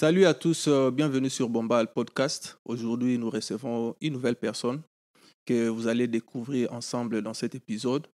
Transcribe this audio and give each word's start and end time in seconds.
Salut 0.00 0.24
à 0.24 0.32
tous, 0.32 0.66
euh, 0.66 0.90
bienvenue 0.90 1.28
sur 1.28 1.50
Bombal 1.50 1.92
Podcast. 1.92 2.58
Aujourd'hui, 2.64 3.18
nous 3.18 3.28
recevons 3.28 3.94
une 4.00 4.14
nouvelle 4.14 4.36
personne 4.36 4.80
que 5.44 5.68
vous 5.68 5.88
allez 5.88 6.08
découvrir 6.08 6.72
ensemble 6.72 7.20
dans 7.20 7.34
cet 7.34 7.54
épisode. 7.54 8.06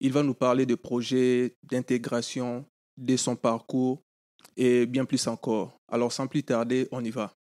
Il 0.00 0.10
va 0.10 0.22
nous 0.22 0.32
parler 0.32 0.64
de 0.64 0.74
projets 0.74 1.54
d'intégration, 1.62 2.64
de 2.96 3.14
son 3.18 3.36
parcours 3.36 4.02
et 4.56 4.86
bien 4.86 5.04
plus 5.04 5.26
encore. 5.26 5.78
Alors 5.86 6.14
sans 6.14 6.26
plus 6.28 6.44
tarder, 6.44 6.88
on 6.92 7.04
y 7.04 7.10
va. 7.10 7.34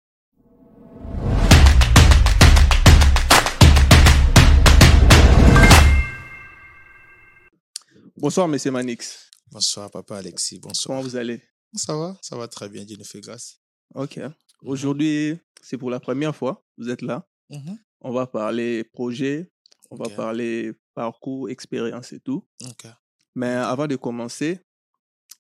Bonsoir, 8.17 8.49
Monsieur 8.49 8.71
Manix. 8.71 9.31
Bonsoir, 9.49 9.89
papa 9.89 10.17
Alexis. 10.17 10.59
Bonsoir. 10.59 10.97
Comment 10.97 11.07
vous 11.07 11.15
allez? 11.15 11.41
Ça 11.73 11.95
va? 11.95 12.17
Ça 12.21 12.35
va 12.35 12.49
très 12.49 12.67
bien, 12.67 12.83
Dieu 12.83 12.97
nous 12.97 13.05
fait 13.05 13.21
grâce. 13.21 13.61
Ok. 13.95 14.19
Aujourd'hui, 14.63 15.39
c'est 15.61 15.77
pour 15.77 15.89
la 15.89 15.99
première 15.99 16.35
fois, 16.35 16.65
vous 16.77 16.89
êtes 16.89 17.01
là. 17.01 17.27
Mhm. 17.49 17.77
On 18.01 18.11
va 18.11 18.27
parler 18.27 18.83
projet, 18.83 19.51
on 19.89 19.95
va 19.95 20.05
parler 20.15 20.73
parcours, 20.93 21.49
expérience 21.49 22.13
et 22.13 22.19
tout. 22.19 22.47
Ok. 22.63 22.87
Mais 23.35 23.47
avant 23.53 23.87
de 23.87 23.95
commencer, 23.95 24.59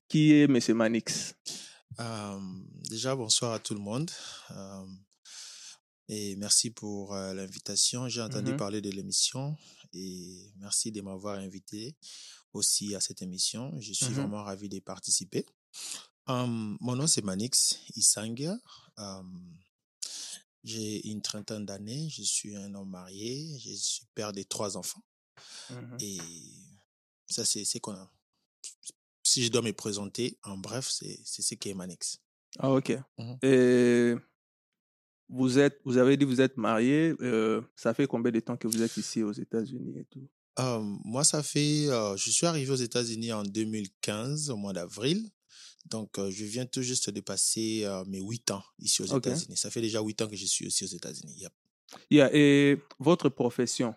qui 0.07 0.31
est 0.33 0.47
Monsieur 0.47 0.73
Manix? 0.73 1.35
Euh, 1.99 2.39
déjà, 2.89 3.15
bonsoir 3.15 3.53
à 3.53 3.59
tout 3.59 3.73
le 3.73 3.79
monde. 3.79 4.09
Euh, 4.51 4.85
et 6.07 6.35
merci 6.37 6.69
pour 6.71 7.13
euh, 7.13 7.33
l'invitation. 7.33 8.07
J'ai 8.07 8.21
entendu 8.21 8.51
Mhm. 8.51 8.57
parler 8.57 8.81
de 8.81 8.89
l'émission 8.91 9.55
et 9.93 10.51
merci 10.57 10.91
de 10.91 11.01
m'avoir 11.01 11.37
invité 11.39 11.95
aussi 12.53 12.95
à 12.95 13.01
cette 13.01 13.21
émission. 13.21 13.73
Je 13.79 13.93
suis 13.93 14.05
Mhm. 14.07 14.13
vraiment 14.13 14.43
ravi 14.43 14.69
de 14.69 14.79
participer. 14.79 15.45
Euh, 16.29 16.45
mon 16.81 16.95
nom, 16.95 17.07
c'est 17.07 17.23
Manix 17.23 17.79
Isangia. 17.95 18.57
Euh, 18.99 19.23
j'ai 20.63 21.07
une 21.07 21.21
trentaine 21.21 21.65
d'années. 21.65 22.09
Je 22.09 22.23
suis 22.23 22.55
un 22.55 22.73
homme 22.75 22.89
marié. 22.89 23.57
Je 23.59 23.73
suis 23.73 24.05
père 24.13 24.33
de 24.33 24.43
trois 24.43 24.75
enfants. 24.77 25.03
Mhm. 25.69 25.97
Et 26.01 26.17
ça, 27.27 27.45
c'est 27.45 27.63
c'est 27.65 27.79
qu'on 27.79 27.93
a. 27.93 28.11
Si 29.23 29.43
je 29.43 29.51
dois 29.51 29.61
me 29.61 29.71
présenter, 29.73 30.37
en 30.43 30.57
bref, 30.57 30.89
c'est 30.89 31.19
c'est 31.23 31.41
ce 31.41 31.55
qui 31.55 31.69
est 31.69 31.73
Manix. 31.73 32.19
Ah, 32.59 32.71
ok. 32.71 32.97
Mhm. 33.17 33.37
Et 33.43 34.15
vous, 35.29 35.59
êtes, 35.59 35.79
vous 35.83 35.97
avez 35.97 36.15
dit 36.17 36.25
que 36.25 36.29
vous 36.29 36.41
êtes 36.41 36.57
marié. 36.57 37.13
euh, 37.21 37.61
ça 37.75 37.93
fait 37.93 38.07
combien 38.07 38.31
de 38.31 38.39
temps 38.39 38.55
que 38.57 38.67
vous 38.67 38.81
êtes 38.81 38.95
ici 38.97 39.21
aux 39.23 39.33
États-Unis 39.33 39.99
et 39.99 40.05
tout? 40.05 40.27
Euh, 40.59 40.79
moi, 41.03 41.23
ça 41.23 41.43
fait. 41.43 41.87
euh, 41.87 42.15
je 42.17 42.31
suis 42.31 42.45
arrivé 42.45 42.71
aux 42.71 42.75
États-Unis 42.75 43.31
en 43.33 43.43
2015, 43.43 44.49
au 44.49 44.55
mois 44.57 44.73
d'avril. 44.73 45.29
Donc, 45.85 46.17
euh, 46.19 46.29
je 46.31 46.43
viens 46.43 46.65
tout 46.65 46.81
juste 46.81 47.09
de 47.09 47.21
passer 47.21 47.83
euh, 47.85 48.03
mes 48.05 48.19
huit 48.19 48.51
ans 48.51 48.63
ici 48.79 49.01
aux. 49.01 49.05
États-Unis. 49.29 49.55
Ça 49.57 49.69
fait 49.69 49.81
déjà 49.81 50.01
huit 50.01 50.21
ans 50.21 50.27
que 50.27 50.35
je 50.35 50.45
suis 50.45 50.67
aussi 50.67 50.83
aux 50.83 50.87
États-Unis. 50.87 51.33
Yep. 51.37 51.53
Yeah, 52.11 52.29
Et 52.33 52.77
votre 52.99 53.29
profession 53.29 53.95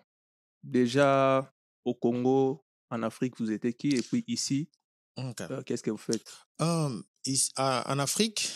Déjà 0.63 1.51
au 1.83 1.93
Congo, 1.95 2.63
en 2.89 3.01
Afrique, 3.03 3.39
vous 3.39 3.51
étiez 3.51 3.73
qui? 3.73 3.89
Et 3.89 4.01
puis 4.01 4.23
ici, 4.27 4.69
euh, 5.51 5.63
qu'est-ce 5.63 5.81
que 5.83 5.91
vous 5.91 5.97
faites? 5.97 6.23
À- 6.59 7.91
en 7.91 7.99
Afrique, 7.99 8.51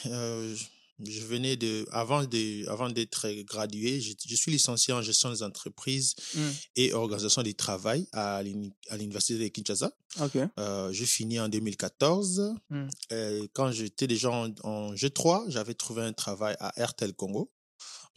je 1.03 1.11
je 1.11 1.25
venais 1.25 1.55
de. 1.57 1.85
Avant 1.91 2.23
de, 2.23 2.67
avant 2.69 2.89
d'être 2.89 3.27
gradué, 3.43 3.99
je, 4.01 4.13
je 4.27 4.35
suis 4.35 4.51
licencié 4.51 4.93
en 4.93 5.01
gestion 5.01 5.29
des 5.31 5.43
entreprises 5.43 6.15
Mm. 6.35 6.39
et 6.77 6.93
organisation 6.93 7.41
du 7.43 7.55
travail 7.55 8.07
à 8.13 8.41
l'uni- 8.43 8.73
à 8.89 8.97
l'université 8.97 9.37
de 9.39 9.47
Kinshasa. 9.49 9.91
Ok. 10.21 10.37
Euh, 10.59 10.91
j'ai 10.93 11.05
fini 11.05 11.39
en 11.39 11.49
2014. 11.49 12.53
Mm. 12.69 12.87
Euh, 13.11 13.47
quand 13.53 13.71
j'étais 13.71 14.07
déjà 14.07 14.31
en, 14.31 14.49
en 14.63 14.93
G3, 14.93 15.45
j'avais 15.49 15.73
trouvé 15.73 16.01
un 16.03 16.13
travail 16.13 16.55
à 16.59 16.69
RTL 16.83 17.13
Congo. 17.13 17.51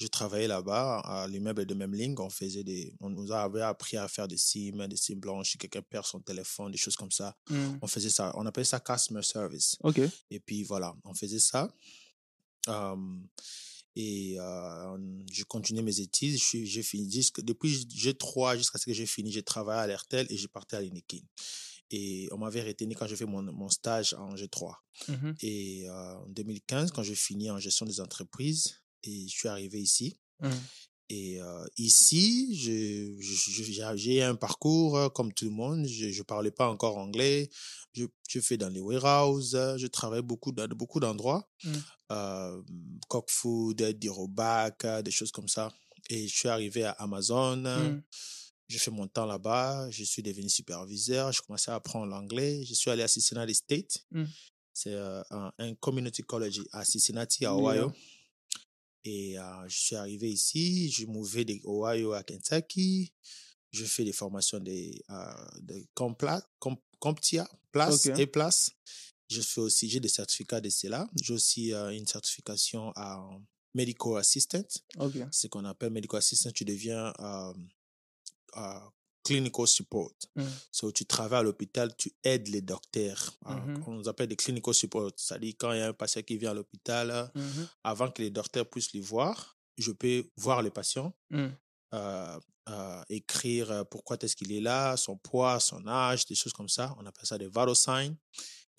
Je 0.00 0.06
travaillais 0.06 0.46
là-bas, 0.46 1.00
à 1.00 1.26
l'immeuble 1.26 1.66
de 1.66 1.74
même 1.74 1.92
ligne. 1.92 2.14
On 2.18 2.30
faisait 2.30 2.62
des, 2.62 2.94
on 3.00 3.10
nous 3.10 3.32
avait 3.32 3.62
appris 3.62 3.96
à 3.96 4.06
faire 4.06 4.28
des 4.28 4.36
SIM, 4.36 4.86
des 4.86 4.96
SIM 4.96 5.16
blanches. 5.16 5.50
Si 5.52 5.58
quelqu'un 5.58 5.82
perd 5.82 6.04
son 6.06 6.20
téléphone, 6.20 6.70
des 6.70 6.78
choses 6.78 6.94
comme 6.94 7.10
ça. 7.10 7.34
Mm. 7.50 7.78
On 7.82 7.86
faisait 7.88 8.10
ça. 8.10 8.32
On 8.36 8.46
appelait 8.46 8.62
ça 8.64 8.78
customer 8.78 9.22
service. 9.22 9.76
Ok. 9.82 10.00
Et 10.30 10.38
puis 10.38 10.62
voilà, 10.62 10.94
on 11.04 11.14
faisait 11.14 11.40
ça. 11.40 11.68
Et 13.96 14.36
je 14.36 15.44
continuais 15.44 15.82
mes 15.82 16.00
études. 16.00 16.36
J'ai 16.38 16.82
fini 16.82 17.10
jusque- 17.10 17.40
depuis 17.40 17.86
G3 17.88 18.56
jusqu'à 18.56 18.78
ce 18.78 18.86
que 18.86 18.92
j'ai 18.92 19.06
fini. 19.06 19.32
J'ai 19.32 19.42
travaillé 19.42 19.80
à 19.80 19.86
l'Airtel 19.86 20.26
et 20.30 20.36
j'ai 20.36 20.48
parti 20.48 20.76
à 20.76 20.80
l'Inikin. 20.80 21.20
Et 21.90 22.28
on 22.32 22.38
m'avait 22.38 22.62
retenu 22.62 22.94
quand 22.94 23.06
j'ai 23.06 23.16
fait 23.16 23.24
mon, 23.24 23.42
mon 23.42 23.68
stage 23.70 24.12
en 24.14 24.34
G3. 24.36 24.74
Mhm. 25.08 25.34
Et 25.40 25.88
euh, 25.88 26.14
en 26.18 26.26
2015, 26.28 26.92
quand 26.92 27.02
j'ai 27.02 27.14
fini 27.14 27.50
en 27.50 27.58
gestion 27.58 27.86
des 27.86 28.00
entreprises, 28.00 28.74
et 29.04 29.26
je 29.26 29.32
suis 29.32 29.48
arrivé 29.48 29.80
ici. 29.80 30.18
Mm. 30.40 30.50
Et 31.10 31.40
euh, 31.40 31.66
ici, 31.78 32.54
j'ai 32.54 34.22
un 34.22 34.34
parcours 34.34 34.96
euh, 34.98 35.08
comme 35.08 35.32
tout 35.32 35.46
le 35.46 35.50
monde. 35.50 35.86
Je 35.86 36.06
ne 36.18 36.22
parlais 36.22 36.50
pas 36.50 36.68
encore 36.68 36.98
anglais. 36.98 37.48
Je, 37.94 38.04
je 38.28 38.40
fais 38.40 38.58
dans 38.58 38.68
les 38.68 38.80
warehouses. 38.80 39.54
euh, 39.54 39.78
Je 39.78 39.86
travaille 39.86 40.22
beaucoup 40.22 40.52
dans 40.52 40.68
beaucoup 40.68 41.00
d'endroits. 41.00 41.48
Mm. 41.64 41.72
Euh, 42.12 42.62
food, 43.28 43.82
Dirobac, 43.98 44.84
euh, 44.84 45.02
des 45.02 45.10
choses 45.10 45.32
comme 45.32 45.48
ça. 45.48 45.72
Et 46.10 46.28
je 46.28 46.36
suis 46.36 46.48
arrivé 46.48 46.84
à 46.84 46.90
Amazon. 46.92 47.56
Mm. 47.56 48.02
J'ai 48.68 48.78
fait 48.78 48.90
mon 48.90 49.06
temps 49.08 49.24
là-bas. 49.24 49.88
Je 49.90 50.04
suis 50.04 50.22
devenu 50.22 50.48
superviseur. 50.50 51.32
Je 51.32 51.40
commençais 51.40 51.70
à 51.70 51.76
apprendre 51.76 52.06
l'anglais. 52.06 52.62
Je 52.66 52.74
suis 52.74 52.90
allé 52.90 53.02
à 53.02 53.08
Cincinnati 53.08 53.54
State. 53.54 54.04
Mm. 54.12 54.24
C'est 54.74 54.92
euh, 54.94 55.22
un, 55.30 55.50
un 55.58 55.74
community 55.74 56.22
college 56.22 56.60
à 56.72 56.84
Cincinnati, 56.84 57.46
à 57.46 57.54
Yeah. 57.54 57.92
Et 59.08 59.38
euh, 59.38 59.68
je 59.68 59.76
suis 59.78 59.96
arrivé 59.96 60.30
ici. 60.30 60.90
Je 60.90 61.06
mouvais 61.06 61.44
de 61.44 61.58
Ohio 61.64 62.12
à 62.12 62.22
Kentucky. 62.22 63.12
Je 63.70 63.84
fais 63.84 64.04
des 64.04 64.12
formations 64.12 64.60
de, 64.60 64.70
euh, 64.70 65.48
de 65.60 65.86
Compla, 65.94 66.42
Com- 66.58 66.76
Comptia, 66.98 67.48
Place 67.72 68.06
et 68.18 68.26
Place. 68.26 68.70
Je 69.30 69.40
fais 69.42 69.60
aussi, 69.60 69.88
j'ai 69.88 70.00
des 70.00 70.08
certificats 70.08 70.60
de 70.60 70.70
cela. 70.70 71.06
J'ai 71.22 71.32
aussi 71.34 71.72
euh, 71.72 71.90
une 71.90 72.06
certification 72.06 72.92
en 72.96 73.42
Medical 73.74 74.16
Assistant 74.18 74.64
Ok. 74.98 75.14
ce 75.30 75.46
qu'on 75.46 75.64
appelle 75.66 75.90
medical 75.92 76.18
assistant, 76.18 76.50
tu 76.50 76.64
deviens 76.64 77.12
euh, 77.20 77.52
clinical 79.28 79.66
support. 79.66 80.14
Mm. 80.36 80.42
So, 80.72 80.90
tu 80.98 81.04
travailles 81.04 81.40
à 81.40 81.42
l'hôpital, 81.48 81.86
tu 82.02 82.08
aides 82.30 82.48
les 82.48 82.62
docteurs. 82.62 83.22
Euh, 83.46 83.54
Mhm. 83.54 83.84
On 83.86 83.92
nous 83.98 84.08
appelle 84.08 84.28
des 84.28 84.36
clinical 84.44 84.74
support. 84.74 85.10
C'est-à-dire, 85.16 85.54
quand 85.60 85.72
il 85.72 85.78
y 85.78 85.82
a 85.82 85.88
un 85.88 85.92
patient 86.04 86.22
qui 86.28 86.36
vient 86.38 86.52
à 86.52 86.54
l'hôpital, 86.60 87.06
Mhm. 87.34 87.68
avant 87.84 88.10
que 88.14 88.22
les 88.22 88.30
docteurs 88.30 88.66
puissent 88.72 88.94
le 88.94 89.02
voir, 89.02 89.36
je 89.76 89.92
peux 89.92 90.20
voir 90.36 90.62
le 90.62 90.70
patient, 90.70 91.08
Mm. 91.30 91.48
euh, 91.94 92.38
euh, 92.68 93.02
écrire 93.20 93.66
euh, 93.70 93.84
pourquoi 93.92 94.16
est-ce 94.22 94.36
qu'il 94.36 94.52
est 94.52 94.60
là, 94.72 94.96
son 94.96 95.16
poids, 95.28 95.58
son 95.60 95.82
âge, 95.86 96.26
des 96.26 96.34
choses 96.34 96.52
comme 96.58 96.68
ça. 96.78 96.86
On 96.98 97.06
appelle 97.06 97.26
ça 97.32 97.38
des 97.38 97.46
vital 97.48 97.74
signs. 97.86 98.16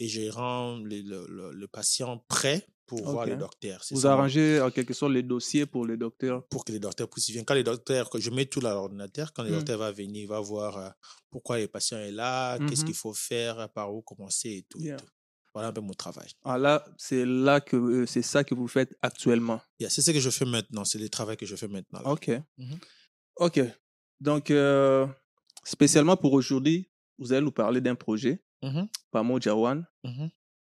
Et 0.02 0.08
je 0.08 0.30
rends 0.40 0.78
le, 0.90 1.02
le- 1.12 1.28
le- 1.38 1.54
le 1.62 1.68
patient 1.68 2.14
prêt 2.36 2.62
pour 2.90 3.02
voir 3.12 3.26
le 3.26 3.36
docteur. 3.38 3.82
Vous 3.92 4.02
ça 4.02 4.14
arrangez 4.14 4.60
en 4.62 4.72
quelque 4.72 4.94
sorte 4.94 5.14
les 5.14 5.24
dossiers 5.24 5.66
pour 5.66 5.86
les 5.86 5.98
docteurs. 5.98 6.46
pour 6.50 6.66
que 6.66 6.72
les 6.72 6.80
docteurs 6.80 7.08
puissent 7.10 7.30
y 7.30 7.34
venir. 7.34 7.46
Quand 7.46 7.54
les 7.54 7.64
docteurs, 7.64 8.10
je 8.18 8.30
mets 8.32 8.46
tout 8.48 8.60
à 8.66 8.74
l'ordinateur, 8.74 9.32
quand 9.34 9.44
le 9.44 9.50
Mm. 9.52 9.54
docteur 9.58 9.78
va 9.80 9.92
venir, 9.92 10.24
il 10.24 10.28
va 10.28 10.40
voir 10.40 10.78
euh, 10.78 10.90
pourquoi 11.30 11.60
le 11.60 11.68
patient 11.68 11.98
est 12.00 12.12
là, 12.12 12.58
qu'est-ce 12.68 12.82
Mhm. 12.82 12.88
qu'il 12.88 12.96
faut 12.96 13.14
faire, 13.14 13.70
par 13.70 13.94
où 13.94 14.02
commencer 14.02 14.50
et 14.50 14.66
tout. 14.70 14.80
et 14.82 14.86
Yeah. 14.88 14.98
tout. 14.98 15.06
Voilà 15.54 15.70
un 15.70 15.74
peu 15.74 15.82
mon 15.82 15.94
travail. 15.94 16.28
Ah 16.44 16.58
là, 16.58 16.86
c'est 16.98 17.26
là 17.26 17.60
que 17.60 17.76
euh, 17.76 18.06
c'est 18.06 18.22
ça 18.22 18.44
que 18.44 18.54
vous 18.56 18.68
faites 18.68 18.96
actuellement. 19.02 19.60
Yeah, 19.80 19.90
c'est 19.90 20.02
ce 20.04 20.12
que 20.12 20.20
je 20.20 20.30
fais 20.30 20.46
maintenant, 20.46 20.86
c'est 20.86 21.00
le 21.00 21.10
travail 21.10 21.38
que 21.38 21.46
je 21.46 21.56
fais 21.56 21.68
maintenant. 21.68 22.02
là. 22.02 22.10
Ok. 22.12 22.28
Mhm. 22.58 22.78
Ok. 23.38 23.60
Donc, 24.22 24.52
euh, 24.52 25.08
spécialement 25.64 26.18
pour 26.18 26.34
aujourd'hui, 26.34 26.90
vous 27.18 27.34
allez 27.34 27.44
nous 27.44 27.52
parler 27.52 27.82
d'un 27.82 27.96
projet, 27.96 28.44
Mhm, 28.62 28.88
Pamo 29.12 29.40
Jawan. 29.40 29.86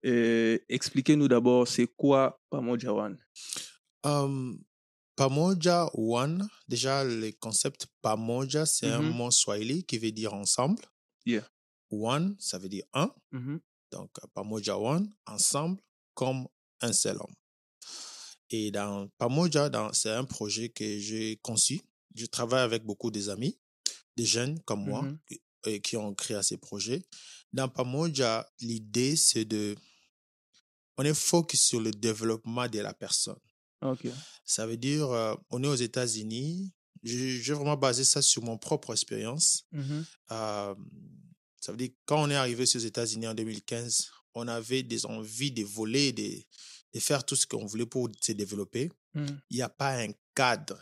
Et 0.04 0.64
Expliquez-nous 0.70 1.28
d'abord, 1.28 1.68
c'est 1.68 1.88
quoi 1.88 2.40
Pamo 2.50 2.78
Jawan 2.78 3.18
Um, 4.04 4.64
Pamoja 5.16 5.90
One, 5.94 6.48
déjà 6.68 7.04
le 7.04 7.32
concept 7.40 7.88
Pamoja, 8.02 8.66
c'est 8.66 8.88
un 8.92 9.02
Mhm. 9.02 9.10
mot 9.16 9.32
swahili 9.32 9.84
qui 9.84 9.98
veut 9.98 10.12
dire 10.12 10.34
ensemble. 10.34 10.84
Yeah. 11.26 11.48
One, 11.90 12.36
ça 12.40 12.60
veut 12.60 12.70
dire 12.70 12.86
un. 12.94 13.12
Mhm. 13.32 13.60
Donc, 13.92 14.12
Pamoja 14.34 14.78
One, 14.78 15.10
ensemble, 15.26 15.82
comme 16.14 16.48
un 16.82 16.94
seul 16.94 17.18
homme. 17.18 17.34
Et 18.50 18.72
dans 18.72 19.08
Pamoja, 19.18 19.70
c'est 19.94 20.12
un 20.12 20.24
projet 20.26 20.70
que 20.70 21.00
j'ai 21.00 21.38
conçu. 21.38 21.82
Je 22.16 22.26
travaille 22.28 22.62
avec 22.62 22.84
beaucoup 22.86 23.12
des 23.12 23.30
amis, 23.30 23.60
des 24.16 24.26
jeunes 24.26 24.60
comme 24.64 24.86
moi, 24.86 25.02
Mhm. 25.02 25.20
et- 25.32 25.42
et 25.66 25.82
qui 25.82 25.98
ont 25.98 26.14
créé 26.14 26.42
ces 26.44 26.58
projets. 26.58 27.02
Dans 27.54 27.70
Pamoja, 27.70 28.48
l'idée, 28.60 29.16
c'est 29.16 29.46
de... 29.46 29.76
On 30.98 31.04
est 31.04 31.14
focus 31.14 31.62
sur 31.62 31.80
le 31.80 31.92
développement 31.92 32.68
de 32.68 32.80
la 32.80 32.94
personne. 32.94 33.40
Ok. 33.82 34.08
Ça 34.44 34.66
veut 34.66 34.78
dire, 34.78 35.10
euh, 35.12 35.36
on 35.52 35.64
est 35.64 35.68
aux 35.68 35.76
États-Unis. 35.76 36.74
J'ai 37.04 37.54
vraiment 37.54 37.78
basé 37.78 38.04
ça 38.04 38.22
sur 38.22 38.42
mon 38.44 38.58
propre 38.58 38.92
expérience. 38.94 39.66
Mhm. 39.72 40.06
Euh, 40.32 40.76
ça 41.62 41.72
veut 41.72 41.78
dire, 41.78 41.90
quand 42.06 42.24
on 42.24 42.30
est 42.30 42.36
arrivé 42.36 42.64
aux 42.64 42.80
États-Unis 42.80 43.28
en 43.28 43.36
2015, 43.36 44.10
on 44.34 44.48
avait 44.48 44.84
des 44.84 45.06
envies 45.06 45.52
de 45.52 45.64
voler, 45.64 46.12
de, 46.12 46.24
et 46.24 47.00
faire 47.00 47.24
tout 47.26 47.36
ce 47.36 47.46
qu'on 47.46 47.66
voulait 47.66 47.86
pour 47.86 48.10
se 48.22 48.32
développer, 48.32 48.92
Mm. 49.14 49.26
il 49.50 49.56
n'y 49.58 49.62
a 49.64 49.70
pas 49.70 49.98
un 49.98 50.10
cadre 50.36 50.80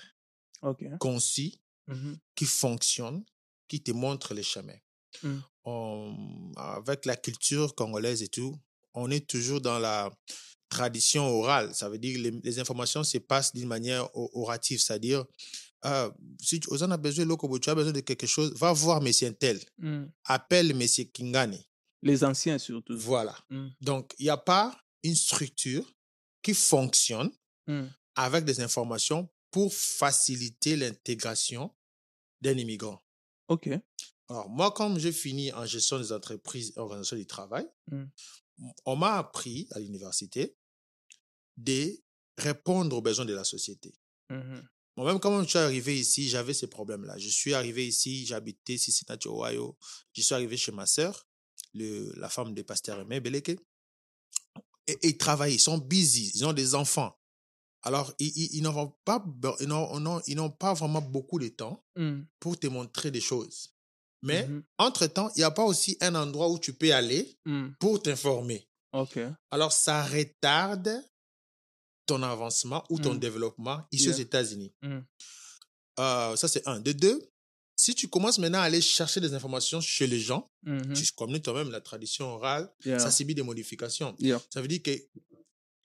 Ok. 0.61 0.83
concis 0.99 1.61
Mhm. 1.87 2.17
qui 2.35 2.45
fonctionne, 2.45 3.23
qui 3.67 3.81
te 3.81 3.91
montre 3.91 4.33
les 4.33 4.43
chemins. 4.43 4.77
Mm. 5.23 5.37
On- 5.65 6.51
avec 6.57 7.05
la 7.05 7.15
culture 7.15 7.73
congolaise 7.75 8.21
et 8.21 8.27
tout, 8.27 8.55
on 8.93 9.09
est 9.11 9.27
toujours 9.27 9.61
dans 9.61 9.79
la 9.79 10.11
tradition 10.69 11.25
orale. 11.27 11.73
Ça 11.73 11.89
veut 11.89 11.97
dire 11.97 12.15
que 12.17 12.21
les, 12.21 12.31
les 12.43 12.59
informations 12.59 13.03
se 13.03 13.17
passent 13.17 13.53
d'une 13.53 13.67
manière 13.67 14.07
orative, 14.15 14.79
c'est-à-dire, 14.79 15.25
ah, 15.81 16.09
si 16.41 16.59
tu 16.59 16.67
besoin 16.97 17.25
as 17.71 17.75
besoin 17.75 17.93
de 17.93 17.99
quelque 18.01 18.27
chose, 18.27 18.53
va 18.55 18.73
voir 18.73 19.01
Monsieur 19.01 19.33
tel, 19.33 19.59
Mm. 19.77 20.05
appelle 20.25 20.75
Monsieur 20.75 21.05
Kingani. 21.05 21.63
Les 22.01 22.23
anciens 22.23 22.57
surtout. 22.59 22.97
Voilà. 22.97 23.35
Mm. 23.49 23.67
Donc, 23.81 24.13
il 24.19 24.23
n'y 24.23 24.29
a 24.29 24.37
pas 24.37 24.75
une 25.03 25.15
structure 25.15 25.85
qui 26.41 26.53
fonctionne 26.53 27.31
Mm. 27.67 27.85
avec 28.15 28.45
des 28.45 28.61
informations 28.61 29.27
pour 29.51 29.73
faciliter 29.73 30.75
l'intégration 30.75 31.71
d'un 32.41 32.57
immigrant. 32.57 33.01
Ok. 33.47 33.69
Alors, 34.29 34.49
moi, 34.49 34.71
comme 34.71 34.97
j'ai 34.99 35.11
fini 35.11 35.51
en 35.53 35.65
gestion 35.65 35.99
des 35.99 36.11
entreprises 36.11 36.73
et 36.75 36.79
organisation 36.79 37.17
du 37.17 37.25
travail, 37.27 37.67
Mm. 37.91 38.05
on 38.85 38.95
m'a 38.95 39.17
appris 39.17 39.67
à 39.71 39.79
l'université 39.79 40.55
de 41.57 41.97
répondre 42.37 42.95
aux 42.97 43.01
besoins 43.01 43.25
de 43.25 43.33
la 43.33 43.43
société. 43.43 43.93
Mhm. 44.29 44.67
Moi-même, 44.97 45.19
quand 45.19 45.43
je 45.43 45.49
suis 45.49 45.57
arrivé 45.59 45.99
ici, 45.99 46.29
j'avais 46.29 46.53
ces 46.53 46.67
problèmes-là. 46.67 47.17
Je 47.17 47.27
suis 47.27 47.53
arrivé 47.53 47.85
ici, 47.87 48.25
j'habitais 48.25 48.77
Cincinnati, 48.77 49.27
Ohio. 49.27 49.77
Je 50.13 50.21
suis 50.21 50.33
arrivé 50.33 50.55
chez 50.57 50.71
ma 50.71 50.85
sœur, 50.85 51.27
le, 51.73 52.13
la 52.17 52.29
femme 52.29 52.53
de 52.53 52.61
pasteur 52.61 52.99
Aimé 53.01 53.19
Beleke. 53.19 53.59
Et, 54.87 54.97
ils 55.03 55.17
travaillent, 55.17 55.55
ils 55.55 55.59
sont 55.59 55.77
busy, 55.77 56.31
ils 56.33 56.45
ont 56.45 56.53
des 56.53 56.75
enfants. 56.75 57.19
Alors, 57.81 58.13
ils, 58.19 58.31
ils, 58.35 58.55
ils 58.57 58.61
n'ont 58.63 58.95
pas, 59.03 59.23
ils 59.59 59.67
n'ont- 59.67 59.99
non, 59.99 60.21
ils 60.27 60.35
n'ont 60.37 60.49
pas 60.51 60.73
vraiment 60.73 61.01
beaucoup 61.01 61.39
de 61.39 61.49
temps 61.49 61.83
Mm. 61.97 62.21
pour 62.39 62.57
te 62.59 62.67
montrer 62.67 63.11
des 63.11 63.21
choses. 63.21 63.74
Mais, 64.25 64.47
Mhm. 64.47 64.63
entre-temps, 64.79 65.31
il 65.35 65.39
n'y 65.39 65.43
a 65.43 65.51
pas 65.51 65.63
aussi 65.63 65.97
un 66.01 66.15
endroit 66.15 66.49
où 66.49 66.57
tu 66.59 66.73
peux 66.73 66.93
aller 66.93 67.37
Mm. 67.45 67.69
pour 67.79 68.01
t'informer. 68.01 68.67
Ok. 68.91 69.19
Alors, 69.51 69.71
ça 69.71 70.03
retarde 70.03 70.89
ton 72.05 72.21
avancement 72.23 72.83
ou 72.89 72.99
ton 72.99 73.13
Mm. 73.15 73.19
développement 73.19 73.85
ici 73.91 74.09
aux. 74.09 74.13
États-Unis. 74.13 74.73
Mm. 74.81 74.99
Euh, 75.99 76.35
ça, 76.35 76.47
c'est 76.47 76.67
un. 76.67 76.79
De 76.79 76.91
deux, 76.91 77.21
si 77.75 77.93
tu 77.93 78.07
commences 78.07 78.39
maintenant 78.39 78.59
à 78.59 78.63
aller 78.63 78.81
chercher 78.81 79.19
des 79.21 79.33
informations 79.33 79.81
chez 79.81 80.07
les 80.07 80.19
gens, 80.19 80.49
Mhm. 80.63 80.93
tu 80.93 81.11
connais 81.13 81.39
toi-même 81.41 81.71
la 81.71 81.81
tradition 81.81 82.25
orale, 82.25 82.71
Yeah. 82.85 82.99
ça 82.99 83.11
subit 83.11 83.35
des 83.35 83.43
modifications. 83.43 84.15
Yeah. 84.19 84.41
Ça 84.53 84.61
veut 84.61 84.67
dire 84.67 84.81
que 84.81 84.91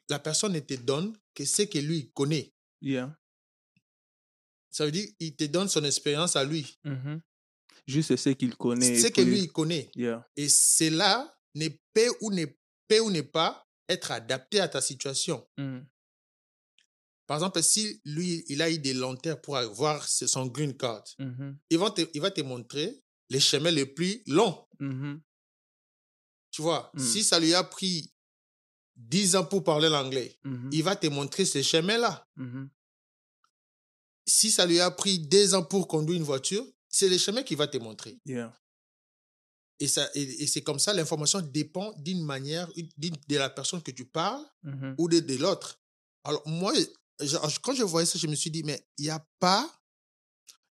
la 0.08 0.18
personne 0.18 0.52
ne 0.52 0.60
te 0.60 0.74
donne 0.74 1.16
que 1.34 1.44
ce 1.44 1.62
que 1.62 1.78
lui 1.78 2.10
connaît. 2.12 2.52
Yeah. 2.80 3.16
Ça 4.70 4.84
veut 4.84 4.92
dire 4.92 5.06
qu'il 5.18 5.34
te 5.34 5.44
donne 5.44 5.68
son 5.68 5.82
expérience 5.84 6.36
à 6.36 6.44
lui. 6.44 6.78
Juste 7.86 8.16
ce 8.16 8.30
qu'il 8.30 8.56
connaît. 8.56 8.98
Ce 9.00 9.08
que 9.08 9.20
lui 9.20 9.40
il 9.40 9.52
connaît. 9.52 9.90
Yeah. 9.94 10.26
Et 10.36 10.48
cela 10.48 11.36
ne 11.54 11.68
peut 11.92 12.10
ou 12.20 12.30
ne 12.30 12.46
peut 12.88 13.00
ou 13.00 13.10
ne 13.10 13.20
pas 13.22 13.66
être 13.88 14.10
adapté 14.12 14.60
à 14.60 14.68
ta 14.68 14.80
situation. 14.80 15.46
Mm. 15.58 15.80
Par 17.26 17.36
exemple, 17.38 17.62
si 17.62 18.00
lui, 18.04 18.44
il 18.48 18.60
a 18.62 18.70
eu 18.70 18.78
des 18.78 18.92
longs 18.94 19.16
termes 19.16 19.40
pour 19.40 19.56
avoir 19.56 20.06
son 20.08 20.46
green 20.46 20.76
card, 20.76 21.04
Mhm. 21.18 21.58
il 21.70 21.78
va 21.78 21.90
te, 21.90 22.02
il 22.14 22.20
va 22.20 22.30
te 22.30 22.40
montrer 22.40 23.00
les 23.28 23.38
chemins 23.40 23.70
les 23.70 23.86
plus 23.86 24.22
longs. 24.26 24.66
Mhm. 24.80 25.20
Tu 26.50 26.62
vois, 26.62 26.90
Mm. 26.94 26.98
si 27.00 27.22
ça 27.22 27.38
lui 27.38 27.54
a 27.54 27.62
pris 27.62 28.12
10 28.96 29.36
ans 29.36 29.44
pour 29.44 29.62
parler 29.62 29.88
l'anglais, 29.88 30.36
Mhm. 30.44 30.70
il 30.72 30.82
va 30.82 30.96
te 30.96 31.06
montrer 31.06 31.44
ces 31.44 31.62
chemins-là. 31.62 32.28
Si 34.26 34.50
ça 34.50 34.66
lui 34.66 34.80
a 34.80 34.90
pris 34.90 35.18
2 35.18 35.54
ans 35.54 35.64
pour 35.64 35.88
conduire 35.88 36.18
une 36.18 36.24
voiture, 36.24 36.64
c'est 36.90 37.08
les 37.08 37.18
chemins 37.18 37.42
qu'il 37.42 37.56
va 37.56 37.66
te 37.68 37.78
montrer. 37.78 38.18
Yeah. 38.26 38.52
Et, 39.78 39.88
ça, 39.88 40.08
et, 40.14 40.42
et 40.42 40.46
c'est 40.46 40.62
comme 40.62 40.78
ça, 40.78 40.92
l'information 40.92 41.40
dépend 41.40 41.94
d'une 41.98 42.22
manière, 42.22 42.68
de 42.98 43.36
la 43.36 43.48
personne 43.48 43.82
que 43.82 43.90
tu 43.92 44.04
parles 44.04 44.44
Mhm. 44.62 44.94
ou 44.98 45.08
de, 45.08 45.20
de 45.20 45.36
l'autre. 45.36 45.80
Alors, 46.24 46.42
moi, 46.46 46.74
je- 46.74 47.58
quand 47.62 47.72
je 47.74 47.82
voyais 47.84 48.04
ça, 48.06 48.18
je 48.18 48.26
me 48.26 48.34
suis 48.34 48.50
dit, 48.50 48.62
mais 48.62 48.78
il 48.98 49.04
n'y 49.04 49.10
a 49.10 49.24
pas, 49.38 49.64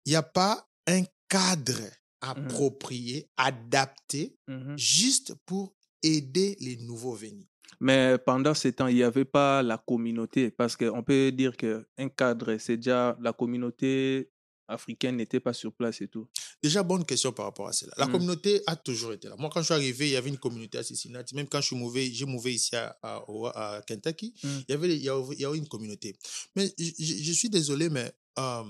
il 0.05 0.13
a 0.15 0.23
pas 0.23 0.67
un 0.87 1.03
cadre 1.29 1.79
approprié, 2.19 3.29
adapté, 3.37 4.35
Mhm. 4.47 4.77
juste 4.77 5.33
pour 5.45 5.73
aider 6.03 6.57
les 6.59 6.77
nouveaux 6.77 7.13
venus. 7.15 7.47
Mais 7.79 8.17
pendant 8.17 8.53
ce 8.55 8.69
temps, 8.69 8.87
il 8.87 8.95
n'y 8.95 9.03
avait 9.03 9.25
pas 9.25 9.61
la 9.61 9.77
communauté, 9.77 10.49
parce 10.51 10.75
qu'on 10.75 11.03
peut 11.03 11.31
dire 11.31 11.55
qu'un 11.55 12.09
cadre, 12.09 12.57
c'est 12.57 12.77
déjà 12.77 13.15
la 13.21 13.33
communauté 13.33 14.31
africaine 14.67 15.15
n'était 15.17 15.39
pas 15.39 15.53
sur 15.53 15.71
place 15.73 16.01
et 16.01 16.07
tout. 16.07 16.27
Déjà, 16.61 16.83
bonne 16.83 17.05
question 17.05 17.31
par 17.31 17.45
rapport 17.45 17.67
à 17.67 17.73
cela. 17.73 17.93
La 17.97 18.07
Mm. 18.07 18.11
communauté 18.11 18.61
a 18.67 18.75
toujours 18.75 19.13
été 19.13 19.27
là. 19.29 19.35
Moi, 19.37 19.49
quand 19.53 19.61
je 19.61 19.65
suis 19.65 19.73
arrivé, 19.73 20.07
il 20.07 20.11
y 20.11 20.15
avait 20.15 20.29
une 20.29 20.37
communauté 20.37 20.77
à 20.77 20.83
Cincinnati. 20.83 21.35
Même 21.35 21.47
quand 21.47 21.61
je 21.61 21.67
suis 21.67 21.75
mouvé, 21.75 22.11
j'ai 22.13 22.25
mouvé 22.25 22.53
ici 22.55 22.75
à, 22.75 22.97
à, 23.01 23.29
au- 23.29 23.47
à 23.47 23.81
Kentucky, 23.87 24.33
Mm. 24.43 24.47
il, 24.47 24.71
y 24.71 24.73
avait, 24.73 24.95
il, 24.95 25.03
y 25.39 25.45
avait, 25.45 25.57
une 25.57 25.67
communauté. 25.67 26.17
Mais 26.55 26.73
je, 26.77 27.31
suis 27.33 27.49
désolé, 27.49 27.89
mais 27.89 28.11
euh, 28.39 28.63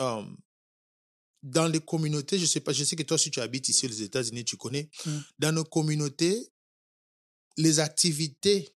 euh, 0.00 0.22
dans 1.42 1.68
les 1.68 1.80
communautés, 1.80 2.38
je 2.38 2.46
sais 2.46 2.60
pas, 2.60 2.72
je 2.72 2.82
sais 2.84 2.96
que 2.96 3.02
toi, 3.04 3.18
si 3.18 3.30
tu 3.30 3.40
habites 3.40 3.68
ici 3.68 3.86
aux 3.86 3.90
États-Unis, 3.90 4.44
tu 4.44 4.56
connais, 4.56 4.88
Mm. 5.04 5.18
dans 5.38 5.52
nos 5.52 5.64
communautés, 5.64 6.50
les 7.56 7.78
activités 7.80 8.74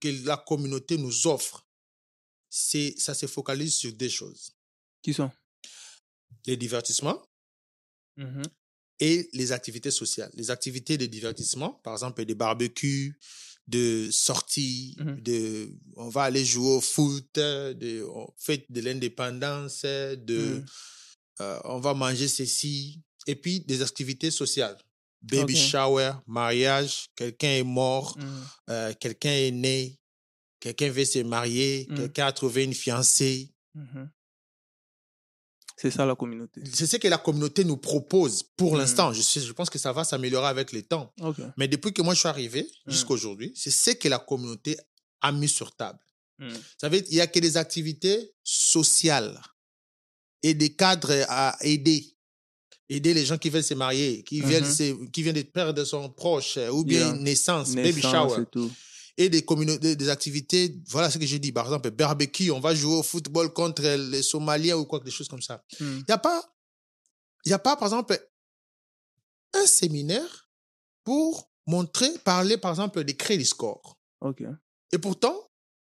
que 0.00 0.08
la 0.26 0.36
communauté 0.36 0.96
nous 0.98 1.26
offre, 1.26 1.66
c'est, 2.48 2.94
ça 2.98 3.14
se 3.14 3.26
focalise 3.26 3.74
sur 3.74 3.92
des 3.92 4.08
choses. 4.10 4.52
Qui 5.02 5.14
sont? 5.14 5.30
Les 6.46 6.56
divertissements, 6.56 7.22
Mhm. 8.16 8.42
et 8.98 9.28
les 9.32 9.52
activités 9.52 9.90
sociales. 9.90 10.30
Les 10.34 10.50
activités 10.50 10.98
de 10.98 11.06
divertissement, 11.06 11.74
par 11.84 11.94
exemple 11.94 12.24
des 12.24 12.34
barbecues, 12.34 13.18
de 13.66 14.08
sorties, 14.10 14.96
Mhm. 14.98 15.20
de, 15.22 15.72
on 15.96 16.08
va 16.08 16.24
aller 16.24 16.44
jouer 16.44 16.72
au 16.76 16.80
foot, 16.80 17.34
de 17.34 18.04
on 18.12 18.26
fête 18.36 18.66
de 18.70 18.80
l'indépendance, 18.80 19.82
de, 19.84 20.56
Mhm. 20.60 20.66
euh, 21.40 21.60
on 21.64 21.78
va 21.80 21.94
manger 21.94 22.28
ceci, 22.28 23.00
et 23.26 23.36
puis 23.36 23.60
des 23.60 23.80
activités 23.82 24.30
sociales. 24.30 24.78
Baby 25.22 25.54
shower, 25.56 26.12
mariage, 26.26 27.06
quelqu'un 27.14 27.50
est 27.60 27.62
mort, 27.62 28.18
euh, 28.70 28.92
quelqu'un 28.98 29.30
est 29.32 29.50
né, 29.50 29.98
quelqu'un 30.58 30.90
veut 30.90 31.04
se 31.04 31.20
marier, 31.20 31.86
quelqu'un 31.96 32.26
a 32.26 32.32
trouvé 32.32 32.64
une 32.64 32.74
fiancée. 32.74 33.52
C'est 35.80 35.90
ça 35.90 36.04
la 36.04 36.14
communauté. 36.14 36.60
C'est 36.72 36.86
ce 36.86 36.96
que 36.98 37.08
la 37.08 37.16
communauté 37.18 37.64
nous 37.64 37.76
propose 37.78 38.42
pour 38.42 38.72
Mhm. 38.74 38.78
l'instant. 38.80 39.12
Je, 39.12 39.22
sais- 39.22 39.40
je 39.40 39.52
pense 39.52 39.70
que 39.70 39.78
ça 39.78 39.92
va 39.92 40.04
s'améliorer 40.04 40.48
avec 40.48 40.72
le 40.72 40.82
temps. 40.82 41.12
Mais 41.56 41.68
depuis 41.68 41.92
que 41.92 42.02
moi 42.02 42.12
je 42.14 42.20
suis 42.20 42.28
arrivé 42.28 42.62
Mm. 42.86 42.90
jusqu'à 42.90 43.14
aujourd'hui, 43.14 43.52
c'est 43.56 43.70
ce 43.70 43.90
que 43.92 44.08
la 44.08 44.18
communauté 44.18 44.76
a 45.22 45.32
mis 45.32 45.48
sur 45.48 45.74
table. 45.74 45.98
Mhm. 46.38 46.50
Vous 46.52 46.58
savez, 46.78 47.04
il 47.08 47.14
n'y 47.14 47.20
a 47.20 47.26
que 47.26 47.38
des 47.40 47.56
activités 47.56 48.32
sociales 48.42 49.40
et 50.42 50.54
des 50.54 50.70
cadres 50.74 51.24
à 51.28 51.56
aider. 51.62 52.14
Aider 52.88 53.14
les 53.14 53.24
gens 53.24 53.38
qui 53.38 53.50
veulent 53.50 53.62
se 53.62 53.74
marier, 53.74 54.24
qui, 54.24 54.40
viennent, 54.40 54.64
Mhm. 54.64 54.74
se- 54.74 55.06
qui 55.10 55.22
viennent 55.22 55.36
de 55.36 55.42
perdre 55.42 55.84
son 55.84 56.10
proche, 56.10 56.58
ou 56.72 56.84
bien 56.84 57.00
Yeah. 57.00 57.10
une 57.14 57.22
naissance, 57.22 57.74
baby 57.74 57.94
Naissance 57.94 58.12
shower. 58.32 58.42
et 58.42 58.46
tout. 58.46 58.70
Et 59.16 59.28
des, 59.28 59.44
communautés, 59.44 59.96
des 59.96 60.08
activités, 60.08 60.80
voilà 60.88 61.10
ce 61.10 61.18
que 61.18 61.26
j'ai 61.26 61.38
dit. 61.38 61.52
Par 61.52 61.66
exemple, 61.66 61.90
barbecue, 61.90 62.50
on 62.50 62.60
va 62.60 62.74
jouer 62.74 62.94
au 62.96 63.02
football 63.02 63.52
contre 63.52 63.82
les 63.82 64.22
Somaliens 64.22 64.76
ou 64.76 64.86
quoi, 64.86 65.00
des 65.00 65.10
choses 65.10 65.28
comme 65.28 65.42
ça. 65.42 65.64
Il 65.80 65.86
n'y 66.08 66.12
a 66.14 66.18
pas, 66.18 66.54
il 67.44 67.50
y 67.50 67.52
a 67.52 67.58
pas, 67.58 67.76
par 67.76 67.88
exemple, 67.88 68.18
un 69.54 69.66
séminaire 69.66 70.48
pour 71.04 71.50
montrer, 71.66 72.10
parler, 72.24 72.56
par 72.56 72.70
exemple, 72.70 73.02
des 73.04 73.16
crédits 73.16 73.44
score. 73.46 73.98
Ok. 74.20 74.42
Et 74.92 74.98
pourtant, 74.98 75.36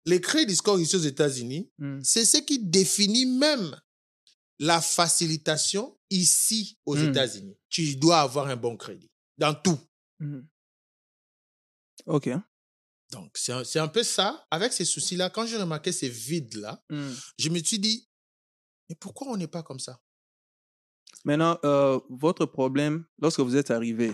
les 0.04 0.20
crédits 0.20 0.56
score 0.56 0.78
ici 0.80 0.96
aux 0.96 1.00
États-Unis, 1.00 1.70
Mhm. 1.78 2.02
c'est 2.04 2.24
ce 2.24 2.38
qui 2.38 2.58
définit 2.64 3.26
même 3.26 3.78
la 4.58 4.80
facilitation 4.80 5.98
ici 6.10 6.78
aux 6.86 6.96
Mm. 6.96 7.08
États-Unis. 7.10 7.56
Tu 7.68 7.96
dois 7.96 8.20
avoir 8.20 8.46
un 8.46 8.56
bon 8.56 8.76
crédit 8.76 9.10
dans 9.36 9.52
tout. 9.54 9.78
Ok. 12.06 12.30
Donc, 13.12 13.36
c'est 13.36 13.78
un, 13.78 13.88
peu 13.88 14.02
ça. 14.02 14.46
Avec 14.50 14.72
ces 14.72 14.84
soucis-là, 14.84 15.30
quand 15.30 15.46
j'ai 15.46 15.56
remarqué 15.56 15.92
ces 15.92 16.08
vides-là, 16.08 16.82
Mhm. 16.90 17.16
je 17.38 17.48
me 17.50 17.58
suis 17.62 17.78
dit, 17.78 18.08
mais 18.88 18.96
pourquoi 18.96 19.28
on 19.28 19.36
n'est 19.36 19.46
pas 19.46 19.62
comme 19.62 19.78
ça? 19.78 20.00
Maintenant, 21.24 21.58
euh, 21.64 21.98
votre 22.08 22.46
problème, 22.46 23.04
lorsque 23.20 23.40
vous 23.40 23.56
êtes 23.56 23.70
arrivé, 23.70 24.12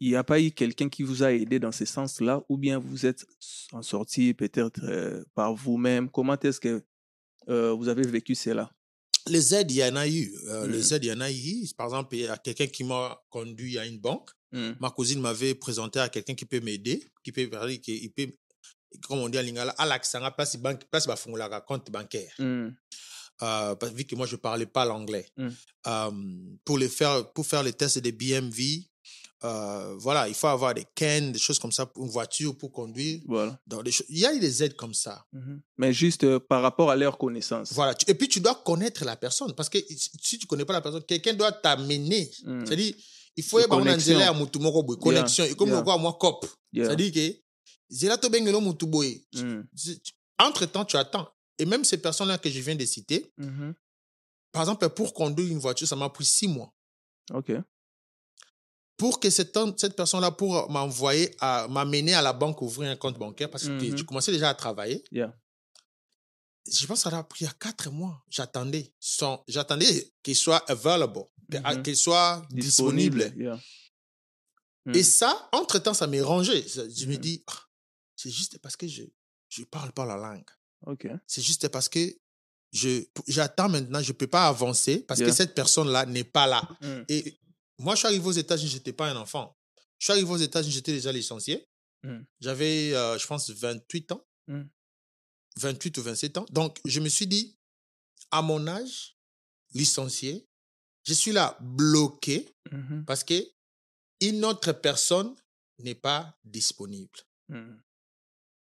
il 0.00 0.10
n'y 0.10 0.16
a 0.16 0.22
pas 0.24 0.40
eu 0.40 0.52
quelqu'un 0.52 0.88
qui 0.88 1.02
vous 1.02 1.22
a 1.22 1.32
aidé 1.32 1.58
dans 1.58 1.72
ce 1.72 1.84
sens-là, 1.84 2.42
ou 2.48 2.56
bien 2.56 2.78
vous 2.78 3.06
êtes 3.06 3.24
en 3.72 3.82
sorti 3.82 4.34
peut-être 4.34 4.80
euh, 4.84 5.24
par 5.34 5.54
vous-même? 5.54 6.10
Comment 6.10 6.38
est-ce 6.38 6.60
que 6.60 6.84
euh, 7.48 7.72
vous 7.72 7.88
avez 7.88 8.06
vécu 8.06 8.34
cela? 8.34 8.72
Les 9.26 9.54
aides, 9.54 9.70
il 9.70 9.78
y 9.78 9.84
en 9.84 9.96
a 9.96 10.08
eu. 10.08 10.32
Mm. 10.44 10.64
Les 10.66 10.94
aides, 10.94 11.04
il 11.04 11.08
y 11.08 11.12
en 11.12 11.20
a 11.20 11.30
eu. 11.30 11.68
Par 11.76 11.86
exemple, 11.86 12.14
il 12.14 12.22
y 12.22 12.28
a 12.28 12.36
quelqu'un 12.36 12.66
qui 12.68 12.84
m'a 12.84 13.20
conduit 13.28 13.78
à 13.78 13.86
une 13.86 13.98
banque. 13.98 14.30
Mhm. 14.52 14.76
Ma 14.80 14.90
cousine 14.90 15.20
m'avait 15.20 15.54
présenté 15.54 16.00
à 16.00 16.08
quelqu'un 16.08 16.34
qui 16.34 16.44
peut 16.46 16.60
m'aider, 16.60 17.04
qui 17.22 17.32
peut, 17.32 17.50
qui 17.82 18.08
peut 18.08 18.32
comme 19.06 19.18
on 19.18 19.28
dit 19.28 19.38
en 19.38 19.42
lingala, 19.42 19.72
à 19.76 19.86
l'accent, 19.86 20.18
place 20.30 20.56
banque, 20.56 20.84
place 20.90 21.06
bafungulaka 21.06 21.60
compte 21.60 21.90
bancaire. 21.90 22.32
Mm. 22.38 22.68
Euh, 23.42 23.74
parce- 23.76 23.92
vu 23.92 24.04
que 24.04 24.14
moi 24.16 24.26
je 24.26 24.36
parlais 24.36 24.66
pas 24.66 24.84
l'anglais. 24.84 25.28
Mm. 25.36 25.48
Euh, 25.86 26.10
pour 26.64 26.78
les 26.78 26.88
faire, 26.88 27.30
pour 27.32 27.46
faire 27.46 27.62
les 27.62 27.72
tests 27.72 27.98
des 27.98 28.12
BMV, 28.12 28.88
euh, 29.44 29.94
voilà, 29.98 30.26
il 30.26 30.34
faut 30.34 30.48
avoir 30.48 30.74
des 30.74 30.84
cannes, 30.94 31.30
des 31.32 31.38
choses 31.38 31.58
comme 31.60 31.70
ça 31.70 31.86
pour 31.86 32.04
une 32.04 32.10
voiture 32.10 32.56
pour 32.58 32.72
conduire. 32.72 33.20
Voilà. 33.26 33.60
Des 33.66 33.92
il 34.08 34.18
y 34.18 34.26
a 34.26 34.36
des 34.36 34.64
aides 34.64 34.74
comme 34.74 34.94
ça. 34.94 35.24
Mhm. 35.32 35.60
Mais 35.76 35.92
juste 35.92 36.24
euh, 36.24 36.40
par 36.40 36.62
rapport 36.62 36.90
à 36.90 36.96
leur 36.96 37.16
connaissance. 37.18 37.72
Voilà. 37.74 37.94
Et 38.08 38.14
puis 38.14 38.26
tu 38.28 38.40
dois 38.40 38.56
connaître 38.64 39.04
la 39.04 39.16
personne 39.16 39.54
parce 39.54 39.68
que 39.68 39.78
si 39.78 40.10
si 40.20 40.38
tu 40.38 40.46
connais 40.46 40.64
pas 40.64 40.72
la 40.72 40.80
personne, 40.80 41.04
quelqu'un 41.04 41.34
doit 41.34 41.52
t'amener. 41.52 42.28
Mm. 42.44 42.64
C'est-à-dire, 42.66 42.94
il 43.38 43.44
faut 43.44 43.58
De 43.58 43.62
y 43.62 43.64
avoir 43.64 43.80
une 43.80 43.86
connexion. 43.86 44.14
anzela 44.16 44.24
ya 44.26 44.32
mutu 44.34 44.58
moko 44.58 44.82
boye, 44.82 44.98
connexion. 44.98 45.44
Et 45.44 45.54
comme 45.54 45.68
yeah. 45.68 45.78
le 45.78 45.84
quoi, 45.84 45.96
moi, 45.96 46.12
cop. 46.20 46.44
Yeah. 46.72 46.86
C'est-à-dire 46.86 47.12
que, 47.12 47.36
zela 47.88 48.18
to 48.18 48.28
bengelo 48.28 48.60
mutu 48.60 48.84
boye. 48.86 49.24
Mm. 49.32 49.62
Entre 50.40 50.66
temps, 50.66 50.84
tu 50.84 50.96
attends. 50.96 51.28
Et 51.58 51.64
même 51.66 51.84
ces 51.84 51.98
personnes-là 51.98 52.38
que 52.38 52.50
je 52.50 52.60
viens 52.60 52.76
de 52.76 52.84
citer, 52.84 53.32
Mhm. 53.38 53.74
par 54.52 54.62
exemple, 54.62 54.88
pour 54.90 55.12
conduire 55.14 55.50
une 55.50 55.58
voiture, 55.58 55.86
ça 55.88 55.96
m'a 55.96 56.08
pris 56.08 56.24
six 56.24 56.48
mois. 56.48 56.72
OK. 57.32 57.52
Pour 58.96 59.20
que 59.20 59.30
cette, 59.30 59.56
cette 59.76 59.94
personne-là, 59.94 60.30
pour 60.32 60.68
m'envoyer, 60.70 61.34
à- 61.40 61.68
m'amener 61.68 62.14
à 62.14 62.22
la 62.22 62.32
banque 62.32 62.60
ouvrir 62.62 62.90
un 62.90 62.96
compte 62.96 63.18
bancaire, 63.18 63.48
parce 63.50 63.64
que 63.64 63.70
Mhm. 63.70 63.94
tu 63.94 64.04
commençais 64.04 64.32
déjà 64.32 64.48
à 64.50 64.54
travailler. 64.54 65.04
Yeah. 65.12 65.32
Je 66.70 66.86
pense 66.86 67.02
que 67.04 67.10
ça 67.10 67.16
a 67.18 67.24
pris 67.24 67.46
quatre 67.58 67.90
mois. 67.90 68.22
J'attendais. 68.28 68.92
son- 69.00 69.42
J'attendais 69.48 70.12
qu'il 70.22 70.36
soit 70.36 70.58
available, 70.70 71.20
que- 71.50 71.58
Mhm. 71.58 71.82
qu'il 71.82 71.96
soit 71.96 72.46
disponible. 72.50 73.32
Yeah. 73.36 73.58
Et 74.94 75.00
Mm. 75.00 75.04
ça, 75.04 75.48
entre-temps, 75.52 75.94
ça 75.94 76.06
m'est 76.06 76.20
rangé. 76.22 76.64
Je 76.68 77.06
me 77.06 77.16
dis, 77.16 77.42
Ah, 77.46 77.60
c'est 78.16 78.30
juste 78.30 78.58
parce 78.58 78.76
que 78.76 78.86
je 78.88 79.02
ne 79.58 79.64
parle 79.64 79.92
pas 79.92 80.06
la 80.06 80.16
langue. 80.16 80.48
OK. 80.86 81.06
C'est 81.26 81.42
juste 81.42 81.68
parce 81.68 81.88
que 81.88 82.00
je 82.72 83.04
j'attends 83.26 83.68
maintenant, 83.68 84.02
je 84.02 84.08
ne 84.12 84.16
peux 84.16 84.26
pas 84.26 84.46
avancer 84.48 85.00
parce 85.00 85.20
Yeah. 85.20 85.28
que 85.30 85.34
cette 85.34 85.54
personne-là 85.54 86.06
n'est 86.06 86.24
pas 86.24 86.46
là. 86.46 86.66
Mm. 86.80 87.02
Et 87.08 87.38
moi, 87.78 87.94
je 87.94 87.98
suis 88.00 88.06
arrivé 88.08 88.26
aux 88.26 88.32
États-Unis, 88.32 88.70
je 88.70 88.76
n'étais 88.76 88.92
pas 88.92 89.08
un 89.10 89.16
enfant. 89.16 89.56
Je 89.98 90.04
suis 90.06 90.12
arrivé 90.12 90.30
aux 90.30 90.36
États-Unis, 90.36 90.72
j'étais 90.72 90.92
déjà 90.92 91.12
licencié. 91.12 91.66
Mm. 92.04 92.20
J'avais, 92.40 92.94
euh, 92.94 93.18
je 93.18 93.26
pense, 93.26 93.50
28 93.50 94.12
ans. 94.12 94.24
Mm. 94.46 94.62
28 95.58 95.98
ou 95.98 96.02
27 96.02 96.38
ans. 96.38 96.46
Donc, 96.50 96.78
je 96.84 97.00
me 97.00 97.08
suis 97.08 97.26
dit, 97.26 97.56
à 98.30 98.42
mon 98.42 98.66
âge, 98.66 99.16
licencié, 99.74 100.46
je 101.04 101.12
suis 101.14 101.32
là 101.32 101.56
bloqué 101.60 102.54
Mhm. 102.72 103.04
parce 103.06 103.24
que 103.24 103.34
une 104.20 104.44
autre 104.44 104.72
personne 104.72 105.34
n'est 105.78 105.94
pas 105.94 106.36
disponible. 106.44 107.18
Mm. 107.48 107.76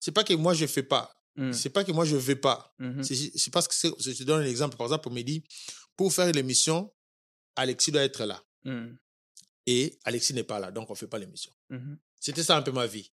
C'est 0.00 0.12
pas 0.12 0.25
que 0.25 0.35
moi 0.35 0.52
je 0.55 0.66
fais 0.66 0.83
pas. 0.83 1.16
Mm. 1.37 1.52
C'est 1.52 1.71
pas 1.71 1.85
que 1.85 1.93
moi 1.93 2.05
je 2.05 2.16
veux 2.16 2.40
pas. 2.40 2.75
Mhm. 2.78 3.02
C'est 3.02 3.50
parce 3.52 3.69
que 3.69 3.75
je 3.99 4.11
te 4.12 4.23
donne 4.25 4.43
un 4.43 4.47
exemple. 4.47 4.76
Par 4.76 4.87
exemple, 4.87 5.09
on 5.09 5.12
me 5.12 5.23
dit, 5.23 5.43
pour 5.97 6.12
faire 6.12 6.31
l'émission, 6.33 6.93
Alexis 7.55 7.93
doit 7.93 8.02
être 8.02 8.25
là. 8.25 8.43
Mm. 8.64 8.97
Et 9.66 9.99
Alexis 10.05 10.35
n'est 10.35 10.45
pas 10.45 10.59
là, 10.59 10.71
donc 10.71 10.90
on 10.90 10.93
ne 10.93 10.99
fait 10.99 11.07
pas 11.09 11.19
l'émission. 11.19 11.52
Mhm. 11.71 11.99
C'était 12.21 12.43
ça 12.43 12.57
un 12.57 12.62
peu 12.62 12.73
ma 12.73 12.87
vie. 12.87 13.11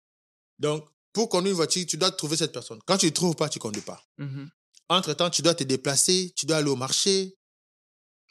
Donc, 0.59 0.89
pour 1.12 1.29
conduire 1.29 1.50
une 1.52 1.57
voiture, 1.57 1.85
tu 1.87 1.97
dois 1.97 2.11
trouver 2.11 2.37
cette 2.37 2.52
personne. 2.52 2.79
Quand 2.87 2.99
tu 2.99 3.07
ne 3.07 3.11
trouves 3.11 3.35
pas, 3.37 3.49
tu 3.49 3.59
ne 3.59 3.62
conduis 3.62 3.83
pas. 3.83 4.02
Mhm. 4.19 4.49
Entre-temps, 4.88 5.31
tu 5.31 5.43
dois 5.43 5.55
te 5.55 5.64
déplacer, 5.64 6.33
tu 6.37 6.47
dois 6.47 6.59
aller 6.59 6.71
au 6.71 6.76
marché, 6.76 7.37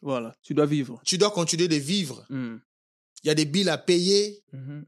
Voilà. 0.01 0.33
Tu 0.41 0.53
dois 0.53 0.65
vivre. 0.65 1.01
tu 1.05 1.17
dois 1.17 1.31
continuer 1.31 1.67
de 1.67 1.75
vivre. 1.75 2.25
Mm. 2.29 2.57
Il 3.24 3.27
y 3.27 3.29
a 3.29 3.36
des 3.36 3.45
billes 3.45 3.69
à 3.69 3.77
payer, 3.77 4.41
Mhm. 4.53 4.86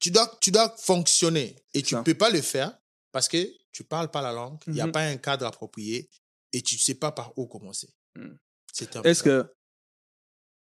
tu 0.00 0.10
dois, 0.10 0.36
tu 0.40 0.50
dois 0.50 0.74
fonctionner. 0.78 1.56
Et 1.74 1.82
tu 1.82 1.94
ne 1.94 2.02
peux 2.02 2.14
pas 2.14 2.30
le 2.30 2.40
faire 2.42 2.76
parce 3.12 3.28
que 3.28 3.38
tu 3.72 3.82
ne 3.82 3.86
parles 3.88 4.10
pas 4.10 4.20
la 4.22 4.32
langue, 4.32 4.58
il 4.66 4.72
n'y 4.74 4.80
a 4.80 4.86
Mhm. 4.86 4.92
pas 4.92 5.02
un 5.06 5.16
cadre 5.16 5.46
approprié 5.46 6.08
et 6.52 6.62
tu 6.62 6.74
ne 6.76 6.80
sais 6.80 6.94
pas 6.96 7.12
par 7.12 7.36
où 7.38 7.46
commencer. 7.46 7.88
Mm. 8.16 8.34
Est-ce 9.04 9.22
que 9.22 9.52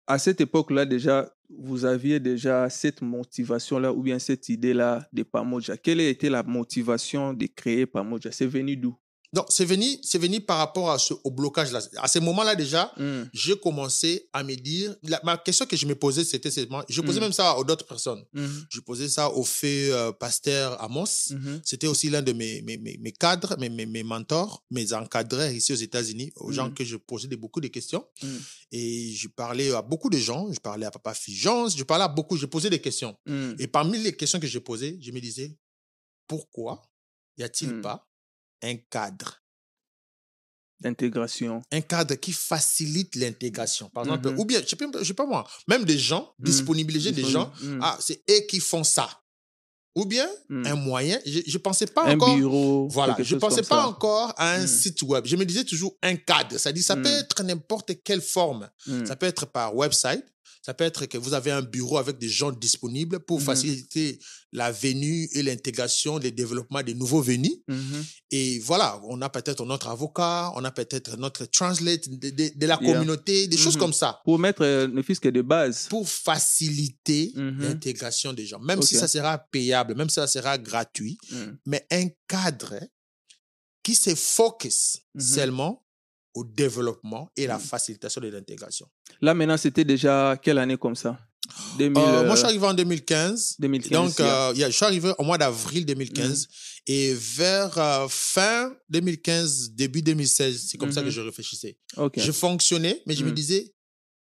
à 0.06 0.18
cette 0.18 0.40
époque-là 0.42 0.84
déjà, 0.84 1.32
vous 1.58 1.84
aviez 1.84 2.20
déjà 2.20 2.68
cette 2.70 3.02
motivation-là 3.02 3.92
ou 3.92 4.02
bien 4.02 4.18
cette 4.18 4.48
idée-là 4.48 5.08
de 5.12 5.22
Pamoja? 5.22 5.76
Quelle 5.76 6.00
a 6.00 6.08
été 6.08 6.28
la 6.28 6.42
motivation 6.42 7.32
de 7.34 7.46
créer 7.46 7.86
Pamoja? 7.86 8.32
C'est 8.32 8.46
venu 8.46 8.76
d'où? 8.76 8.96
Donc, 9.34 9.46
c'est 9.48 9.64
venu, 9.64 9.86
c'est 10.02 10.18
venu 10.18 10.40
par 10.42 10.58
rapport 10.58 10.90
à 10.90 10.98
ce, 10.98 11.14
au 11.24 11.30
blocage. 11.30 11.72
Là. 11.72 11.80
À 11.96 12.06
ce 12.06 12.18
moment-là, 12.18 12.54
déjà, 12.54 12.92
Mm. 12.98 13.22
j'ai 13.32 13.58
commencé 13.58 14.28
à 14.32 14.42
me 14.44 14.54
dire. 14.54 14.94
la- 15.04 15.20
ma 15.24 15.38
question 15.38 15.64
que 15.64 15.74
je 15.76 15.86
me 15.86 15.94
posais, 15.94 16.22
c'était. 16.24 16.50
Je 16.50 17.00
posais 17.00 17.18
Mm. 17.18 17.22
même 17.22 17.32
ça 17.32 17.56
aux 17.56 17.64
d'autres 17.64 17.86
personnes. 17.86 18.22
Mhm. 18.34 18.66
Je 18.68 18.80
posais 18.80 19.08
ça 19.08 19.30
au 19.30 19.42
fait 19.42 19.90
euh, 19.90 20.12
pasteur 20.12 20.80
Amos. 20.82 21.32
C'était 21.64 21.86
aussi 21.86 22.10
l'un 22.10 22.20
de 22.20 22.32
mes, 22.32 22.60
mes, 22.62 22.76
mes, 22.76 22.98
mes 22.98 23.12
cadres, 23.12 23.56
mes, 23.58 23.70
mes, 23.70 24.02
mentors, 24.02 24.64
mes 24.70 24.92
encadreurs 24.92 25.50
ici 25.50 25.72
aux 25.72 25.76
États-Unis, 25.76 26.30
aux 26.36 26.52
gens 26.52 26.70
que 26.70 26.84
je 26.84 26.96
posais 26.96 27.28
de, 27.28 27.36
beaucoup 27.36 27.60
de 27.62 27.68
questions. 27.68 28.04
Et 28.70 29.12
je 29.12 29.28
parlais 29.28 29.72
à 29.72 29.80
beaucoup 29.80 30.10
de 30.10 30.18
gens. 30.18 30.52
Je 30.52 30.60
parlais 30.60 30.84
à 30.86 30.90
Papa 30.90 31.14
Figence, 31.14 31.74
je 31.76 31.84
parlais 31.84 32.04
à 32.04 32.08
beaucoup, 32.08 32.36
je 32.36 32.44
posais 32.46 32.68
des 32.68 32.80
questions. 32.80 33.16
Et 33.58 33.66
parmi 33.66 33.96
les 33.98 34.14
questions 34.14 34.38
que 34.38 34.46
je 34.46 34.58
posais, 34.58 34.98
je 35.00 35.10
me 35.10 35.20
disais, 35.20 35.56
pourquoi 36.26 36.82
y 37.38 37.42
a-t-il 37.42 37.80
pas 37.80 38.08
un 38.62 38.76
cadre 38.76 39.40
D'intégration. 40.80 41.62
un 41.70 41.80
cadre 41.80 42.16
qui 42.16 42.32
facilite 42.32 43.14
l'intégration. 43.14 43.88
Par 43.90 44.02
exemple, 44.02 44.30
Mhm. 44.30 44.38
ou 44.40 44.44
bien, 44.44 44.60
je 44.60 44.64
je 45.00 45.04
sais 45.04 45.14
pas 45.14 45.26
moi, 45.26 45.46
même 45.68 45.84
des 45.84 45.96
gens, 45.98 46.34
Mm. 46.40 46.44
disponibiliser 46.44 47.12
des 47.12 47.22
gens, 47.24 47.52
Mm. 47.62 47.78
ah, 47.82 47.96
c'est 48.00 48.20
eux 48.28 48.40
qui 48.48 48.58
font 48.58 48.82
ça. 48.82 49.08
Ou 49.94 50.06
bien, 50.06 50.28
Mm. 50.48 50.66
un 50.66 50.74
moyen, 50.74 51.20
je 51.24 51.38
ne 51.52 51.58
pensais 51.58 51.86
pas 51.86 52.04
un 52.06 52.14
encore. 52.16 52.34
bureau. 52.34 52.88
Voilà, 52.88 53.14
je 53.20 53.34
ne 53.36 53.40
pensais 53.40 53.62
pas 53.62 53.82
ça. 53.82 53.86
encore 53.86 54.32
à 54.38 54.54
un 54.54 54.64
Mm. 54.64 54.66
site 54.66 55.02
web. 55.02 55.24
Je 55.26 55.36
me 55.36 55.44
disais 55.44 55.64
toujours 55.64 55.96
un 56.02 56.16
cadre. 56.16 56.58
Ça 56.58 56.72
dit, 56.72 56.82
ça 56.82 56.96
peut 56.96 57.06
être 57.06 57.42
n'importe 57.44 58.02
quelle 58.02 58.22
forme. 58.22 58.68
Ça 59.04 59.14
peut 59.14 59.26
être 59.26 59.46
par 59.46 59.76
website. 59.76 60.24
Ça 60.64 60.74
peut 60.74 60.84
être 60.84 61.06
que 61.06 61.18
vous 61.18 61.34
avez 61.34 61.50
un 61.50 61.60
bureau 61.62 61.98
avec 61.98 62.18
des 62.18 62.28
gens 62.28 62.52
disponibles 62.52 63.18
pour 63.20 63.40
Mhm. 63.40 63.44
faciliter 63.46 64.18
la 64.52 64.70
venue 64.70 65.28
et 65.32 65.42
l'intégration, 65.42 66.18
le 66.18 66.30
développement 66.30 66.82
des 66.84 66.94
nouveaux 66.94 67.20
venus. 67.20 67.56
Mhm. 67.66 68.04
Et 68.30 68.60
voilà, 68.60 69.00
on 69.08 69.20
a 69.22 69.28
peut-être 69.28 69.64
notre 69.64 69.88
avocat, 69.88 70.52
on 70.54 70.62
a 70.64 70.70
peut-être 70.70 71.16
notre 71.16 71.46
translate 71.46 72.08
de, 72.08 72.30
de- 72.30 72.52
de 72.54 72.66
la 72.66 72.78
Yeah. 72.80 72.92
communauté, 72.92 73.48
des 73.48 73.56
choses 73.56 73.74
Mhm. 73.74 73.80
comme 73.80 73.92
ça, 73.92 74.20
Pour 74.24 74.38
mettre 74.38 74.62
euh, 74.64 75.02
fût-ce 75.02 75.20
que 75.20 75.28
de 75.30 75.42
base. 75.42 75.86
pour 75.88 76.08
faciliter 76.08 77.32
l'intégration 77.34 78.32
des 78.32 78.46
gens. 78.46 78.60
Même 78.60 78.82
si 78.82 78.94
ça 78.94 79.08
sera 79.08 79.38
payable, 79.38 79.94
même 79.96 80.08
si 80.08 80.14
ça 80.14 80.26
sera 80.28 80.58
gratuit, 80.58 81.18
mais 81.66 81.84
un 81.90 82.06
cadre 82.28 82.78
qui 83.82 83.96
se 83.96 84.14
focus 84.14 84.98
seulement 85.18 85.81
au 86.34 86.44
développement 86.44 87.30
et 87.36 87.46
la 87.46 87.58
Mhm. 87.58 87.64
facilitation 87.64 88.20
de 88.20 88.28
l'intégration. 88.28 88.86
Là, 89.20 89.34
maintenant, 89.34 89.56
c'était 89.56 89.84
déjà 89.84 90.36
quelle 90.42 90.58
année 90.58 90.76
comme 90.78 90.96
ça? 90.96 91.18
2000, 91.78 92.02
Euh, 92.02 92.24
moi, 92.24 92.30
je 92.34 92.36
suis 92.36 92.44
euh, 92.44 92.48
arrivé 92.48 92.66
en 92.66 92.74
2015. 92.74 93.56
2015. 93.58 93.90
Donc, 93.92 94.18
yeah. 94.18 94.48
euh, 94.50 94.54
je 94.54 94.70
suis 94.70 94.84
arrivé 94.84 95.12
au 95.18 95.24
mois 95.24 95.36
d'avril 95.38 95.84
2015 95.84 96.48
et 96.86 97.12
vers 97.14 97.76
euh, 97.78 98.06
fin 98.08 98.72
2015, 98.88 99.70
début 99.72 100.02
2016, 100.02 100.66
c'est 100.70 100.78
comme 100.78 100.92
ça 100.92 101.00
que 101.02 101.06
Mhm. 101.06 101.12
je 101.12 101.20
réfléchissais. 101.20 101.76
Je 102.16 102.32
fonctionnais, 102.32 103.02
mais 103.06 103.14
je 103.14 103.24
me 103.24 103.30
Mm. 103.30 103.34
disais, 103.34 103.74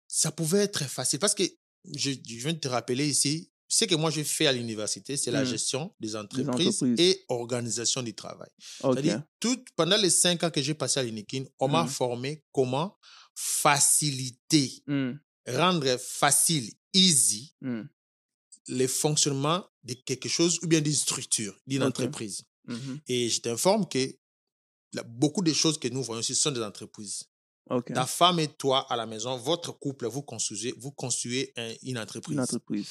ça 0.06 0.30
pouvait 0.32 0.60
être 0.60 0.84
facile. 0.84 1.18
Parce 1.18 1.34
que 1.34 1.42
je, 1.94 2.10
je 2.12 2.36
viens 2.38 2.52
de 2.52 2.58
te 2.58 2.68
rappeler 2.68 3.06
ici, 3.08 3.50
ce 3.70 3.84
que 3.84 3.94
moi 3.94 4.10
j'ai 4.10 4.24
fait 4.24 4.46
à 4.46 4.52
l'université, 4.52 5.16
c'est 5.16 5.30
la 5.30 5.42
Mm. 5.42 5.46
gestion 5.46 5.94
des 6.00 6.16
entreprises, 6.16 6.48
entreprises. 6.82 6.94
et 6.98 7.24
organisation 7.28 8.02
du 8.02 8.14
travail. 8.14 8.48
Ok. 8.82 8.94
C'est-à-dire, 8.94 9.22
tout, 9.40 9.62
pendant 9.76 9.96
les 9.98 10.10
cinq 10.10 10.42
ans 10.42 10.50
que 10.50 10.62
j'ai 10.62 10.74
passé 10.74 11.00
à 11.00 11.02
l'UNIKIN, 11.02 11.44
on 11.60 11.68
m'a 11.68 11.84
Mm. 11.84 11.88
formé 11.88 12.44
comment 12.52 12.96
faciliter, 13.34 14.82
Mm. 14.86 15.12
rendre 15.48 15.96
facile, 15.98 16.70
easy, 16.94 17.54
le 18.68 18.86
fonctionnement 18.86 19.64
de 19.84 19.94
quelque 19.94 20.28
chose 20.28 20.58
ou 20.62 20.66
bien 20.66 20.80
d'une 20.80 20.94
structure, 20.94 21.58
d'une 21.66 21.82
entreprise. 21.82 22.42
Mhm. 22.66 23.00
Et 23.08 23.28
je 23.30 23.40
t'informe 23.40 23.88
que 23.88 24.14
beaucoup 25.06 25.40
de 25.42 25.52
choses 25.54 25.78
que 25.78 25.88
nous 25.88 26.02
voyons 26.02 26.20
ici 26.20 26.34
sont 26.34 26.50
des 26.50 26.62
entreprises. 26.62 27.24
Ok. 27.70 27.92
Ta 27.94 28.04
femme 28.06 28.40
et 28.40 28.48
toi 28.48 28.86
à 28.90 28.96
la 28.96 29.06
maison, 29.06 29.36
votre 29.38 29.72
couple, 29.78 30.06
vous 30.06 30.22
construisez, 30.22 30.74
vous 30.78 30.90
construisez 30.90 31.52
un- 31.56 31.74
une 31.82 31.98
entreprise. 31.98 32.34
Une 32.36 32.42
entreprise. 32.42 32.88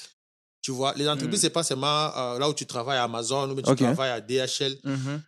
Tu 0.67 0.73
vois, 0.73 0.93
les 0.95 1.07
entreprises, 1.07 1.39
Mm. 1.39 1.43
c'est 1.43 1.49
pas 1.49 1.63
seulement 1.63 2.11
euh, 2.17 2.37
là 2.39 2.49
où 2.49 2.53
tu 2.53 2.65
travailles 2.65 2.97
à 2.97 3.05
Amazon 3.05 3.49
ou 3.51 3.55
tu 3.55 3.73
travailles 3.73 4.11
à 4.11 4.19
DHL. 4.19 4.77
Mhm. 4.83 5.23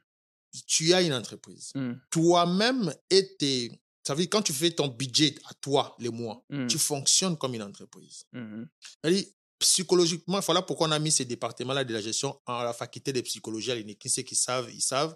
Tu 0.68 0.94
as 0.94 1.02
une 1.02 1.14
entreprise. 1.14 1.72
Mm. 1.76 1.94
Toi-même 2.10 2.94
et 3.10 3.38
tes. 3.38 3.72
Ça 4.06 4.14
veut 4.16 4.20
dire, 4.20 4.30
quand 4.30 4.42
tu 4.42 4.52
fais 4.52 4.72
ton 4.72 4.90
budget 4.90 5.36
à 5.50 5.54
toi, 5.54 5.96
les 5.98 6.10
mois, 6.10 6.44
Mm. 6.50 6.68
tu 6.68 6.78
fonctionnes 6.78 7.38
comme 7.38 7.54
une 7.56 7.64
entreprise. 7.64 8.26
C'est-à-dire, 8.34 9.24
psychologiquement, 9.60 10.42
voilà 10.42 10.62
pourquoi 10.62 10.90
on 10.90 10.92
a 10.92 11.00
mis 11.00 11.12
ces 11.12 11.24
départements-là 11.24 11.86
de 11.86 11.94
la 11.94 12.02
gestion 12.02 12.38
à 12.46 12.66
la 12.66 12.74
faculté 12.74 13.14
de 13.14 13.22
psychologie 13.22 13.72
à 13.72 13.76
l'UNIKI. 13.76 14.10
Ceux 14.10 14.24
qui 14.24 14.36
savent, 14.36 14.70
ils 14.74 14.82
savent. 14.82 15.16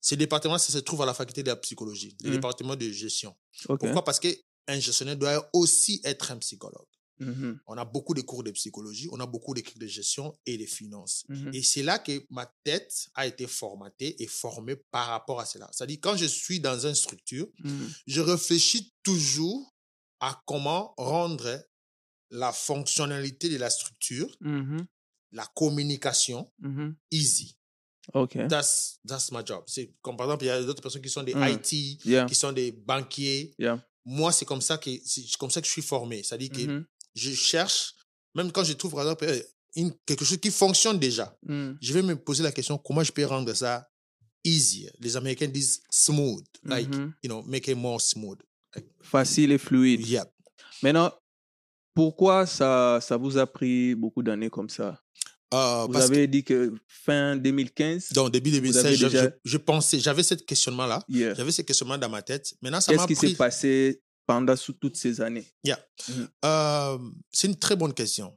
Ces 0.00 0.16
départements, 0.16 0.56
ça 0.56 0.72
se 0.72 0.78
trouve 0.78 1.02
à 1.02 1.06
la 1.06 1.12
faculté 1.12 1.42
de 1.42 1.48
la 1.48 1.56
psychologie, 1.56 2.16
le 2.22 2.30
Mm. 2.30 2.32
département 2.32 2.76
de 2.76 2.88
gestion. 2.90 3.36
Pourquoi? 3.66 4.02
Parce 4.04 4.18
qu'un 4.20 4.78
gestionnaire 4.80 5.16
doit 5.16 5.50
aussi 5.52 6.00
être 6.04 6.30
un 6.32 6.38
psychologue. 6.38 6.86
Mhm. 7.20 7.60
On 7.66 7.76
a 7.76 7.84
beaucoup 7.84 8.14
de 8.14 8.22
cours 8.22 8.42
de 8.42 8.50
psychologie, 8.50 9.08
on 9.12 9.20
a 9.20 9.26
beaucoup 9.26 9.54
de 9.54 9.60
cours 9.60 9.78
de 9.78 9.86
gestion 9.86 10.36
et 10.46 10.56
de 10.58 10.66
finances. 10.66 11.24
Mhm. 11.28 11.50
Et 11.54 11.62
c'est 11.62 11.82
là 11.82 11.98
que 11.98 12.24
ma 12.30 12.46
tête 12.64 13.08
a 13.14 13.26
été 13.26 13.46
formatée 13.46 14.20
et 14.22 14.26
formée 14.26 14.76
par 14.90 15.06
rapport 15.08 15.38
à 15.40 15.44
cela. 15.46 15.68
C'est-à-dire, 15.72 15.98
quand 16.02 16.16
je 16.16 16.26
suis 16.26 16.60
dans 16.60 16.86
une 16.86 16.94
structure, 16.94 17.46
Mhm. 17.62 17.90
je 18.06 18.20
réfléchis 18.20 18.92
toujours 19.02 19.74
à 20.20 20.40
comment 20.46 20.94
rendre 20.96 21.62
la 22.30 22.52
fonctionnalité 22.52 23.48
de 23.48 23.56
la 23.56 23.70
structure, 23.70 24.28
la 25.32 25.46
communication, 25.54 26.50
easy. 27.10 27.56
OK. 28.14 28.36
That's, 28.48 28.98
that's 29.06 29.30
my 29.30 29.40
job. 29.46 29.62
C'est 29.66 29.94
comme 30.02 30.16
par 30.16 30.26
exemple, 30.26 30.44
il 30.44 30.48
y 30.48 30.50
a 30.50 30.62
d'autres 30.62 30.82
personnes 30.82 31.02
qui 31.02 31.10
sont 31.10 31.22
des 31.22 31.34
Mm. 31.34 31.48
IT, 31.48 32.00
Yeah. 32.04 32.26
qui 32.26 32.34
sont 32.34 32.52
des 32.52 32.72
banquiers. 32.72 33.54
Yeah. 33.58 33.84
Moi, 34.04 34.32
c'est 34.32 34.44
comme 34.46 34.60
ça 34.62 34.78
que 34.78 34.90
c'est 35.04 35.22
comme 35.38 35.50
ça 35.50 35.60
que 35.60 35.66
je 35.66 35.72
suis 35.72 35.82
formé. 35.82 36.22
C'est-à-dire 36.22 36.50
que. 36.50 36.84
Je 37.14 37.32
cherche, 37.32 37.94
même 38.34 38.50
quand 38.52 38.64
je 38.64 38.72
trouve 38.74 38.92
par 38.92 39.00
exemple 39.02 39.24
euh, 39.24 39.40
une- 39.76 39.92
quelque 40.06 40.24
chose 40.24 40.38
qui 40.38 40.50
fonctionne 40.50 40.98
déjà, 40.98 41.36
Mhm. 41.46 41.78
je 41.80 41.92
vais 41.92 42.02
me 42.02 42.14
poser 42.16 42.42
la 42.42 42.52
question 42.52 42.76
comment 42.78 43.02
je 43.04 43.12
peux 43.12 43.24
rendre 43.24 43.52
ça 43.54 43.86
easier. 44.44 44.90
Les 45.00 45.16
Américains 45.16 45.48
disent 45.48 45.80
smooth, 45.90 46.44
like 46.64 46.88
Mhm. 46.88 47.12
you 47.22 47.28
know, 47.28 47.42
make 47.42 47.68
it 47.68 47.76
more 47.76 48.00
smooth. 48.00 48.38
Facile 49.02 49.52
et 49.52 49.58
fluide. 49.58 50.06
Yeah. 50.06 50.26
Maintenant, 50.82 51.12
pourquoi 51.94 52.46
ça, 52.46 53.00
ça 53.02 53.16
vous 53.16 53.36
a 53.36 53.46
pris 53.46 53.94
beaucoup 53.94 54.22
d'années 54.22 54.50
comme 54.50 54.68
ça? 54.70 55.00
Euh, 55.52 55.84
Vous 55.86 55.92
que 55.94 55.98
avez 55.98 56.26
dit 56.28 56.44
que 56.44 56.72
fin 56.86 57.36
2015 57.36 58.12
dans 58.12 58.28
début 58.28 58.50
avez 58.50 58.60
2016, 58.60 58.96
je, 58.96 59.06
déjà- 59.08 59.24
je- 59.24 59.30
je 59.44 59.56
pensais, 59.58 59.98
j'avais 59.98 60.22
ce 60.22 60.34
questionnement 60.34 60.86
là, 60.86 61.02
Yeah. 61.08 61.34
j'avais 61.34 61.50
ce 61.50 61.62
questionnement 61.62 61.98
dans 61.98 62.08
ma 62.08 62.22
tête. 62.22 62.54
Maintenant, 62.62 62.80
ça 62.80 62.92
Qu'est-ce 62.92 63.02
m'a 63.02 63.06
qui 63.08 63.16
s'est 63.16 63.34
passé 63.34 64.00
pendant 64.32 64.56
sous- 64.56 64.72
toutes 64.82 64.96
ces 64.96 65.20
années 65.20 65.46
Euh, 66.44 66.98
c'est 67.32 67.46
une 67.48 67.56
très 67.56 67.76
bonne 67.76 67.94
question. 67.94 68.36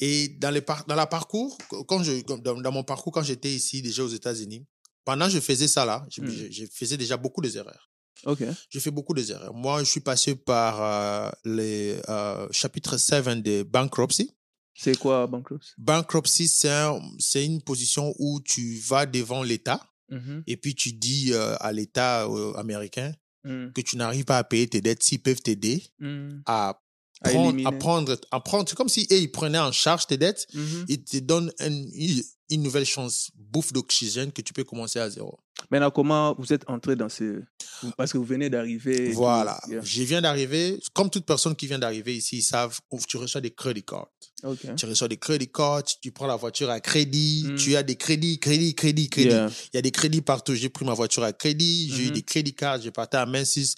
Et 0.00 0.28
dans, 0.42 0.50
les 0.50 0.60
par- 0.62 0.84
dans 0.86 0.94
la 0.94 1.06
parcours, 1.06 1.58
quand 1.88 2.02
je, 2.02 2.22
dans, 2.24 2.54
dans 2.60 2.72
mon 2.72 2.84
parcours, 2.84 3.12
quand 3.12 3.22
j'étais 3.22 3.52
ici 3.52 3.82
déjà 3.82 4.02
aux 4.04 4.08
États-Unis, 4.20 4.64
pendant 5.04 5.26
que 5.26 5.32
je 5.32 5.40
faisais 5.40 5.68
ça 5.68 5.84
là, 5.84 6.06
je, 6.10 6.20
Mm. 6.22 6.30
je- 6.30 6.50
je 6.50 6.64
faisais 6.72 6.96
déjà 6.96 7.16
beaucoup 7.16 7.40
d'erreurs. 7.40 7.90
OK. 8.24 8.42
J'ai 8.70 8.80
fait 8.80 8.90
beaucoup 8.90 9.14
d'erreurs. 9.14 9.54
Moi, 9.54 9.82
je 9.84 9.88
suis 9.90 10.00
passé 10.00 10.34
par 10.34 10.72
euh, 10.82 11.30
les 11.44 12.00
euh, 12.08 12.48
chapitres 12.50 12.96
7 12.96 13.42
de 13.42 13.62
bankruptcy. 13.62 14.30
C'est 14.74 14.96
quoi 14.98 15.26
bankruptcy? 15.26 15.72
Bankruptcy, 15.78 16.46
c'est 16.48 16.70
un- 16.70 17.00
une 17.34 17.62
position 17.62 18.14
où 18.18 18.40
tu 18.40 18.76
vas 18.78 19.06
devant 19.06 19.42
l'État 19.42 19.80
Mhm. 20.10 20.42
et 20.46 20.56
puis 20.56 20.74
tu 20.74 20.92
dis 20.92 21.32
euh, 21.32 21.56
à 21.60 21.70
l'État 21.72 22.26
américain 22.56 23.12
Mhm. 23.48 23.72
que 23.72 23.80
tu 23.80 23.96
n'arrives 23.96 24.24
pas 24.24 24.38
à 24.38 24.44
payer 24.44 24.66
tes 24.68 24.80
dettes, 24.80 25.02
s'ils 25.02 25.22
peuvent 25.22 25.40
t'aider 25.42 25.82
Mhm. 25.98 26.42
à 26.46 26.80
À 27.22 27.30
prendre, 27.30 27.66
à 27.66 27.72
prendre, 27.72 28.16
à 28.30 28.40
prendre. 28.40 28.68
C'est 28.68 28.76
comme 28.76 28.88
si 28.88 29.08
eux, 29.10 29.16
ils 29.18 29.32
prenaient 29.32 29.58
en 29.58 29.72
charge 29.72 30.06
tes 30.06 30.16
dettes, 30.16 30.46
Mhm. 30.54 30.84
ils 30.88 31.02
te 31.02 31.16
donnent 31.18 31.52
une 32.50 32.62
nouvelle 32.62 32.86
chance, 32.86 33.30
bouffe 33.34 33.72
d'oxygène 33.72 34.30
que 34.32 34.40
tu 34.42 34.52
peux 34.52 34.62
commencer 34.64 34.98
à 35.00 35.10
zéro. 35.10 35.38
Maintenant, 35.70 35.90
comment 35.90 36.34
vous 36.38 36.52
êtes 36.52 36.68
entré 36.68 36.94
dans 36.96 37.08
ce... 37.08 37.42
Parce 37.96 38.12
que 38.12 38.18
vous 38.18 38.24
venez 38.24 38.48
d'arriver. 38.48 39.10
Voilà. 39.12 39.60
Yeah. 39.68 39.80
Je 39.82 40.02
viens 40.02 40.20
d'arriver. 40.22 40.78
Comme 40.94 41.10
toute 41.10 41.26
personne 41.26 41.54
qui 41.54 41.66
vient 41.66 41.78
d'arriver 41.78 42.16
ici, 42.16 42.38
ils 42.38 42.42
savent, 42.42 42.78
tu 43.06 43.16
reçois 43.16 43.40
des 43.40 43.50
credit 43.50 43.82
cards. 43.84 44.08
Tu 44.76 44.86
reçois 44.86 45.08
des 45.08 45.16
credit 45.16 45.50
cards, 45.50 45.82
tu 46.00 46.10
prends 46.12 46.26
la 46.26 46.36
voiture 46.36 46.70
à 46.70 46.80
crédit, 46.80 47.44
Mm. 47.48 47.54
tu 47.56 47.76
as 47.76 47.82
des 47.82 47.96
crédits, 47.96 48.38
crédits, 48.38 48.74
crédits, 48.74 49.08
crédits. 49.10 49.28
Yeah. 49.28 49.50
Il 49.72 49.76
y 49.76 49.78
a 49.78 49.82
des 49.82 49.90
crédits 49.90 50.22
partout. 50.22 50.54
J'ai 50.54 50.68
pris 50.68 50.84
ma 50.84 50.94
voiture 50.94 51.22
à 51.24 51.32
crédit, 51.32 51.90
j'ai 51.92 52.04
eu 52.04 52.06
Mhm. 52.08 52.12
des 52.14 52.22
crédits 52.22 52.54
cards, 52.54 52.80
j'ai 52.80 52.90
parti 52.92 53.16
à 53.16 53.26
Mensis. 53.26 53.74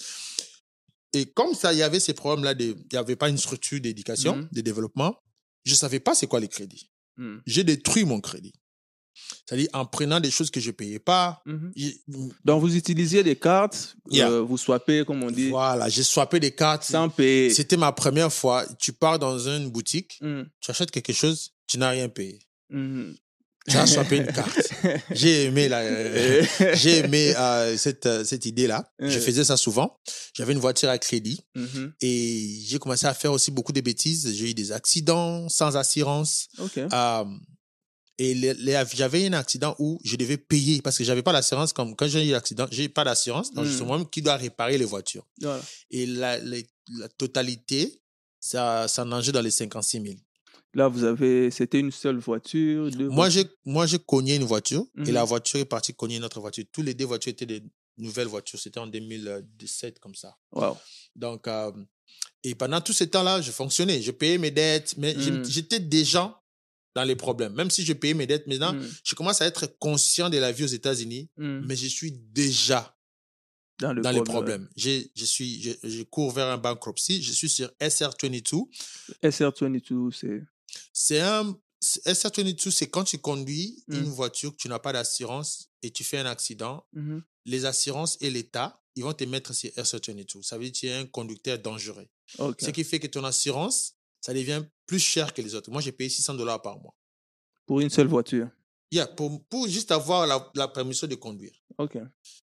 Et 1.13 1.27
comme 1.27 1.55
ça, 1.55 1.73
il 1.73 1.79
y 1.79 1.83
avait 1.83 1.99
ces 2.01 2.15
problèmes-là, 2.15 2.55
il 2.59 2.77
n'y 2.93 2.99
avait 2.99 3.17
pas 3.17 3.29
une 3.29 3.39
structure 3.39 3.81
d'éducation, 3.81 4.37
Mhm. 4.37 4.49
de 4.53 4.61
développement, 4.61 5.17
je 5.65 5.73
ne 5.73 5.77
savais 5.77 5.99
pas 6.01 6.15
c'est 6.15 6.27
quoi 6.27 6.41
les 6.41 6.49
crédits. 6.49 6.89
Mhm. 7.17 7.41
J'ai 7.47 7.65
détruit 7.65 8.05
mon 8.05 8.21
crédit. 8.21 8.53
C'est-à-dire 9.47 9.69
en 9.73 9.85
prenant 9.87 10.21
des 10.21 10.31
choses 10.31 10.51
que 10.51 10.61
je 10.61 10.69
ne 10.69 10.73
payais 10.73 10.99
pas. 10.99 11.41
Mhm. 11.47 11.73
j'ai- 11.77 12.01
Donc, 12.45 12.61
vous 12.63 12.75
utilisiez 12.77 13.23
des 13.23 13.37
cartes, 13.37 13.97
Yeah. 14.11 14.31
euh, 14.31 14.41
vous 14.41 14.57
swappez, 14.59 15.05
comme 15.05 15.23
on 15.23 15.31
dit, 15.31 15.51
Voilà, 15.51 15.89
j'ai 15.89 16.03
swappé 16.03 16.41
des 16.41 16.53
cartes. 16.55 16.85
sans 16.85 17.09
payer. 17.09 17.51
C'était 17.51 17.77
ma 17.77 17.93
première 17.93 18.33
fois. 18.33 18.67
Tu 18.79 18.93
pars 18.93 19.19
dans 19.19 19.39
une 19.39 19.69
boutique, 19.71 20.19
Mhm. 20.21 20.47
tu 20.61 20.71
achètes 20.71 20.91
quelque 20.91 21.13
chose, 21.13 21.51
tu 21.67 21.79
n'as 21.79 21.91
rien 21.91 22.09
payé. 22.09 22.39
Mhm. 22.71 23.15
Tu 23.69 23.77
as 23.77 23.87
swappé 23.87 24.17
une 24.17 24.27
carte. 24.27 24.59
J'ai 25.15 25.45
aimé, 25.45 25.69
la, 25.69 25.81
euh, 25.81 26.43
j'ai 26.75 26.99
aimé 27.05 27.35
euh, 27.37 27.77
cette, 27.77 28.07
euh, 28.07 28.25
cette 28.25 28.47
idée-là. 28.47 28.91
Je 28.99 29.05
Ouais. 29.07 29.21
faisais 29.21 29.45
ça 29.45 29.57
souvent. 29.59 29.99
J'avais 30.35 30.55
une 30.55 30.59
voiture 30.59 30.89
à 30.89 30.97
crédit 30.99 31.41
Mhm. 31.55 31.93
et 32.01 32.59
j'ai 32.65 32.79
commencé 32.79 33.07
à 33.07 33.13
faire 33.13 33.33
aussi 33.33 33.51
beaucoup 33.51 33.73
de 33.73 33.81
bêtises. 33.83 34.33
J'ai 34.35 34.51
eu 34.51 34.55
des 34.55 34.73
accidents 34.73 35.47
sans 35.51 35.77
assurance. 35.77 36.49
OK. 36.59 36.79
Et 38.23 38.37
j'avais 38.95 39.27
un 39.29 39.33
accident 39.33 39.75
où 39.79 39.99
je 40.05 40.15
devais 40.17 40.37
payer 40.37 40.83
parce 40.83 40.99
que 40.99 41.05
j'avais 41.05 41.23
pas 41.23 41.33
d'assurance. 41.33 41.73
Comme 41.73 41.97
quand 41.97 42.07
j'ai 42.07 42.27
eu 42.29 42.33
l'accident, 42.33 42.67
j'ai 42.71 42.89
pas 42.91 43.03
d'assurance. 43.05 43.51
Donc, 43.55 43.65
Mm. 43.67 43.73
c'est 43.79 43.85
moi 43.85 44.05
qui 44.13 44.21
dois 44.21 44.37
réparer 44.37 44.77
les 44.77 44.85
voitures. 44.85 45.27
Voilà. 45.41 45.63
Et 45.91 46.05
la, 46.07 46.39
les- 46.39 46.67
la 46.99 47.09
totalité, 47.09 48.03
ça, 48.39 48.87
ça 48.89 49.05
nageait 49.07 49.33
dans 49.33 49.41
les 49.41 49.51
56 49.51 50.03
000. 50.03 50.15
Là, 50.75 50.87
vous 50.89 51.03
avez... 51.05 51.51
C'était 51.51 51.81
une 51.81 51.91
seule 51.91 52.19
voiture 52.19 52.91
deux 52.91 53.09
Moi, 53.09 53.29
j'ai, 53.31 53.45
moi, 53.65 53.87
j'ai 53.87 53.99
cogné 53.99 54.37
une 54.37 54.45
voiture 54.45 54.85
et 54.99 55.01
Mhm. 55.01 55.13
la 55.13 55.25
voiture 55.25 55.59
est 55.61 55.65
partie 55.65 55.95
cogner 55.95 56.17
une 56.19 56.25
autre 56.25 56.41
voiture. 56.41 56.65
Tous 56.71 56.83
les 56.83 56.95
deux 56.95 57.07
voitures 57.07 57.31
étaient 57.33 57.47
des 57.47 57.63
nouvelles 57.97 58.29
voitures. 58.29 58.59
C'était 58.61 58.81
en 58.81 58.87
2017 58.87 59.99
comme 59.99 60.15
ça. 60.15 60.37
Wow. 60.53 60.77
Donc, 61.17 61.49
euh, 61.49 61.73
et 62.45 62.55
pendant 62.55 62.81
tout 62.83 62.93
ce 62.93 63.05
temps-là, 63.05 63.41
je 63.41 63.51
fonctionnais. 63.51 64.01
Je 64.03 64.11
payais 64.11 64.39
mes 64.39 64.51
dettes, 64.51 64.95
mais 64.99 65.15
j'ai- 65.19 65.31
Mm. 65.33 65.45
j'étais 65.45 65.81
déjà 65.81 66.37
dans 66.95 67.05
les 67.05 67.17
problèmes. 67.17 67.55
Même 67.55 67.71
si 67.71 67.85
je 67.85 67.93
payais 67.93 68.15
mes 68.15 68.27
dettes, 68.27 68.47
maintenant, 68.47 68.73
Mhm. 68.73 68.89
je 69.05 69.15
commence 69.15 69.41
à 69.41 69.47
être 69.47 69.67
conscient 69.79 70.29
de 70.31 70.39
la 70.39 70.51
vie 70.53 70.65
aux 70.65 70.75
États-Unis, 70.81 71.29
Mhm. 71.37 71.65
mais 71.67 71.77
je 71.77 71.87
suis 71.87 72.13
déjà 72.13 72.97
Dans, 73.79 73.93
le 73.93 74.03
dans 74.03 74.11
les 74.11 74.23
problème. 74.23 74.67
problèmes. 74.67 74.69
J'ai- 74.77 75.11
Je, 75.15 75.25
suis, 75.25 75.63
je, 75.63 75.71
je 75.85 76.03
cours 76.03 76.33
vers 76.33 76.49
un 76.49 76.59
bankruptcy. 76.59 77.23
Je 77.23 77.33
suis 77.33 77.49
sur 77.49 77.71
SR22. 77.81 78.69
SR22, 79.23 80.11
c'est... 80.13 80.43
C'est 80.93 81.21
un. 81.21 81.57
SR22, 82.05 82.71
c'est 82.71 82.89
quand 82.91 83.05
tu 83.05 83.19
conduis 83.19 83.83
Mm. 83.89 83.95
une 83.97 84.05
voiture 84.05 84.53
que 84.53 84.57
tu 84.59 84.69
n'as 84.69 84.79
pas 84.79 84.93
d'assurance 84.93 85.71
et 85.83 85.91
tu 85.91 86.05
fais 86.05 86.19
un 86.19 86.27
accident, 86.27 86.85
Mhm. 86.93 87.23
les 87.47 87.65
assurances 87.65 88.19
et 88.21 88.31
l'État, 88.31 88.81
ils 88.97 89.03
vont 89.03 89.15
te 89.15 89.25
mettre 89.25 89.55
sur 89.55 89.71
SR22. 89.77 90.43
Ça 90.43 90.59
veut 90.59 90.65
dire 90.65 90.73
que 90.73 90.79
tu 90.79 90.87
es 90.89 90.93
un 90.95 91.07
conducteur 91.07 91.59
dangereux. 91.59 92.07
Ce 92.59 92.71
qui 92.71 92.85
fait 92.85 93.01
que 93.01 93.07
ton 93.07 93.25
assurance, 93.25 93.95
ça 94.21 94.35
devient 94.35 94.63
plus 94.91 94.99
cher 95.15 95.33
que 95.33 95.41
les 95.41 95.55
autres. 95.55 95.71
Moi, 95.71 95.81
j'ai 95.81 95.93
payé 95.93 96.11
600 96.11 96.35
dollars 96.35 96.61
par 96.61 96.77
mois. 96.81 96.95
Pour 97.67 97.79
une 97.81 97.91
seule 97.91 98.09
voiture. 98.09 98.49
Yeah, 98.91 99.07
pour, 99.07 99.29
pour 99.47 99.69
juste 99.69 99.93
avoir 99.93 100.27
la, 100.27 100.51
la 100.57 100.67
permission 100.67 101.07
de 101.07 101.15
conduire. 101.15 101.53
OK. 101.79 101.97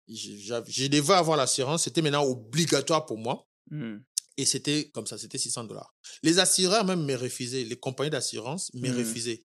Je, 0.10 0.32
je 0.68 0.88
devais 0.88 1.14
avoir 1.14 1.38
l'assurance. 1.38 1.84
C'était 1.86 2.02
maintenant 2.02 2.26
obligatoire 2.26 3.06
pour 3.06 3.18
moi. 3.18 3.48
Mhm. 3.72 4.04
Et 4.36 4.46
c'était 4.46 4.90
comme 4.94 5.08
ça, 5.08 5.18
c'était 5.18 5.38
600 5.38 5.64
dollars. 5.66 5.96
Les 6.22 6.40
assureurs 6.40 6.84
même 6.84 7.06
me 7.06 7.16
refusaient. 7.16 7.64
Les 7.64 7.78
compagnies 7.78 8.10
d'assurance 8.10 8.74
me 8.74 8.90
Mm. 8.90 8.98
refusaient. 8.98 9.46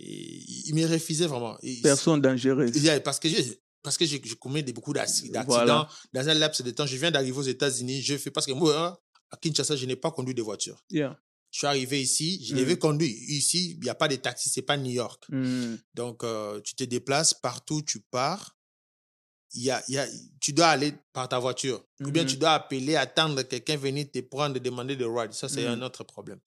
Et 0.00 0.68
ils 0.68 0.74
me 0.74 0.86
refusaient 0.86 1.26
vraiment. 1.26 1.56
Et- 1.62 1.80
Personne 1.80 2.20
dangereuse. 2.20 2.76
Yeah, 2.82 3.00
parce 3.00 3.18
que 3.18 3.28
j'ai 3.28 3.60
parce 3.82 3.96
que 3.98 4.04
j'ai 4.06 4.20
je 4.24 4.34
commets 4.34 4.62
des, 4.62 4.72
beaucoup 4.72 4.92
d'acc- 4.92 5.30
d'accidents 5.30 5.44
Voilà. 5.46 5.88
dans 6.12 6.28
un 6.28 6.34
laps 6.34 6.62
de 6.62 6.70
temps. 6.72 6.86
Je 6.86 6.96
viens 6.96 7.10
d'arriver 7.10 7.38
aux 7.38 7.42
États-Unis. 7.56 8.02
Je 8.02 8.16
fais 8.18 8.30
parce 8.30 8.46
que 8.46 8.52
moi, 8.52 8.72
hein, 8.78 8.98
à 9.30 9.36
Kinshasa, 9.36 9.76
je 9.76 9.86
n'ai 9.86 9.96
pas 9.96 10.10
conduit 10.10 10.34
de 10.34 10.42
voiture. 10.42 10.82
Yeah. 10.90 11.18
Je 11.54 11.58
suis 11.58 11.66
arrivé 11.68 12.02
ici, 12.02 12.44
je 12.44 12.52
Mm. 12.52 12.58
devais 12.58 12.76
conduire. 12.78 13.14
Ici, 13.28 13.76
il 13.76 13.80
n'y 13.84 13.88
a 13.88 13.94
pas 13.94 14.08
de 14.08 14.16
taxi, 14.16 14.48
c'est 14.48 14.62
pas 14.62 14.76
New 14.76 14.90
York. 14.90 15.22
Mhm. 15.28 15.78
Donc, 15.94 16.24
euh, 16.24 16.60
tu 16.62 16.74
te 16.74 16.82
déplaces 16.82 17.32
partout, 17.32 17.80
tu 17.80 18.00
pars. 18.00 18.56
Y 19.56 19.70
a, 19.70 19.80
y 19.88 19.96
a, 19.98 20.08
tu 20.40 20.52
dois 20.52 20.66
aller 20.66 20.92
par 21.12 21.28
ta 21.28 21.38
voiture. 21.38 21.80
Ou 22.00 22.10
bien 22.10 22.24
tu 22.24 22.36
dois 22.36 22.54
appeler, 22.54 22.96
attendre 22.96 23.40
quelqu'un 23.44 23.76
venir 23.76 24.10
te 24.10 24.18
prendre, 24.18 24.58
demander 24.58 24.96
de 24.96 25.04
ride. 25.04 25.32
Ça, 25.32 25.48
c'est 25.48 25.62
Mhm. 25.62 25.74
un 25.80 25.82
autre 25.82 26.02
problème. 26.02 26.40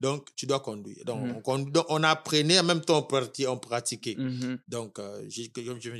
Donc, 0.00 0.34
tu 0.34 0.46
dois 0.46 0.60
conduire. 0.60 1.04
Donc, 1.04 1.26
Mhm. 1.26 1.42
on, 1.44 1.72
on 1.90 2.02
apprenait, 2.02 2.58
en 2.58 2.64
même 2.64 2.80
temps, 2.80 3.00
on, 3.00 3.02
prati- 3.02 3.46
on 3.46 3.58
pratiquait. 3.58 4.14
Mhm. 4.16 4.60
Donc, 4.66 4.98
euh, 4.98 5.26
je, 5.28 5.42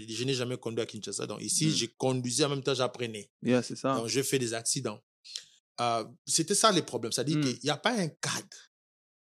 je 0.09 0.25
n'ai 0.25 0.33
jamais 0.33 0.57
conduit 0.57 0.81
à 0.81 0.87
Kinshasa. 0.87 1.27
Donc, 1.27 1.43
ici, 1.43 1.71
j'ai 1.71 1.89
conduisais, 1.89 2.45
en 2.47 2.49
même 2.49 2.63
temps, 2.63 2.73
j'apprenais. 2.75 3.31
Yeah, 3.43 3.63
c'est 3.63 3.77
ça. 3.77 3.95
Donc, 3.97 4.07
je 4.09 4.23
fais 4.23 4.39
des 4.39 4.55
accidents. 4.55 5.01
Euh, 5.81 6.05
C'était 6.27 6.55
ça 6.55 6.71
les 6.73 6.83
problèmes. 6.83 7.13
C'est-à-dire 7.13 7.39
Mm. 7.39 7.43
qu'il 7.43 7.59
n'y 7.65 7.71
a 7.71 7.77
pas 7.77 7.93
un 7.93 8.09
cadre. 8.09 8.57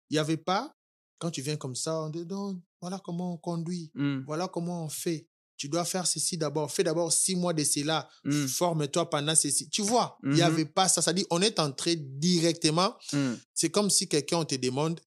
Il 0.09 0.15
n'y 0.15 0.19
avait 0.19 0.37
pas, 0.39 0.75
quand 1.19 1.31
tu 1.31 1.43
viens 1.43 1.57
comme 1.57 1.75
ça, 1.77 2.01
on 2.03 2.09
dit, 2.11 2.25
non, 2.27 2.61
voilà 2.81 2.99
comment 2.99 3.35
on 3.35 3.37
conduit, 3.37 3.91
Mhm. 3.95 4.25
voilà 4.27 4.49
comment 4.49 4.85
on 4.85 4.89
fait. 4.89 5.27
Tu 5.57 5.69
dois 5.69 5.85
faire 5.85 6.07
ceci 6.07 6.39
d'abord. 6.39 6.73
Fais 6.73 6.83
d'abord 6.83 7.13
six 7.13 7.37
mois 7.37 7.53
de 7.53 7.63
cela. 7.63 8.09
Mm. 8.25 8.47
Forme-toi 8.47 9.11
pendant 9.11 9.35
ceci. 9.35 9.69
Tu 9.69 9.83
vois, 9.83 10.17
il 10.23 10.31
n'y 10.31 10.37
Mhm. 10.41 10.43
avait 10.47 10.65
pas 10.65 10.89
ça. 10.89 11.03
C'est-à-dire, 11.03 11.27
on 11.31 11.43
est 11.43 11.59
entré 11.61 11.97
directement. 11.97 12.97
Mhm. 13.13 13.39
C'est 13.53 13.69
comme 13.71 13.91
si 13.91 14.09
quelqu'un, 14.09 14.39
on 14.39 14.45
te 14.47 14.55
demande 14.55 14.99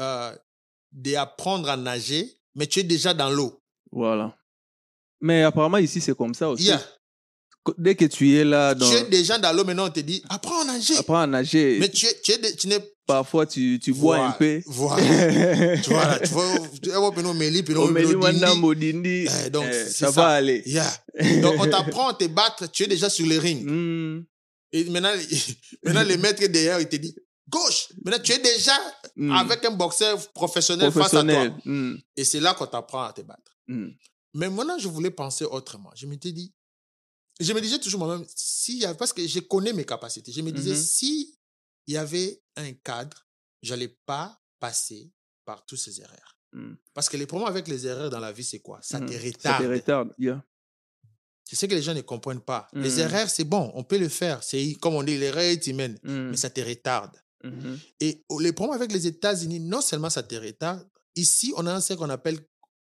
euh, 0.00 0.36
d'apprendre 0.92 1.68
à 1.70 1.76
nager, 1.76 2.38
mais 2.54 2.66
tu 2.66 2.80
es 2.80 2.82
déjà 2.82 3.14
dans 3.14 3.30
l'eau. 3.30 3.62
Voilà. 3.92 4.36
Mais 5.20 5.42
apparemment, 5.44 5.78
ici, 5.78 6.00
c'est 6.00 6.16
comme 6.16 6.34
ça 6.34 6.50
aussi. 6.50 6.64
Yeah. 6.64 6.82
Dès 7.78 7.94
que 7.94 8.04
tu 8.04 8.34
es 8.36 8.44
là, 8.44 8.74
dans... 8.74 8.88
Tu 8.88 8.94
es 8.96 9.04
déjà 9.04 9.38
dans 9.38 9.52
l'eau, 9.56 9.64
maintenant 9.64 9.86
on 9.86 9.90
te 9.90 10.00
dit, 10.00 10.22
apprends 10.28 10.60
à 10.62 10.64
nager. 10.64 10.96
apprends 10.98 11.20
à 11.20 11.26
nager. 11.26 11.78
Mais 11.80 11.88
tu 11.88 12.04
es, 12.06 12.20
tu 12.22 12.32
es, 12.32 12.56
tu 12.56 12.66
n'es- 12.68 12.78
parfois 13.06 13.46
tu, 13.46 13.78
tu 13.82 13.92
bois 13.94 14.18
un 14.18 14.32
peu. 14.32 14.60
Voilà. 14.66 15.76
tu 15.82 15.90
vois, 15.90 16.18
tu 16.18 16.28
vois, 16.30 16.44
tu 16.82 16.90
vois, 16.90 17.12
Peno 17.12 17.32
Meli, 17.32 17.62
Peno 17.62 17.84
Omeli 17.84 18.14
Wanda 18.14 18.48
Dindi. 18.48 18.60
Modindi, 18.60 19.26
Eh, 19.46 19.50
donc, 19.50 19.64
eh, 19.70 19.84
ça, 19.86 20.06
ça. 20.06 20.10
va 20.10 20.28
aller. 20.28 20.62
Yeah. 20.66 20.92
Donc, 21.40 21.54
on 21.58 21.66
t'apprend 21.70 22.08
à 22.08 22.14
te 22.14 22.24
battre, 22.26 22.70
tu 22.70 22.82
es 22.82 22.86
déjà 22.86 23.08
sur 23.08 23.26
le 23.26 23.38
ring. 23.38 23.64
Mm, 23.64 24.24
Et 24.72 24.84
maintenant, 24.90 25.12
maintenant 25.84 26.04
le 26.04 26.16
maître 26.18 26.44
derrière, 26.46 26.80
il 26.80 26.88
te 26.88 26.96
dit, 26.96 27.14
gauche. 27.48 27.88
Maintenant, 28.04 28.22
tu 28.22 28.32
es 28.32 28.38
déjà 28.38 28.72
mm. 29.16 29.30
avec 29.36 29.64
un 29.64 29.70
boxeur 29.70 30.18
professionnel, 30.32 30.92
face 30.92 30.96
à 30.96 31.00
professionnel. 31.22 31.48
toi. 31.50 31.60
Mm, 31.72 31.96
Et 32.18 32.24
c'est 32.24 32.40
là 32.40 32.52
qu'on 32.52 32.66
t'apprend 32.66 33.04
à 33.04 33.12
te 33.14 33.22
battre. 33.22 33.56
mm, 33.68 33.88
Mais 34.34 34.50
maintenant, 34.50 34.78
je 34.78 34.88
voulais 34.88 35.10
penser 35.10 35.44
autrement. 35.46 35.90
Je 35.94 36.06
m'étais 36.06 36.32
dit, 36.32 36.52
je 37.40 37.52
me 37.52 37.60
disais 37.60 37.78
toujours 37.78 38.00
moi-même, 38.00 38.26
y 38.68 38.84
a- 38.84 38.94
parce 38.94 39.12
que 39.12 39.26
je 39.26 39.40
connais 39.40 39.72
mes 39.72 39.84
capacités, 39.84 40.32
je 40.32 40.40
me 40.42 40.50
disais, 40.52 40.74
Mhm. 40.74 40.82
si 40.82 41.38
il 41.86 41.94
y 41.94 41.96
avait 41.96 42.42
un 42.56 42.72
cadre, 42.74 43.26
j'allais 43.62 43.96
pas 44.06 44.40
passer 44.60 45.12
par 45.44 45.64
tous 45.66 45.76
ces 45.76 46.00
erreurs. 46.00 46.38
mm. 46.52 46.74
Parce 46.94 47.08
que 47.08 47.16
les 47.16 47.26
problèmes 47.26 47.48
avec 47.48 47.66
les 47.68 47.86
erreurs 47.86 48.10
dans 48.10 48.20
la 48.20 48.32
vie, 48.32 48.44
c'est 48.44 48.60
quoi? 48.60 48.78
Ça 48.82 49.00
te 49.00 49.12
Ça 49.12 49.18
retarde. 49.18 49.62
te 49.64 49.68
retarde. 49.68 50.14
Yeah. 50.18 50.44
C'est 51.44 51.56
ce 51.56 51.66
que 51.66 51.74
les 51.74 51.82
gens 51.82 51.92
ne 51.94 52.00
comprennent 52.00 52.40
pas. 52.40 52.68
Les 52.72 52.92
Mhm. 52.94 52.98
erreurs, 53.00 53.28
c'est 53.28 53.44
bon, 53.44 53.70
on 53.74 53.82
peut 53.84 53.98
le 53.98 54.08
faire. 54.08 54.42
C'est 54.42 54.74
comme 54.80 54.94
on 54.94 55.02
dit, 55.02 55.18
l'erreur 55.18 55.42
est 55.42 55.66
humaine, 55.66 55.98
Mm, 56.02 56.30
mais 56.30 56.36
ça 56.36 56.48
te 56.50 56.60
retarde. 56.60 57.16
Et 58.00 58.24
les 58.40 58.52
problèmes 58.54 58.76
avec 58.76 58.90
les 58.92 59.06
États-Unis, 59.06 59.60
non 59.60 59.82
seulement 59.82 60.08
ça 60.08 60.22
te 60.22 60.34
retarde, 60.36 60.88
ici, 61.16 61.52
on 61.58 61.66
a 61.66 61.78
ce 61.82 61.92
qu'on 61.94 62.08
appelle 62.08 62.38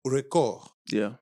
record. 0.04 0.78
Yeah. 0.90 1.20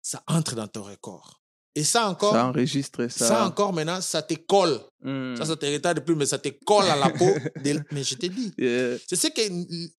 Ça 0.00 0.24
entre 0.26 0.56
dans 0.56 0.66
ton 0.66 0.82
record. 0.82 1.41
Et 1.74 1.84
ça 1.84 2.06
encore, 2.08 2.34
Ça 2.34 2.46
enregistre 2.46 3.08
ça. 3.08 3.26
ça 3.28 3.46
encore 3.46 3.72
maintenant, 3.72 4.00
ça 4.02 4.20
te 4.20 4.34
colle. 4.34 4.78
Mm. 5.02 5.36
Ça, 5.36 5.46
ça 5.46 5.56
te 5.56 5.64
retarde 5.66 6.00
plus, 6.00 6.14
mais 6.14 6.26
ça 6.26 6.38
te 6.38 6.50
colle 6.66 6.84
à 6.84 6.96
la 6.96 7.08
peau. 7.10 7.30
de- 7.64 7.80
Mais 7.92 8.04
je 8.04 8.14
te 8.14 8.26
dis, 8.26 8.52
Yeah. 8.58 8.98
c'est 9.08 9.16
ce 9.16 9.28
que 9.28 9.42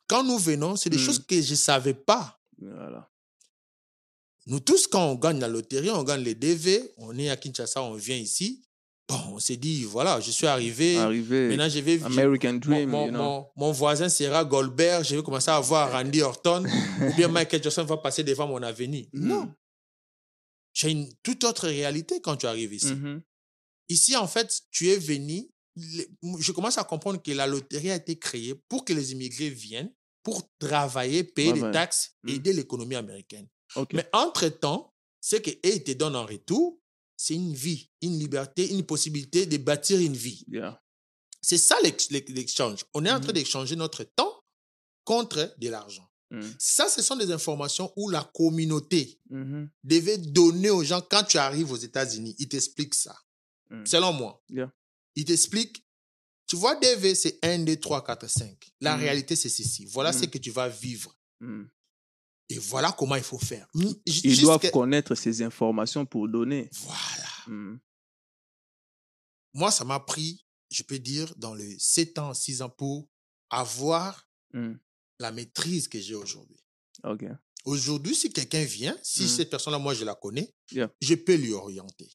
quand 0.07 0.23
nous 0.23 0.37
venons, 0.39 0.77
c'est 0.77 0.91
des 0.91 0.99
Mm. 0.99 1.07
choses 1.07 1.25
que 1.27 1.41
je 1.41 1.51
ne 1.53 1.57
savais 1.57 1.95
pas. 1.95 2.39
Voilà. 2.61 3.09
Nous 4.47 4.61
tous, 4.61 4.87
quand 4.87 5.05
on 5.07 5.15
gagne 5.15 5.39
la 5.41 5.49
loterie, 5.49 5.91
on 5.91 6.03
gagne 6.03 6.23
les 6.23 6.35
DV, 6.35 6.93
on 6.99 7.17
est 7.17 7.31
à 7.31 7.37
Kinshasa, 7.37 7.83
on 7.83 7.95
vient 7.95 8.17
ici. 8.17 8.63
Bon, 9.09 9.19
on 9.35 9.39
s'est 9.39 9.57
dit, 9.57 9.85
voilà, 9.85 10.21
je 10.21 10.31
suis 10.31 10.47
arrivé. 10.47 10.97
Arrivé. 10.99 11.49
Maintenant, 11.49 11.69
je 11.69 11.79
vais. 11.81 12.03
American 12.03 12.55
Dream, 12.55 12.91
mon, 12.91 13.07
you 13.07 13.11
know. 13.13 13.19
mon- 13.23 13.47
mon 13.57 13.73
voisin 13.73 14.09
sera 14.09 14.45
Goldberg, 14.45 15.05
je 15.05 15.17
vais 15.17 15.23
commencer 15.23 15.51
à 15.51 15.61
voir 15.61 15.93
Randy 15.93 16.23
Orton, 16.23 16.65
ou 17.01 17.15
bien 17.15 17.29
Michael 17.29 17.63
Jackson 17.63 17.85
va 17.85 17.97
passer 17.99 18.25
devant 18.25 18.47
mon 18.49 18.63
avenir. 18.63 19.07
Mm. 19.13 19.27
Non. 19.29 19.53
J'ai 20.75 20.91
une 20.91 21.13
toute 21.23 21.45
autre 21.45 21.69
réalité 21.69 22.21
quand 22.21 22.37
tu 22.37 22.47
arrives 22.47 22.73
ici. 22.73 22.95
Mhm. 22.95 23.23
Ici, 23.89 24.17
en 24.17 24.27
fait, 24.27 24.61
tu 24.71 24.89
es 24.89 24.97
venu. 24.97 25.49
Je 25.77 26.53
commence 26.53 26.79
à 26.79 26.85
comprendre 26.85 27.23
que 27.23 27.31
la 27.33 27.47
loterie 27.47 27.91
a 27.91 27.97
été 27.97 28.19
créée 28.19 28.55
pour 28.69 28.85
que 28.85 28.93
les 28.93 29.13
immigrés 29.13 29.51
viennent, 29.51 29.93
pour 30.23 30.49
travailler, 30.59 31.25
payer 31.25 31.53
des 31.53 31.63
ouais. 31.63 31.71
taxes, 31.73 32.13
Mm. 32.25 32.29
aider 32.29 32.53
l'économie 32.53 32.95
américaine. 32.95 33.49
Mais 33.93 34.09
entre-temps, 34.13 34.93
ce 35.21 35.37
qu'ils 35.37 35.83
te 35.85 35.93
donnent 35.93 36.17
en 36.17 36.27
retour, 36.27 36.79
c'est 37.17 37.35
une 37.35 37.55
vie, 37.55 37.91
une 38.03 38.19
liberté, 38.19 38.71
une 38.71 38.85
possibilité 38.85 39.47
de 39.47 39.57
bâtir 39.57 39.99
une 40.01 40.17
vie. 40.17 40.45
Yeah. 40.49 40.79
C'est 41.41 41.59
ça 41.59 41.77
l'ex- 41.83 42.11
l'ex- 42.11 42.31
l'échange. 42.33 42.85
On 42.95 43.05
est 43.05 43.11
en 43.11 43.19
train 43.21 43.29
Mhm. 43.29 43.35
d'échanger 43.35 43.77
notre 43.77 44.05
temps 44.05 44.43
contre 45.05 45.55
de 45.59 45.69
l'argent. 45.69 46.07
Mm. 46.33 46.41
Ça, 46.59 46.89
ce 46.89 47.03
sont 47.03 47.15
des 47.17 47.31
informations 47.31 47.93
où 47.97 48.09
la 48.09 48.25
communauté 48.35 49.21
Mhm. 49.31 49.69
devait 49.85 50.19
donner 50.19 50.71
aux 50.71 50.83
gens 50.83 51.01
quand 51.03 51.25
tu 51.25 51.37
arrives 51.39 51.71
aux 51.71 51.77
États-Unis. 51.77 52.35
Ils 52.39 52.49
t'expliquent 52.49 52.95
ça. 52.95 53.15
Mm. 53.71 53.85
Selon 53.87 54.13
moi. 54.15 54.43
Yeah. 54.49 54.73
Ils 55.15 55.25
t'expliquent. 55.27 55.85
Tu 56.47 56.57
vois, 56.57 56.75
DV, 56.77 57.15
c'est 57.15 57.39
1, 57.43 57.59
2, 57.61 57.77
3, 57.77 58.03
4, 58.03 58.29
5. 58.29 58.57
La 58.81 58.97
Mm. 58.97 59.01
réalité, 59.01 59.37
c'est 59.37 59.49
ceci. 59.51 59.85
Voilà 59.87 60.13
ce 60.13 60.25
que 60.25 60.39
tu 60.39 60.51
vas 60.51 60.69
vivre. 60.69 61.15
Et 62.49 62.59
voilà 62.59 62.93
comment 62.93 63.17
il 63.17 63.23
faut 63.23 63.39
faire. 63.39 63.67
Ils 63.75 64.41
doivent 64.41 64.71
connaître 64.71 65.15
ces 65.15 65.43
informations 65.43 66.05
pour 66.07 66.29
donner. 66.29 66.69
Voilà. 66.73 67.79
Moi, 69.55 69.71
ça 69.71 69.85
m'a 69.85 70.01
pris, 70.01 70.45
je 70.71 70.83
peux 70.83 70.99
dire, 70.99 71.33
dans 71.37 71.55
les 71.55 71.79
7 71.79 72.19
ans, 72.19 72.33
6 72.35 72.63
ans 72.63 72.71
pour 72.71 73.09
avoir. 73.51 74.27
La 75.23 75.33
maîtrise 75.33 75.89
que 75.89 75.99
j'ai 75.99 76.15
aujourd'hui. 76.15 76.59
Aujourd'hui, 77.65 78.15
si 78.15 78.31
quelqu'un 78.33 78.65
vient, 78.65 78.97
si 79.03 79.23
Mhm. 79.23 79.29
cette 79.29 79.51
personne-là, 79.51 79.79
moi, 79.79 79.95
je 79.95 80.05
la 80.05 80.15
connais, 80.15 80.53
Yeah. 80.73 80.93
je 81.01 81.15
peux 81.15 81.37
lui 81.37 81.53
orienter. 81.53 82.11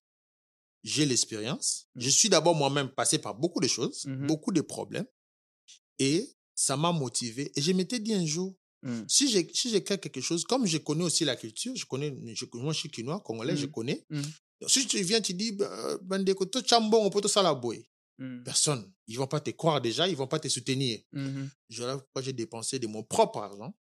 J'ai 0.84 1.06
l'expérience. 1.06 1.88
Mhm. 1.96 2.02
Je 2.04 2.10
suis 2.10 2.30
d'abord 2.30 2.54
moi-même 2.56 2.89
passé 2.89 3.17
par 3.17 3.34
beaucoup 3.36 3.60
de 3.62 3.67
choses, 3.67 4.06
Mhm. 4.06 4.28
beaucoup 4.28 4.52
de 4.52 4.62
problèmes. 4.62 5.08
Et 6.00 6.36
ça 6.54 6.76
m'a 6.78 6.91
motivé. 6.91 7.52
Et 7.56 7.62
je 7.62 7.72
m'étais 7.72 8.00
dit 8.00 8.13
un 8.13 8.26
jour, 8.26 8.56
si 9.08 9.30
j'ai 9.30 9.50
si 9.54 9.84
créé 9.84 9.98
quelque 9.98 10.22
chose, 10.22 10.43
comme 10.46 10.65
je 10.65 10.78
connais 10.78 11.04
aussi 11.04 11.26
la 11.26 11.36
culture, 11.36 11.74
je 11.76 11.86
connais, 11.86 12.15
je, 12.36 12.46
moi, 12.54 12.72
je 12.74 12.80
suis 12.80 12.89
quinois, 12.89 13.20
congolais, 13.22 13.58
je 13.58 13.65
connais. 13.67 14.06
Si 14.67 14.88
tu 14.88 15.02
viens, 15.04 15.20
tu 15.22 15.34
dis, 15.34 15.52
bah, 15.54 15.98
Bandeko, 16.04 16.46
to 16.46 16.60
chambon, 16.65 17.06
on 17.06 17.10
peut 17.10 17.22
tout 17.22 17.28
ça 17.28 17.41
la 17.41 17.54
boy. 17.54 17.86
Mm. 18.20 18.44
Personne. 18.44 18.92
Ils 19.08 19.18
vont 19.18 19.28
pas 19.28 19.40
te 19.40 19.52
croire 19.52 19.80
déjà, 19.82 20.08
ils 20.08 20.16
vont 20.16 20.28
pas 20.28 20.40
te 20.40 20.48
soutenir. 20.48 21.00
Voilà 21.70 21.98
pourquoi 21.98 22.22
j'ai 22.22 22.34
dépensé 22.34 22.80
de 22.80 22.88
mon 22.88 23.04
propre 23.04 23.40
argent. 23.40 23.76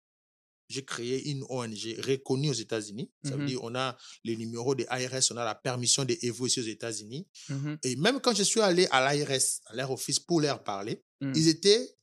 J'ai 0.68 0.84
créé 0.84 1.30
une 1.30 1.44
ONG 1.48 1.94
reconnue 2.00 2.50
aux 2.50 2.52
États-Unis. 2.52 3.10
Ça 3.24 3.30
veut 3.36 3.42
Mhm. 3.42 3.46
dire 3.46 3.62
on 3.62 3.74
a 3.76 3.96
les 4.24 4.36
numéros 4.36 4.74
de 4.74 4.84
ARS, 4.88 5.22
on 5.30 5.36
a 5.36 5.44
la 5.44 5.54
permission 5.54 6.04
d'évoluer 6.04 6.48
ici 6.50 6.60
aux 6.60 6.64
États-Unis. 6.64 7.28
Mhm. 7.48 7.78
Et 7.84 7.94
même 7.96 8.20
quand 8.20 8.34
je 8.34 8.42
suis 8.42 8.60
allé 8.60 8.86
à 8.90 9.00
l'ARS, 9.00 9.60
à 9.66 9.74
leur 9.76 9.90
office, 9.92 10.18
pour 10.18 10.40
leur 10.40 10.64
parler, 10.64 11.02
ils 11.22 11.48
étaient 11.48 11.96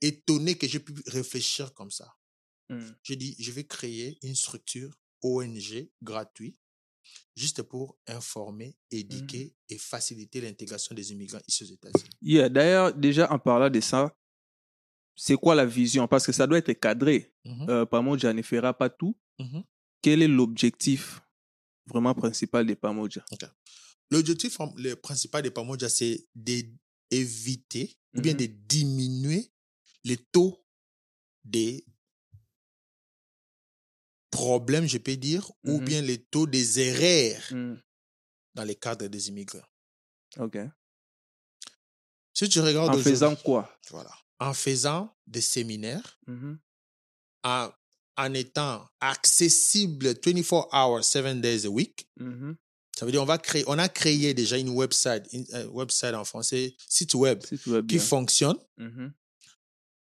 étonnés 0.00 0.56
que 0.56 0.66
j'ai 0.68 0.80
pu 0.80 0.94
réfléchir 1.06 1.74
comme 1.74 1.90
ça. 1.90 2.08
J'ai 3.02 3.16
dit, 3.16 3.36
je 3.38 3.50
vais 3.52 3.64
créer 3.66 4.16
une 4.22 4.34
structure 4.34 4.96
ONG 5.22 5.90
gratuite, 6.02 6.56
juste 7.36 7.62
pour 7.62 7.98
informer, 8.06 8.76
éduquer 8.90 9.54
et 9.68 9.78
faciliter 9.78 10.40
l'intégration 10.40 10.94
des 10.94 11.12
immigrants 11.12 11.40
ici 11.48 11.64
aux 11.64 11.66
États-Unis. 11.74 12.10
Yeah, 12.20 12.48
D'ailleurs, 12.48 12.92
déjà 12.94 13.30
en 13.32 13.38
parlant 13.38 13.70
de 13.70 13.80
ça, 13.80 14.14
c'est 15.16 15.36
quoi 15.36 15.54
la 15.54 15.66
vision? 15.66 16.08
Parce 16.08 16.26
que 16.26 16.32
ça 16.32 16.46
doit 16.46 16.58
être 16.58 16.72
cadré. 16.74 17.32
Euh, 17.68 17.84
Pamoja 17.86 18.32
ne 18.32 18.42
fera 18.42 18.72
pas 18.76 18.88
tout. 18.90 19.16
mhm. 19.38 19.62
Quel 20.00 20.20
est 20.22 20.28
l'objectif 20.28 21.20
vraiment 21.86 22.14
principal 22.14 22.66
de 22.66 22.74
Pamoja 22.74 23.24
L'objectif 24.10 24.58
le 24.76 24.94
principal 24.94 25.42
des 25.42 25.50
Pamoja, 25.50 25.88
c'est 25.88 26.26
d'éviter 26.34 27.96
ou 28.14 28.20
bien 28.20 28.32
Mhm. 28.32 28.38
de 28.40 28.46
diminuer 28.46 29.52
le 30.04 30.16
taux 30.16 30.64
des 31.44 31.84
problèmes, 34.46 34.86
je 34.88 34.98
peux 34.98 35.16
dire, 35.16 35.50
ou 35.64 35.78
Mhm. 35.78 35.84
bien 35.84 36.02
le 36.02 36.16
taux 36.18 36.46
des 36.46 36.80
erreurs 36.80 37.42
Mm. 37.52 37.76
dans 38.54 38.64
les 38.64 38.74
cadres 38.76 39.06
des 39.08 39.28
immigrants. 39.28 39.68
OK. 40.38 40.58
Si 42.34 42.48
tu 42.48 42.60
regardes 42.60 42.94
En 42.94 42.98
faisant 42.98 43.36
quoi? 43.36 43.70
voilà, 43.90 44.10
en 44.40 44.54
faisant 44.54 45.14
des 45.26 45.40
séminaires, 45.42 46.18
en, 47.44 47.70
en 48.16 48.34
étant 48.34 48.86
accessible 49.00 50.14
24 50.24 50.68
hours, 50.72 51.04
7 51.04 51.40
days 51.40 51.66
a 51.66 51.68
week, 51.70 52.08
Mhm. 52.16 52.56
ça 52.96 53.04
veut 53.06 53.12
dire 53.12 53.22
on 53.22 53.26
va 53.26 53.38
créer, 53.38 53.64
on 53.66 53.78
a 53.78 53.88
créé 53.88 54.34
déjà 54.34 54.56
une 54.58 54.70
website, 54.70 55.24
une 55.32 55.46
euh, 55.54 55.66
website 55.68 56.14
en 56.14 56.24
français, 56.24 56.74
site 56.88 57.14
web 57.14 57.38
qui 57.44 57.82
bien. 57.82 58.00
fonctionne. 58.00 58.58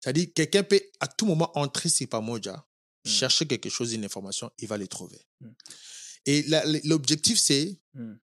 C'est-à-dire 0.00 0.28
quelqu'un 0.34 0.62
peut 0.62 0.80
à 1.00 1.06
tout 1.08 1.26
moment 1.26 1.50
entrer 1.58 1.88
sur 1.88 2.08
Pamoja, 2.08 2.64
Mm. 3.04 3.08
chercher 3.10 3.46
quelque 3.46 3.68
chose, 3.70 3.92
une 3.92 4.04
information, 4.04 4.50
il 4.58 4.68
va 4.68 4.76
le 4.78 4.88
trouver. 4.88 5.20
Mm. 5.40 5.48
Et 6.26 6.44
l'objectif, 6.84 7.38
c'est, 7.38 7.78
Mm. 7.94 8.14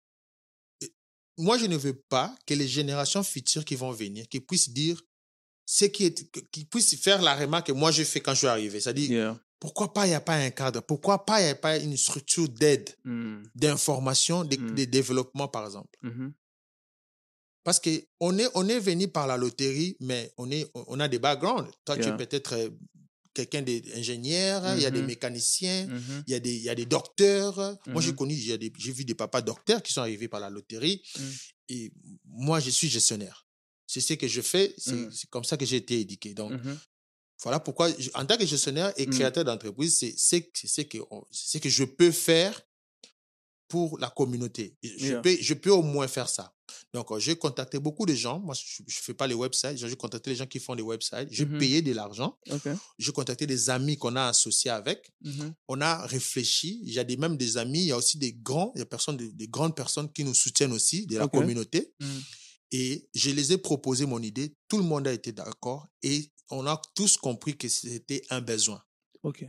moi, 1.37 1.57
je 1.57 1.65
ne 1.67 1.77
veux 1.77 1.93
pas 1.93 2.35
que 2.45 2.53
les 2.53 2.67
générations 2.67 3.23
futures 3.23 3.63
qui 3.65 3.75
vont 3.75 3.91
venir, 3.91 4.27
qui 4.27 4.39
puissent 4.39 4.69
dire 4.69 5.01
ce 5.65 5.85
qui 5.85 6.05
est, 6.05 6.49
qui 6.51 6.65
puissent 6.65 6.95
faire 6.97 7.21
la 7.21 7.35
remarque 7.35 7.67
que 7.67 7.71
moi, 7.71 7.91
j'ai 7.91 8.03
fait 8.05 8.19
quand 8.19 8.33
je 8.33 8.39
suis 8.39 8.47
arrivé. 8.47 8.79
C'est-à-dire, 8.81 9.09
Yeah. 9.11 9.39
pourquoi 9.59 9.93
pas 9.93 10.05
il 10.05 10.09
n'y 10.09 10.15
a 10.15 10.19
pas 10.21 10.35
un 10.35 10.49
cadre? 10.49 10.81
Pourquoi 10.81 11.25
pas 11.25 11.39
il 11.39 11.45
n'y 11.45 11.49
a 11.51 11.55
pas 11.55 11.77
une 11.77 11.95
structure 11.95 12.49
d'aide, 12.49 12.89
Mm. 13.05 13.43
d'information, 13.55 14.43
de, 14.43 14.57
Mm. 14.57 14.75
de 14.75 14.85
développement, 14.85 15.47
par 15.47 15.65
exemple? 15.65 15.95
Mhm. 16.01 16.33
Parce 17.63 17.79
qu'on 17.79 18.37
est, 18.39 18.49
on 18.55 18.67
est 18.67 18.79
venu 18.79 19.07
par 19.07 19.27
la 19.27 19.37
loterie, 19.37 19.95
mais 19.99 20.33
on, 20.37 20.49
est, 20.49 20.69
on 20.73 20.99
a 20.99 21.07
des 21.07 21.19
backgrounds. 21.19 21.69
Toi, 21.85 21.95
tu 21.95 22.07
es 22.09 22.17
peut-être 22.17 22.53
euh, 22.53 22.69
quelqu'un 23.33 23.61
d'ingénieur, 23.61 24.75
il 24.75 24.81
y 24.81 24.85
a 24.85 24.91
des 24.91 25.01
Mhm. 25.01 25.07
mécaniciens, 25.07 25.87
Mhm. 25.87 26.23
il 26.27 26.31
y, 26.31 26.35
a 26.35 26.39
des, 26.39 26.53
il 26.55 26.61
y 26.63 26.69
a 26.69 26.75
des 26.75 26.85
docteurs. 26.85 27.77
Moi, 27.87 28.01
j'ai 28.01 28.11
Mhm. 28.11 28.15
connu, 28.15 28.35
j'ai 28.35 28.91
vu 28.91 29.05
des 29.05 29.15
papas 29.15 29.41
docteurs 29.41 29.81
qui 29.83 29.93
sont 29.93 30.01
arrivés 30.01 30.27
par 30.27 30.39
la 30.39 30.49
loterie. 30.49 31.01
Et 31.69 31.91
moi, 32.25 32.59
je 32.59 32.69
suis 32.69 32.89
gestionnaire. 32.89 33.47
C'est 33.87 34.01
ce 34.01 34.13
que 34.13 34.27
je 34.27 34.41
fais, 34.41 34.73
c'est 34.77 34.93
Mm. 34.95 35.11
comme 35.29 35.43
ça 35.43 35.57
que 35.57 35.65
j'ai 35.65 35.77
été 35.77 35.99
éduqué. 35.99 36.33
Donc, 36.33 36.51
voilà 37.43 37.59
pourquoi, 37.59 37.89
en 38.13 38.25
tant 38.25 38.37
que 38.37 38.45
gestionnaire 38.45 38.93
et 38.97 39.05
créateur 39.07 39.43
d'entreprise, 39.45 39.97
c'est 39.97 40.13
ce 40.17 40.81
que, 40.81 41.59
que 41.59 41.69
je 41.69 41.83
peux 41.83 42.11
faire 42.11 42.61
pour 43.67 43.97
la 43.99 44.09
communauté. 44.09 44.75
Je, 44.83 44.89
Yeah. 45.07 45.21
peux, 45.21 45.37
je 45.39 45.53
peux 45.53 45.71
au 45.71 45.81
moins 45.81 46.07
faire 46.07 46.27
ça. 46.29 46.53
Donc, 46.93 47.11
euh, 47.11 47.19
j'ai 47.19 47.35
contacté 47.35 47.79
beaucoup 47.79 48.05
de 48.05 48.13
gens. 48.13 48.39
Moi, 48.39 48.53
je 48.55 48.83
ne 48.83 48.87
fais 48.89 49.13
pas 49.13 49.27
les 49.27 49.33
websites. 49.33 49.77
J'ai 49.77 49.95
contacté 49.95 50.29
les 50.29 50.35
gens 50.35 50.45
qui 50.45 50.59
font 50.59 50.73
les 50.73 50.81
websites. 50.83 51.27
J'ai 51.31 51.45
Mhm. 51.45 51.59
payé 51.59 51.81
de 51.81 51.93
l'argent. 51.93 52.37
OK. 52.49 52.67
J'ai 52.99 53.11
contacté 53.11 53.47
des 53.47 53.69
amis 53.69 53.97
qu'on 53.97 54.15
a 54.15 54.25
associés 54.27 54.71
avec. 54.71 55.11
Mhm. 55.21 55.53
On 55.67 55.81
a 55.81 56.05
réfléchi. 56.05 56.81
Il 56.83 56.93
y 56.93 56.99
a 56.99 57.03
des, 57.03 57.17
même 57.17 57.37
des 57.37 57.57
amis. 57.57 57.79
Il 57.81 57.87
y 57.87 57.91
a 57.91 57.97
aussi 57.97 58.17
des 58.17 58.33
grands, 58.33 58.71
il 58.75 58.79
y 58.79 58.81
a 58.81 58.85
personnes, 58.85 59.17
des, 59.17 59.31
des 59.31 59.47
grandes 59.47 59.75
personnes 59.75 60.11
qui 60.11 60.23
nous 60.23 60.33
soutiennent 60.35 60.73
aussi 60.73 61.05
de 61.05 61.17
la 61.17 61.27
communauté. 61.27 61.93
Mhm. 61.99 62.21
Et 62.73 63.09
je 63.13 63.29
les 63.31 63.51
ai 63.53 63.57
proposé 63.57 64.05
mon 64.05 64.21
idée. 64.21 64.55
Tout 64.67 64.77
le 64.77 64.83
monde 64.83 65.07
a 65.07 65.11
été 65.13 65.31
d'accord. 65.31 65.87
Et 66.03 66.31
on 66.49 66.65
a 66.67 66.81
tous 66.95 67.17
compris 67.17 67.57
que 67.57 67.67
c'était 67.69 68.21
un 68.29 68.41
besoin. 68.41 68.81
OK. 69.23 69.45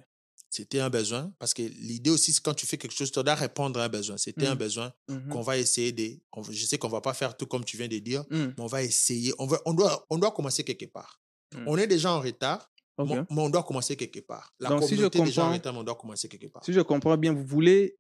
C'était 0.55 0.81
un 0.81 0.91
besoin 0.91 1.33
parce 1.39 1.55
que 1.55 1.63
l'idée 1.63 2.11
aussi, 2.11 2.31
c'est 2.31 2.43
quand 2.43 2.53
tu 2.53 2.67
fais 2.67 2.77
quelque 2.77 2.95
chose, 2.95 3.11
tu 3.11 3.23
dois 3.23 3.35
répondre 3.35 3.81
à 3.81 3.85
un 3.85 3.89
besoin. 3.89 4.19
C'était 4.19 4.47
un 4.47 4.55
Mm. 4.55 4.59
besoin 4.59 4.93
Mhm. 5.09 5.29
qu'on 5.31 5.41
va 5.41 5.57
essayer 5.57 5.93
de. 5.93 6.21
on- 6.37 6.43
je 6.43 6.67
sais 6.67 6.77
qu'on 6.77 6.89
va 6.91 7.01
pas 7.01 7.15
faire 7.15 7.35
tout 7.37 7.47
comme 7.47 7.65
tu 7.65 7.79
viens 7.79 7.89
de 7.89 7.99
dire, 7.99 8.23
Mhm. 8.31 8.55
mais 8.59 8.63
on 8.63 8.67
va 8.67 8.83
essayer. 8.83 9.33
On, 9.39 9.47
va, 9.47 9.59
on, 9.65 9.73
doit, 9.73 10.07
on 10.11 10.19
doit 10.19 10.31
commencer 10.31 10.63
quelque 10.63 10.85
part. 10.85 11.21
On 11.67 11.77
est 11.79 11.87
déjà 11.87 12.13
en 12.13 12.21
retard, 12.21 12.71
mais 12.99 13.25
on 13.31 13.49
doit 13.51 13.63
commencer 13.63 13.97
quelque 13.97 14.21
part. 14.21 14.55
La 14.61 14.69
Donc, 14.69 14.83
si 14.83 14.89
je 14.91 14.95
communauté 14.97 15.19
est 15.21 15.25
déjà 15.25 15.41
en 15.41 15.45
comprends- 15.47 15.57
retard, 15.59 15.73
mais 15.73 15.79
on 15.81 15.85
doit 15.85 15.95
commencer 15.97 16.29
quelque 16.29 16.49
part. 16.49 16.65
Si 16.67 16.73
je 16.75 16.81
comprends 16.83 17.17
bien, 17.17 17.33
vous 17.33 17.45
voulez 17.47 17.97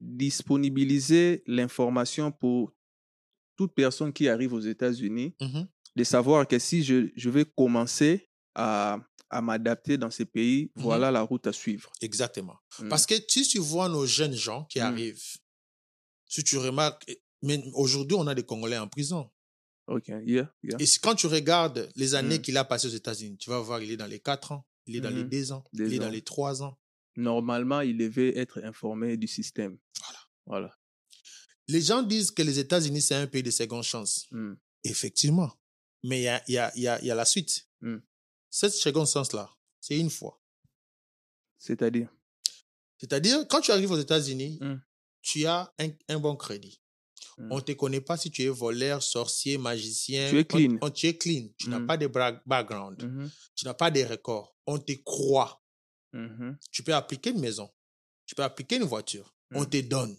disponibiliser 0.52 1.42
l'information 1.46 2.30
pour 2.32 2.72
toute 3.56 3.72
personne 3.74 4.12
qui 4.12 4.28
arrive 4.28 4.52
aux 4.52 4.60
États-Unis, 4.60 5.34
de 5.96 6.04
savoir 6.04 6.46
que 6.46 6.58
si 6.58 6.82
je, 6.84 7.08
je 7.16 7.30
vais 7.30 7.44
commencer 7.56 8.28
à, 8.54 8.98
à 9.30 9.40
m'adapter 9.40 9.96
dans 9.98 10.10
ces 10.10 10.24
pays, 10.26 10.70
Mhm. 10.76 10.82
voilà 10.82 11.10
la 11.10 11.22
route 11.22 11.46
à 11.46 11.52
suivre. 11.52 11.90
Exactement. 12.00 12.56
Mm. 12.80 12.88
Parce 12.88 13.06
que 13.06 13.14
si 13.28 13.46
tu 13.48 13.58
vois 13.58 13.88
nos 13.88 14.06
jeunes 14.06 14.34
gens 14.34 14.64
qui 14.64 14.78
Mm. 14.78 14.82
arrivent, 14.82 15.24
si 16.26 16.44
tu 16.44 16.58
remarques, 16.58 17.06
mais 17.42 17.62
aujourd'hui, 17.74 18.16
on 18.18 18.26
a 18.26 18.34
des 18.34 18.44
Congolais 18.44 18.78
en 18.78 18.88
prison. 18.88 19.30
OK. 19.88 20.08
Yeah. 20.08 20.52
Yeah. 20.62 20.76
Et 20.78 20.84
quand 21.02 21.14
tu 21.16 21.26
regardes 21.26 21.90
les 21.96 22.14
années 22.14 22.40
qu'il 22.40 22.56
a 22.56 22.64
passées 22.64 22.86
aux 22.86 22.90
États-Unis, 22.90 23.36
tu 23.38 23.50
vas 23.50 23.58
voir, 23.58 23.82
il 23.82 23.90
est 23.90 23.96
dans 23.96 24.06
les 24.06 24.20
4 24.20 24.52
ans, 24.52 24.64
il 24.86 24.96
est 24.96 25.00
dans 25.00 25.10
les 25.10 25.24
Mhm. 25.24 25.28
2 25.30 25.52
ans, 25.52 25.64
il 25.72 25.92
est 25.94 25.98
dans 25.98 26.06
ans. 26.06 26.10
les 26.10 26.22
3 26.22 26.62
ans. 26.62 26.78
Normalement, 27.16 27.80
il 27.80 27.96
devait 27.98 28.36
être 28.38 28.62
informé 28.64 29.16
du 29.16 29.26
système. 29.26 29.76
Voilà. 29.98 30.18
Voilà. 30.46 30.78
Les 31.68 31.80
gens 31.80 32.02
disent 32.02 32.30
que 32.30 32.42
les 32.42 32.58
États-Unis, 32.58 33.02
c'est 33.02 33.14
un 33.14 33.26
pays 33.26 33.42
de 33.42 33.50
seconde 33.50 33.82
chance. 33.82 34.26
Mm. 34.30 34.54
Effectivement. 34.84 35.52
Mais 36.04 36.20
il 36.20 36.24
y 36.24 36.28
a, 36.28 36.42
y, 36.48 36.56
a, 36.58 36.72
y, 36.76 36.86
a, 36.86 37.04
y 37.04 37.10
a 37.10 37.14
la 37.14 37.24
suite. 37.24 37.66
Mm. 37.80 37.96
Cette 38.54 38.74
seconde 38.74 39.08
chance-là, 39.08 39.50
c'est 39.80 39.98
une 39.98 40.10
fois. 40.10 40.38
C'est-à-dire? 41.56 42.08
C'est-à-dire, 42.98 43.46
quand 43.48 43.62
tu 43.62 43.70
arrives 43.72 43.90
aux 43.90 43.98
États-Unis, 43.98 44.58
Mm. 44.60 44.74
tu 45.22 45.46
as 45.46 45.72
un, 45.78 45.88
un 46.08 46.18
bon 46.18 46.36
crédit. 46.36 46.78
Mm. 47.38 47.48
On 47.50 47.56
ne 47.56 47.60
te 47.62 47.72
connaît 47.72 48.02
pas 48.02 48.18
si 48.18 48.30
tu 48.30 48.42
es 48.42 48.48
voleur, 48.48 49.02
sorcier, 49.02 49.56
magicien. 49.56 50.28
Tu 50.28 50.38
es 50.38 50.40
On- 50.40 50.44
clean. 50.44 50.78
on- 50.82 50.90
tu 50.90 51.06
es 51.06 51.16
clean. 51.16 51.48
Tu 51.56 51.70
n'as 51.70 51.78
Mm. 51.78 51.86
pas 51.86 51.96
de 51.96 52.06
background. 52.46 53.30
Tu 53.54 53.64
n'as 53.64 53.74
pas 53.74 53.90
de 53.90 54.02
records. 54.04 54.54
On 54.66 54.78
te 54.78 54.92
croit. 54.92 55.62
Tu 56.70 56.82
peux 56.82 56.94
appliquer 56.94 57.30
une 57.30 57.40
maison. 57.40 57.70
Tu 58.26 58.34
peux 58.34 58.42
appliquer 58.44 58.76
une 58.76 58.84
voiture. 58.84 59.34
On 59.54 59.64
te 59.64 59.80
donne. 59.80 60.14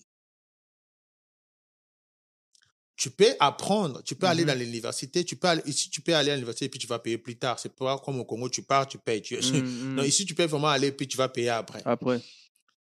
Tu 3.03 3.11
peux 3.11 3.35
apprendre. 3.41 4.01
Tu 4.03 4.15
peux 4.15 4.27
aller 4.27 4.43
Mhm. 4.43 4.47
dans 4.47 4.57
l'université. 4.59 5.25
Tu 5.25 5.35
peux 5.35 5.49
aller, 5.49 5.61
ici, 5.65 5.89
tu 5.89 5.99
peux 5.99 6.15
aller 6.15 6.31
à 6.31 6.35
l'université 6.35 6.67
et 6.67 6.69
puis 6.69 6.79
tu 6.79 6.87
vas 6.87 6.99
payer 6.99 7.17
plus 7.17 7.35
tard. 7.37 7.59
C'est 7.59 7.75
pas 7.75 7.99
comme 7.99 8.21
au 8.21 8.23
Congo, 8.23 8.47
tu 8.47 8.63
pars, 8.63 8.87
tu 8.87 8.97
payes. 8.97 9.21
Tu... 9.21 9.35
Mm, 9.35 9.95
Non, 9.95 10.03
mm. 10.03 10.05
ici, 10.05 10.25
tu 10.25 10.33
peux 10.33 10.45
vraiment 10.45 10.69
aller 10.69 10.93
puis 10.93 11.05
tu 11.05 11.17
vas 11.17 11.27
payer 11.27 11.49
après. 11.49 11.81
Après. 11.83 12.21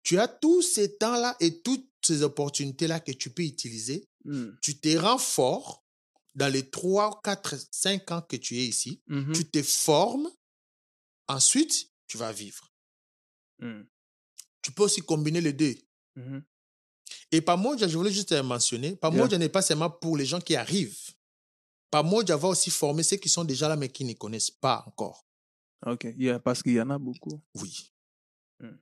Tu 0.01 0.17
as 0.17 0.29
tous 0.29 0.61
ces 0.61 0.95
temps-là 0.95 1.35
et 1.41 1.59
toutes 1.61 1.89
ces 2.01 2.23
opportunités-là 2.23 3.01
que 3.01 3.11
tu 3.11 3.31
peux 3.31 3.43
utiliser. 3.43 4.07
Mm. 4.23 4.51
Tu 4.61 4.79
te 4.79 4.95
rends 4.97 5.17
fort 5.17 5.83
dans 6.35 6.47
les 6.47 6.69
3, 6.69 7.19
4, 7.21 7.55
5 7.71 8.09
ans 8.11 8.21
que 8.21 8.37
tu 8.37 8.57
es 8.57 8.65
ici. 8.65 9.01
Mhm. 9.07 9.33
Tu 9.33 9.43
te 9.43 9.61
formes. 9.61 10.29
Ensuite, 11.27 11.89
tu 12.07 12.17
vas 12.17 12.31
vivre. 12.31 12.71
Mm. 13.59 13.81
Tu 14.61 14.71
peux 14.71 14.83
aussi 14.83 15.01
combiner 15.01 15.41
les 15.41 15.51
deux. 15.51 15.75
Et 17.33 17.41
Pamoja, 17.41 17.87
je 17.87 17.97
voulais 17.97 18.11
juste 18.11 18.31
euh, 18.31 18.43
mentionner, 18.43 18.95
Pamoja 18.95 19.37
n'est 19.39 19.49
pas 19.49 19.61
seulement 19.63 19.89
pour 19.89 20.15
les 20.17 20.25
gens 20.25 20.39
qui 20.39 20.55
arrivent. 20.55 20.97
Pamoja 21.89 22.37
va 22.37 22.47
aussi 22.49 22.69
former 22.69 23.01
ceux 23.03 23.17
qui 23.17 23.27
sont 23.27 23.43
déjà 23.43 23.67
là 23.67 23.75
mais 23.75 23.89
qui 23.89 24.05
ne 24.05 24.13
connaissent 24.13 24.51
pas 24.51 24.83
encore. 24.87 25.25
OK. 25.85 26.07
Yeah, 26.17 26.39
parce 26.39 26.61
qu'il 26.63 26.73
y 26.73 26.81
en 26.81 26.89
a 26.91 26.97
beaucoup. 26.99 27.41
Oui. 27.55 27.91
Mm. 28.59 28.77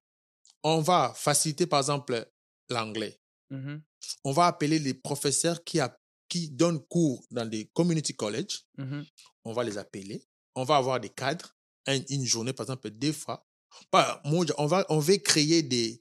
On 0.64 0.82
va 0.82 1.14
faciliter, 1.16 1.66
par 1.66 1.80
exemple, 1.80 2.30
l'anglais. 2.70 3.20
Mhm. 3.50 3.82
On 4.24 4.32
va 4.32 4.46
appeler 4.48 4.80
les 4.80 4.94
professeurs 4.94 5.64
qui, 5.64 5.80
a- 5.80 5.98
qui 6.30 6.50
donnent 6.50 6.84
cours 6.88 7.26
dans 7.32 7.46
des 7.50 7.66
community 7.74 8.14
colleges. 8.16 8.66
Mhm. 8.78 9.06
On 9.46 9.54
va 9.54 9.64
les 9.64 9.78
appeler. 9.78 10.24
On 10.56 10.64
va 10.66 10.76
avoir 10.76 11.00
des 11.00 11.10
cadres. 11.10 11.56
Un- 11.88 12.04
une 12.10 12.26
journée, 12.26 12.54
par 12.54 12.66
exemple, 12.66 12.90
deux 12.92 13.14
fois. 13.14 13.48
Moja, 14.26 14.54
on, 14.58 14.68
va, 14.68 14.86
on 14.90 15.00
va 15.00 15.18
créer 15.18 15.64
des, 15.64 16.00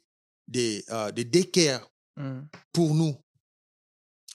des, 0.48 0.84
euh, 0.90 1.10
des 1.12 1.24
daycare 1.24 1.88
Mm. 2.20 2.48
pour 2.72 2.94
nous. 2.94 3.14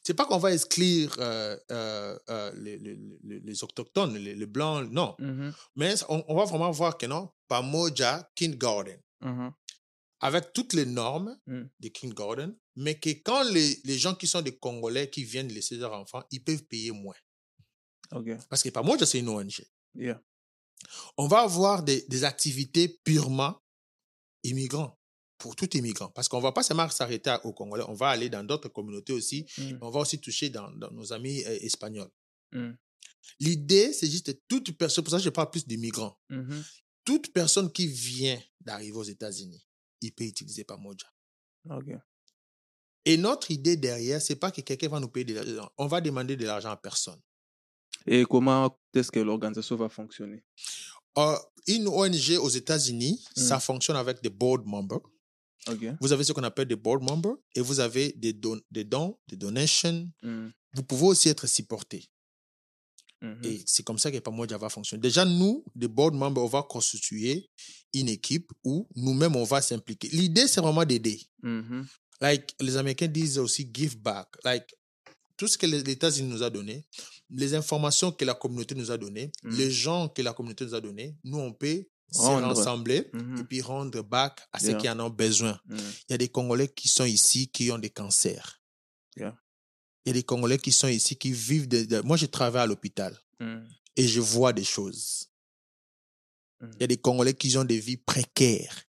C'est 0.03 0.13
pas 0.13 0.25
qu'on 0.25 0.37
va 0.37 0.53
exclure 0.53 1.15
euh, 1.19 1.57
euh, 1.71 2.17
euh, 2.29 2.51
les, 2.55 2.77
les, 2.77 2.95
les- 3.23 3.39
les 3.39 3.63
autochtones, 3.63 4.15
les, 4.17 4.45
blancs, 4.45 4.87
non. 4.91 5.15
Mhm. 5.19 5.53
Mais 5.75 5.95
on, 6.09 6.23
on 6.27 6.35
va 6.35 6.45
vraiment 6.45 6.69
voir 6.71 6.97
que 6.97 7.05
non, 7.07 7.29
Pamoja 7.47 8.29
Kindergarten, 8.35 8.99
Mhm. 9.21 9.51
avec 10.19 10.53
toutes 10.53 10.73
les 10.73 10.85
normes 10.85 11.35
Mm. 11.47 11.63
de 11.79 11.87
Kindergarten, 11.89 12.55
mais 12.75 12.99
que 12.99 13.09
quand 13.23 13.43
les, 13.51 13.79
les 13.83 13.97
gens 13.97 14.13
qui 14.15 14.27
sont 14.27 14.41
des 14.43 14.55
Congolais 14.57 15.09
qui 15.09 15.23
viennent 15.23 15.47
laisser 15.51 15.77
leurs 15.77 15.93
enfants, 15.93 16.23
ils 16.31 16.43
peuvent 16.43 16.65
payer 16.65 16.91
moins. 16.91 17.15
OK. 18.11 18.29
Parce 18.49 18.61
que 18.61 18.69
Pamoja, 18.69 19.05
c'est 19.07 19.19
une 19.19 19.29
ONG. 19.29 19.65
Yeah. 19.95 20.21
On 21.17 21.27
va 21.27 21.39
avoir 21.41 21.81
des, 21.81 22.05
des 22.09 22.23
activités 22.25 22.99
purement 23.03 23.59
immigrants, 24.43 24.95
pour 25.37 25.55
tout 25.55 25.75
immigrant. 25.77 26.09
Parce 26.09 26.27
qu'on 26.27 26.37
ne 26.37 26.43
va 26.43 26.51
pas 26.51 26.63
seulement 26.63 26.89
s'arrêter 26.89 27.35
aux 27.43 27.53
Congolais, 27.53 27.83
on 27.87 27.93
va 27.93 28.09
aller 28.09 28.29
dans 28.29 28.43
d'autres 28.43 28.69
communautés 28.69 29.13
aussi. 29.13 29.45
Mm. 29.57 29.77
On 29.81 29.89
va 29.89 29.99
aussi 30.01 30.19
toucher 30.19 30.49
dans, 30.49 30.71
dans 30.71 30.91
nos 30.91 31.11
amis 31.13 31.43
euh, 31.45 31.57
espagnols. 31.61 32.11
Mm. 32.51 32.71
L'idée, 33.39 33.93
c'est 33.93 34.09
juste 34.09 34.47
toute 34.47 34.77
personne, 34.77 35.03
pour 35.03 35.11
ça 35.11 35.19
je 35.19 35.29
parle 35.29 35.49
plus 35.49 35.65
d'immigrants. 35.67 36.17
Mhm. 36.29 36.63
Toute 37.03 37.33
personne 37.33 37.71
qui 37.71 37.87
vient 37.87 38.39
d'arriver 38.61 38.97
aux 38.97 39.03
États-Unis, 39.03 39.65
il 40.01 40.11
peut 40.13 40.23
utiliser 40.23 40.63
Pamoja. 40.63 41.07
Et 43.05 43.17
notre 43.17 43.51
idée 43.51 43.77
derrière, 43.77 44.21
c'est 44.21 44.35
pas 44.35 44.51
que 44.51 44.61
quelqu'un 44.61 44.89
va 44.89 44.99
nous 44.99 45.09
payer 45.09 45.25
de 45.25 45.33
l'argent. 45.35 45.69
On 45.77 45.87
va 45.87 46.01
demander 46.01 46.35
de 46.35 46.45
l'argent 46.45 46.71
à 46.71 46.77
personne. 46.77 47.21
Et 48.07 48.23
comment 48.25 48.79
est-ce 48.93 49.11
que 49.11 49.19
l'organisation 49.19 49.75
va 49.75 49.89
fonctionner? 49.89 50.43
Euh, 51.17 51.37
une 51.67 51.87
ONG 51.87 52.37
aux 52.39 52.49
États-Unis, 52.49 53.23
Mm. 53.35 53.41
ça 53.41 53.59
fonctionne 53.59 53.95
avec 53.97 54.21
des 54.21 54.29
board 54.29 54.65
members. 54.65 55.01
Vous 56.01 56.11
avez 56.13 56.23
ce 56.23 56.31
qu'on 56.33 56.43
appelle 56.43 56.67
des 56.67 56.75
board 56.75 57.01
members 57.03 57.35
et 57.55 57.61
vous 57.61 57.79
avez 57.79 58.11
des, 58.13 58.33
don- 58.33 58.61
des 58.71 58.83
dons, 58.83 59.17
des 59.27 59.35
donations. 59.35 60.09
Mm. 60.21 60.47
Vous 60.75 60.83
pouvez 60.83 61.05
aussi 61.07 61.29
être 61.29 61.47
supporté. 61.47 62.05
Mhm. 63.21 63.39
Et 63.43 63.63
c'est 63.65 63.83
comme 63.83 63.97
ça 63.97 64.11
que 64.11 64.19
Pamoja 64.19 64.57
va 64.57 64.69
fonctionner. 64.69 65.01
Déjà, 65.01 65.23
nous, 65.25 65.63
des 65.73 65.87
board 65.87 66.13
members, 66.13 66.43
on 66.43 66.47
va 66.47 66.63
constituer 66.63 67.49
une 67.93 68.09
équipe 68.09 68.51
où 68.63 68.87
nous-mêmes, 68.95 69.35
on 69.35 69.43
va 69.45 69.61
s'impliquer. 69.61 70.09
L'idée, 70.09 70.47
c'est 70.47 70.61
vraiment 70.61 70.83
d'aider. 70.85 71.19
Mhm. 71.41 71.87
Like, 72.21 72.53
les 72.59 72.75
Américains 72.77 73.07
disent 73.07 73.39
aussi 73.39 73.69
give 73.73 73.97
back. 73.97 74.27
Like, 74.43 74.75
tout 75.37 75.47
ce 75.47 75.57
que 75.57 75.65
les 75.65 75.79
États-Unis 75.89 76.29
nous 76.29 76.43
a 76.43 76.49
donné, 76.49 76.85
les 77.29 77.53
informations 77.55 78.11
que 78.11 78.23
la 78.25 78.33
communauté 78.35 78.75
nous 78.75 78.91
a 78.91 78.97
données, 78.97 79.31
Mm. 79.43 79.55
les 79.57 79.71
gens 79.71 80.09
que 80.09 80.21
la 80.21 80.33
communauté 80.33 80.65
nous 80.65 80.75
a 80.75 80.81
donnés, 80.81 81.15
nous, 81.23 81.39
on 81.39 81.51
peut 81.53 81.85
se 82.11 82.21
rassembler 82.21 83.09
Mhm. 83.13 83.39
et 83.39 83.43
puis 83.43 83.61
rendre 83.61 84.01
back 84.03 84.41
à 84.53 84.59
ceux 84.59 84.77
qui 84.77 84.89
en 84.89 84.99
ont 84.99 85.09
besoin. 85.09 85.59
Mm. 85.65 85.75
Il 85.77 86.11
y 86.11 86.13
a 86.13 86.17
des 86.17 86.29
Congolais 86.29 86.67
qui 86.69 86.87
sont 86.87 87.03
ici 87.05 87.47
qui 87.49 87.71
ont 87.71 87.77
des 87.79 87.89
cancers. 87.89 88.61
Yeah. 89.17 89.35
Il 90.05 90.09
y 90.09 90.11
a 90.11 90.13
des 90.13 90.23
Congolais 90.23 90.57
qui 90.59 90.71
sont 90.71 90.87
ici 90.87 91.15
qui 91.17 91.31
vivent. 91.31 91.67
de- 91.67 91.83
de- 91.85 92.01
Moi, 92.01 92.15
je 92.17 92.25
travaille 92.27 92.61
à 92.63 92.67
l'hôpital 92.67 93.17
Mm. 93.39 93.65
et 93.97 94.07
je 94.07 94.19
vois 94.21 94.53
des 94.53 94.63
choses. 94.63 95.29
Mhm. 96.61 96.71
Il 96.75 96.81
y 96.81 96.83
a 96.83 96.87
des 96.87 96.97
Congolais 96.97 97.33
qui 97.33 97.57
ont 97.57 97.63
des 97.65 97.79
vies 97.79 97.97
précaires. 97.97 98.83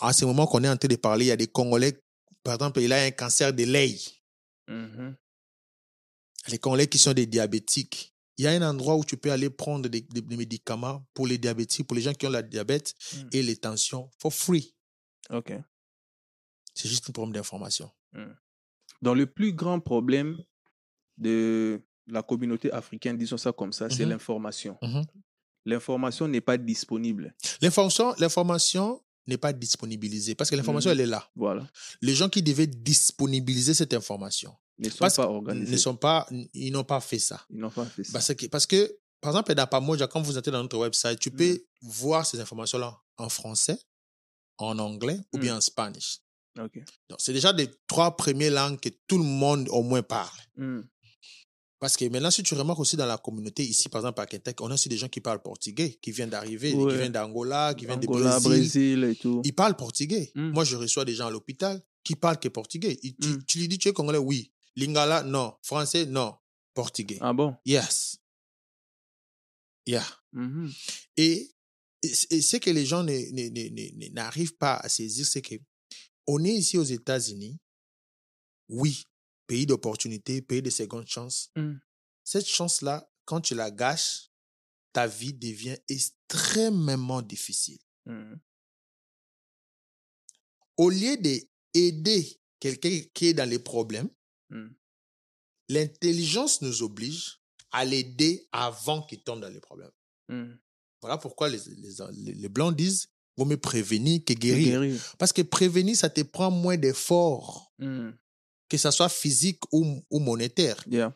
À 0.00 0.12
ce 0.12 0.24
moment 0.24 0.46
qu'on 0.46 0.64
est 0.64 0.68
en 0.68 0.76
train 0.76 0.88
de 0.88 0.96
parler, 0.96 1.26
il 1.26 1.28
y 1.28 1.32
a 1.32 1.36
des 1.36 1.46
Congolais, 1.48 2.00
par 2.42 2.54
exemple, 2.54 2.80
il 2.80 2.92
a 2.92 3.02
un 3.02 3.10
cancer 3.10 3.52
de 3.52 3.64
l'œil. 3.64 4.00
Mhm. 4.68 5.16
Les 6.48 6.58
Congolais 6.58 6.86
qui 6.86 6.98
sont 6.98 7.12
des 7.12 7.26
diabétiques. 7.26 8.14
Il 8.38 8.44
y 8.44 8.46
a 8.46 8.52
un 8.52 8.62
endroit 8.62 8.96
où 8.96 9.04
tu 9.04 9.16
peux 9.16 9.32
aller 9.32 9.50
prendre 9.50 9.88
des, 9.88 10.00
des- 10.00 10.20
des 10.22 10.36
médicaments 10.36 11.04
pour 11.12 11.26
les 11.26 11.38
diabétiques, 11.38 11.86
pour 11.86 11.96
les 11.96 12.02
gens 12.02 12.14
qui 12.14 12.26
ont 12.26 12.30
la 12.30 12.42
diabète 12.42 12.94
Mm. 13.14 13.28
et 13.32 13.42
les 13.42 13.56
tensions, 13.56 14.10
for 14.18 14.32
free. 14.32 14.74
OK. 15.30 15.52
C'est 16.74 16.88
juste 16.88 17.08
un 17.10 17.12
problème 17.12 17.34
d'information. 17.34 17.90
Donc, 19.02 19.16
le 19.16 19.26
plus 19.26 19.52
grand 19.52 19.80
problème 19.80 20.38
de 21.16 21.80
la 22.06 22.22
communauté 22.22 22.72
africaine, 22.72 23.16
disons 23.18 23.36
ça 23.36 23.52
comme 23.52 23.72
ça, 23.72 23.90
c'est 23.90 24.04
Mhm. 24.04 24.10
l'information. 24.10 24.78
Mhm. 24.82 25.04
L'information 25.66 26.28
n'est 26.28 26.40
pas 26.40 26.56
disponible. 26.56 27.34
L'information, 27.60 28.14
l'information 28.18 29.02
n'est 29.26 29.36
pas 29.36 29.52
disponibilisée 29.52 30.34
parce 30.34 30.48
que 30.48 30.56
l'information, 30.56 30.90
Mhm. 30.90 30.94
elle 30.96 31.00
est 31.00 31.06
là. 31.10 31.28
Voilà. 31.36 31.68
Les 32.00 32.14
gens 32.14 32.28
qui 32.28 32.42
devaient 32.42 32.66
disponibiliser 32.66 33.74
cette 33.74 33.92
information 33.92 34.54
ne 34.78 34.88
sont 34.90 34.98
Parce 34.98 35.16
pas 35.16 35.24
ne 35.26 35.28
organisés. 35.32 35.76
sont 35.78 35.96
pas, 35.96 36.26
ils 36.54 36.70
n'ont 36.72 36.84
pas 36.84 37.00
fait 37.00 37.18
ça. 37.18 37.44
Ils 37.50 37.58
n'ont 37.58 37.70
pas 37.70 37.84
fait 37.86 38.04
ça. 38.04 38.12
Parce 38.12 38.34
que, 38.34 38.46
parce 38.46 38.66
que 38.66 38.96
par 39.20 39.32
exemple, 39.32 39.54
dans 39.54 39.66
Pamoja, 39.66 40.06
quand 40.06 40.22
vous 40.22 40.38
entrez 40.38 40.50
dans 40.52 40.62
notre 40.62 40.78
website, 40.78 41.18
tu 41.18 41.30
peux 41.30 41.44
Mhm. 41.52 41.58
voir 41.82 42.24
ces 42.26 42.38
informations-là 42.40 42.96
en 43.16 43.28
français, 43.28 43.78
en 44.58 44.78
anglais 44.78 45.18
ou 45.32 45.38
bien 45.38 45.56
en 45.56 45.60
spanish. 45.60 46.18
Ok. 46.58 46.78
Donc, 47.08 47.18
c'est 47.20 47.32
déjà 47.32 47.52
les 47.52 47.68
trois 47.86 48.16
premières 48.16 48.52
langues 48.52 48.78
que 48.80 48.88
tout 49.06 49.18
le 49.18 49.24
monde 49.24 49.68
au 49.70 49.82
moins 49.82 50.02
parle. 50.02 50.36
Hmm. 50.56 50.82
Parce 51.80 51.96
que 51.96 52.04
maintenant, 52.06 52.32
si 52.32 52.42
tu 52.42 52.54
remarques 52.54 52.80
aussi 52.80 52.96
dans 52.96 53.06
la 53.06 53.18
communauté, 53.18 53.62
ici, 53.64 53.88
par 53.88 54.00
exemple, 54.00 54.20
à 54.20 54.26
Kentucky, 54.26 54.56
on 54.64 54.70
a 54.70 54.74
aussi 54.74 54.88
des 54.88 54.96
gens 54.96 55.06
qui 55.08 55.20
parlent 55.20 55.40
portugais, 55.42 55.96
qui 56.02 56.10
viennent 56.10 56.30
d'arriver, 56.30 56.74
Ouais. 56.74 56.90
qui 56.92 56.98
viennent 56.98 57.12
d'Angola, 57.12 57.74
qui 57.74 57.86
viennent 57.86 58.00
Angola, 58.00 58.38
du 58.38 58.44
Brésil. 58.44 58.60
Brésil 58.98 59.04
et 59.04 59.14
tout. 59.14 59.40
Ils 59.44 59.54
parlent 59.54 59.76
portugais. 59.76 60.32
Mm. 60.34 60.50
Moi, 60.50 60.64
je 60.64 60.74
reçois 60.76 61.04
des 61.04 61.14
gens 61.14 61.28
à 61.28 61.30
l'hôpital 61.30 61.80
qui 62.02 62.16
parlent 62.16 62.40
que 62.40 62.48
portugais. 62.48 62.98
Mm. 63.20 63.36
tu 63.46 63.58
lui 63.58 63.68
dis, 63.68 63.78
tu 63.78 63.88
es 63.88 63.92
congolais? 63.92 64.18
Oui. 64.18 64.52
Lingala? 64.76 65.22
Non. 65.22 65.56
Français? 65.62 66.06
Non. 66.06 66.36
Portugais. 66.74 67.18
Ah 67.20 67.32
bon? 67.32 67.56
Yes. 67.64 68.18
Yeah. 69.86 70.06
Mhm. 70.32 70.70
Et, 71.16 71.50
et 72.02 72.42
ce 72.42 72.56
que 72.58 72.70
les 72.70 72.86
gens 72.86 73.02
ne- 73.02 73.30
ne- 73.32 73.48
ne- 73.48 74.12
n'arrivent 74.12 74.56
pas 74.56 74.76
à 74.76 74.88
saisir, 74.88 75.26
c'est 75.26 75.42
que 75.42 75.54
on 76.26 76.44
est 76.44 76.52
ici 76.54 76.76
aux 76.78 76.84
États-Unis. 76.84 77.58
Oui, 78.68 79.02
pays 79.46 79.64
d'opportunité, 79.66 80.42
pays 80.42 80.60
de 80.62 80.68
seconde 80.70 81.06
chance. 81.08 81.50
Mm. 81.56 81.76
Cette 82.22 82.46
chance-là, 82.46 83.10
quand 83.24 83.40
tu 83.40 83.54
la 83.54 83.70
gâches, 83.70 84.30
ta 84.92 85.06
vie 85.06 85.32
devient 85.32 85.78
extrêmement 85.88 87.22
difficile. 87.22 87.78
Mhm. 88.06 88.38
Au 90.76 90.90
lieu 90.90 91.16
d'aider 91.16 92.40
quelqu'un 92.60 93.00
qui 93.14 93.26
est 93.28 93.34
dans 93.34 93.48
les 93.48 93.58
problèmes, 93.58 94.08
Mm. 94.50 94.68
l'intelligence 95.68 96.62
nous 96.62 96.82
oblige 96.82 97.40
à 97.70 97.84
l'aider 97.84 98.48
avant 98.52 99.02
qu'il 99.02 99.22
tombe 99.22 99.40
dans 99.40 99.48
les 99.50 99.60
problèmes. 99.60 99.90
Mm. 100.28 100.52
Voilà 101.02 101.18
pourquoi 101.18 101.48
les, 101.48 101.58
les, 101.76 102.34
les- 102.34 102.48
Blancs 102.48 102.74
disent 102.74 103.08
vaut 103.36 103.44
mieux 103.44 103.56
prévenir 103.60 104.24
que 104.24 104.32
guérir. 104.32 104.80
Guérir. 104.80 105.14
Parce 105.18 105.32
que 105.32 105.42
prévenir, 105.42 105.96
ça 105.96 106.10
te 106.10 106.22
prend 106.22 106.50
moins 106.50 106.76
d'efforts, 106.76 107.72
Mm. 107.78 108.10
que 108.68 108.76
ça 108.78 108.90
soit 108.90 109.08
physique 109.08 109.60
ou, 109.72 110.02
ou 110.10 110.18
monétaire. 110.18 110.82
Yeah. 110.88 111.14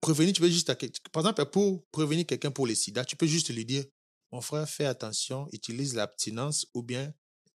Prévenir, 0.00 0.32
tu 0.32 0.40
peux 0.40 0.48
juste... 0.50 0.72
Par 1.12 1.22
exemple, 1.22 1.44
pour 1.46 1.86
prévenir 1.90 2.26
quelqu'un 2.26 2.50
pour 2.50 2.66
le 2.66 2.74
sida, 2.74 3.04
tu 3.04 3.16
peux 3.16 3.26
juste 3.26 3.50
lui 3.52 3.64
dire, 3.64 3.84
mon 4.30 4.40
frère, 4.40 4.68
fais 4.68 4.84
attention, 4.84 5.48
utilise 5.52 5.94
l'abstinence 5.94 6.66
ou 6.74 6.82
bien 6.82 7.12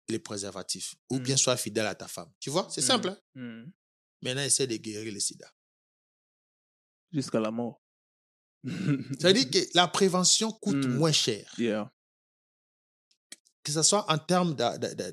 les 0.09 0.19
préservatifs, 0.19 0.95
ou 1.09 1.17
Mm. 1.17 1.23
bien 1.23 1.37
sois 1.37 1.57
fidèle 1.57 1.85
à 1.87 1.95
ta 1.95 2.07
femme. 2.07 2.31
Tu 2.39 2.49
vois, 2.49 2.67
c'est 2.69 2.81
Mm. 2.81 2.85
simple. 2.85 3.07
hein? 3.09 3.17
Mm. 3.35 3.71
Maintenant, 4.21 4.41
essaie 4.43 4.67
de 4.67 4.75
guérir 4.77 5.13
le 5.13 5.19
sida. 5.19 5.51
Jusqu'à 7.11 7.39
la 7.39 7.51
mort. 7.51 7.81
Ça 8.65 8.71
veut 9.27 9.33
dire 9.33 9.49
que 9.51 9.69
la 9.75 9.87
prévention 9.87 10.51
coûte 10.51 10.85
Mm. 10.85 10.95
moins 10.97 11.11
cher. 11.11 11.53
Yeah. 11.57 11.89
que 13.65 13.71
ce 13.71 13.81
soit 13.81 14.05
en 14.11 14.17
termes 14.17 14.55
de, 14.55 14.77
de, 14.77 15.11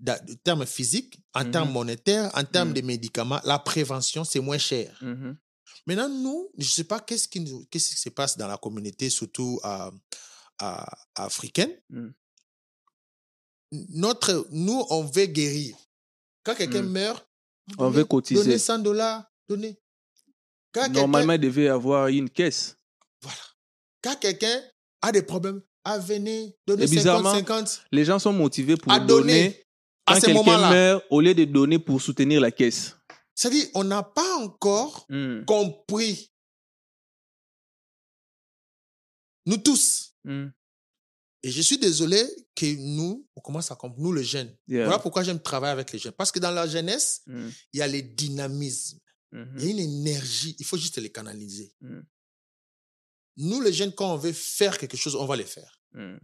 de- 0.00 0.34
termes 0.44 0.66
physiques, 0.66 1.18
en 1.32 1.44
Mhm. 1.46 1.50
termes 1.50 1.72
monétaires, 1.72 2.30
en 2.34 2.44
termes 2.44 2.74
de 2.74 2.82
médicaments, 2.82 3.40
la 3.44 3.58
prévention, 3.58 4.22
c'est 4.22 4.38
moins 4.40 4.58
cher. 4.58 4.98
Mhm. 5.02 5.38
Maintenant, 5.86 6.10
nous, 6.10 6.50
je 6.58 6.64
ne 6.66 6.68
sais 6.70 6.84
pas 6.84 7.00
qu'est-ce 7.00 7.26
qui, 7.26 7.42
qu'est-ce 7.70 7.88
qui 7.94 7.96
se 7.96 8.10
passe 8.10 8.36
dans 8.36 8.48
la 8.48 8.58
communauté, 8.58 9.08
surtout 9.08 9.58
euh, 9.64 9.90
euh, 10.60 10.84
africaine. 11.14 11.74
Notre, 13.72 14.46
nous, 14.50 14.84
on 14.90 15.04
veut 15.04 15.26
guérir. 15.26 15.76
Quand 16.44 16.54
quelqu'un 16.54 16.82
Mm. 16.82 16.90
meurt, 16.90 17.26
On 17.78 17.90
veut 17.90 18.04
cotiser. 18.04 18.42
Donnez 18.44 18.58
100 18.58 18.78
dollars. 18.78 19.24
Quand 19.48 19.56
quelqu'un- 20.82 20.88
Normalement, 20.92 21.32
il 21.32 21.40
devait 21.40 21.68
avoir 21.68 22.06
une 22.08 22.30
caisse. 22.30 22.76
Voilà. 23.22 23.38
Quand 24.02 24.14
quelqu'un 24.20 24.62
a 25.02 25.10
des 25.10 25.22
problèmes, 25.22 25.60
ah, 25.84 25.98
venez, 25.98 26.56
donnez 26.66 26.84
Et 26.84 26.86
50, 26.86 26.96
bizarrement, 26.98 27.32
50 27.34 27.82
Les 27.90 28.04
gens 28.04 28.20
sont 28.20 28.32
motivés 28.32 28.76
pour 28.76 28.92
à 28.92 29.00
donner. 29.00 29.48
donner. 29.48 29.62
À 30.06 30.12
Quand 30.14 30.20
ce 30.20 30.26
quelqu'un 30.26 30.42
moment-là, 30.44 30.70
meurt, 30.70 31.04
au 31.10 31.20
lieu 31.20 31.34
de 31.34 31.44
donner 31.44 31.80
pour 31.80 32.00
soutenir 32.00 32.40
la 32.40 32.52
caisse. 32.52 32.96
c'est-à-dire, 33.34 33.66
on 33.74 33.82
n'a 33.82 34.02
pas 34.04 34.36
encore 34.38 35.04
Mm. 35.10 35.44
compris. 35.44 36.30
Nous 39.46 39.56
tous. 39.58 40.14
Mm. 40.24 40.46
Et 41.46 41.50
je 41.52 41.62
suis 41.62 41.78
désolé 41.78 42.24
que 42.56 42.66
nous, 42.76 43.24
on 43.36 43.40
commence 43.40 43.70
à 43.70 43.76
comprendre, 43.76 44.02
nous 44.02 44.12
les 44.12 44.24
jeunes. 44.24 44.52
Yeah. 44.66 44.84
Voilà 44.86 44.98
pourquoi 44.98 45.22
j'aime 45.22 45.40
travailler 45.40 45.70
avec 45.72 45.92
les 45.92 45.98
jeunes. 46.00 46.12
Parce 46.12 46.32
que 46.32 46.40
dans 46.40 46.50
la 46.50 46.66
jeunesse, 46.66 47.22
Mm. 47.26 47.48
il 47.72 47.78
y 47.78 47.82
a 47.82 47.86
les 47.86 48.02
dynamismes, 48.02 48.98
Mhm. 49.30 49.54
il 49.58 49.64
y 49.64 49.68
a 49.68 49.70
une 49.70 49.78
énergie, 49.78 50.56
il 50.58 50.64
faut 50.66 50.76
juste 50.76 50.98
les 50.98 51.12
canaliser. 51.12 51.72
Mm. 51.80 52.00
Nous 53.36 53.60
les 53.60 53.72
jeunes, 53.72 53.92
quand 53.94 54.12
on 54.12 54.16
veut 54.16 54.32
faire 54.32 54.76
quelque 54.76 54.96
chose, 54.96 55.14
on 55.14 55.24
va 55.26 55.36
le 55.36 55.44
faire. 55.44 55.80
Mm. 55.92 56.16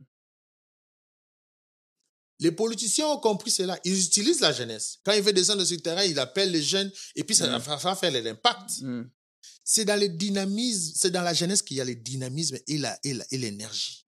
Les 2.41 2.51
politiciens 2.51 3.07
ont 3.07 3.19
compris 3.21 3.51
cela. 3.53 3.79
Ils 3.85 4.05
utilisent 4.07 4.41
la 4.41 4.53
jeunesse. 4.53 4.99
Quand 5.05 5.13
ils 5.13 5.23
veulent 5.23 5.35
descendre 5.35 5.63
sur 5.65 5.77
le 5.77 5.83
terrain, 5.83 6.03
ils 6.05 6.19
appellent 6.19 6.51
les 6.51 6.63
jeunes 6.63 6.91
et 7.15 7.23
puis 7.23 7.37
ça 7.37 7.47
va 7.47 7.59
va 7.77 7.95
faire 7.95 8.11
l'impact. 8.11 8.71
C'est 9.63 9.85
dans 9.85 10.01
le 10.01 10.09
dynamisme, 10.09 10.95
c'est 10.97 11.11
dans 11.13 11.23
la 11.23 11.35
jeunesse 11.35 11.63
qu'il 11.63 11.77
y 11.77 11.81
a 11.81 11.85
le 11.85 11.95
dynamisme 11.95 12.59
et 12.67 12.79
la- 12.79 12.99
et 13.05 13.15
la- 13.15 13.27
et 13.31 13.39
l'énergie. 13.39 14.05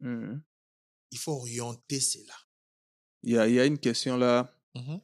Il 1.15 1.19
faut 1.19 1.33
orienter 1.33 2.01
cela. 2.01 2.35
Il 3.23 3.35
y 3.35 3.39
a, 3.39 3.47
il 3.49 3.55
y 3.55 3.61
a 3.61 3.65
une 3.67 3.79
question 3.79 4.17
là. 4.17 4.53
Mhm. 4.75 5.01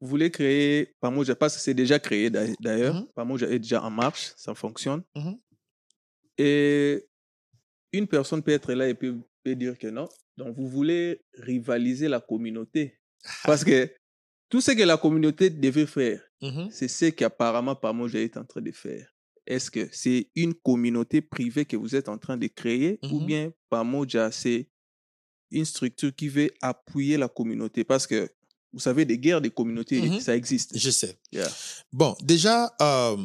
Vous 0.00 0.08
voulez 0.08 0.30
créer, 0.30 0.94
Pamoja, 0.98 1.36
parce 1.36 1.54
que 1.56 1.60
c'est 1.60 1.74
déjà 1.74 1.98
créé 2.00 2.30
d'ailleurs. 2.30 2.94
Mhm. 2.94 3.08
Pamoja 3.14 3.48
est 3.50 3.58
déjà 3.58 3.82
en 3.84 3.90
marche, 3.90 4.32
ça 4.36 4.54
fonctionne. 4.54 5.02
Mhm. 5.14 5.38
Et 6.38 7.06
une 7.92 8.08
personne 8.08 8.42
peut 8.42 8.52
être 8.52 8.72
là 8.72 8.88
et 8.88 8.94
peut, 8.94 9.14
peut 9.44 9.54
dire 9.54 9.78
que 9.78 9.88
non. 9.88 10.08
Donc, 10.38 10.56
vous 10.56 10.68
voulez 10.68 11.20
rivaliser 11.34 12.08
la 12.08 12.20
communauté. 12.20 12.98
Parce 13.44 13.62
que 13.62 13.92
tout 14.48 14.60
ce 14.62 14.72
que 14.72 14.82
la 14.82 14.96
communauté 14.96 15.50
devait 15.50 15.86
faire, 15.86 16.20
Mhm. 16.40 16.70
c'est 16.72 16.88
ce 16.88 17.04
qu'apparemment 17.10 17.76
Pamoja 17.76 18.18
est 18.18 18.36
en 18.36 18.44
train 18.44 18.62
de 18.62 18.72
faire. 18.72 19.06
Est-ce 19.46 19.70
que 19.70 19.88
c'est 19.92 20.30
une 20.34 20.54
communauté 20.54 21.20
privée 21.20 21.64
que 21.64 21.76
vous 21.76 21.94
êtes 21.94 22.08
en 22.08 22.18
train 22.18 22.36
de 22.36 22.46
créer 22.48 22.98
ou 23.04 23.20
Mhm. 23.20 23.26
bien 23.26 23.52
Pamoja, 23.68 24.32
c'est 24.32 24.68
une 25.52 25.64
structure 25.64 26.14
qui 26.14 26.28
veut 26.28 26.50
appuyer 26.60 27.16
la 27.16 27.28
communauté? 27.28 27.84
Parce 27.84 28.06
que, 28.06 28.30
vous 28.72 28.80
savez, 28.80 29.04
des 29.04 29.18
guerres 29.18 29.40
de 29.40 29.48
communautés, 29.48 30.00
Mhm. 30.00 30.20
ça 30.20 30.34
existe. 30.36 30.76
Je 30.76 30.90
sais. 30.90 31.18
Yeah. 31.32 31.50
Bon, 31.92 32.16
déjà, 32.22 32.74
euh, 32.80 33.16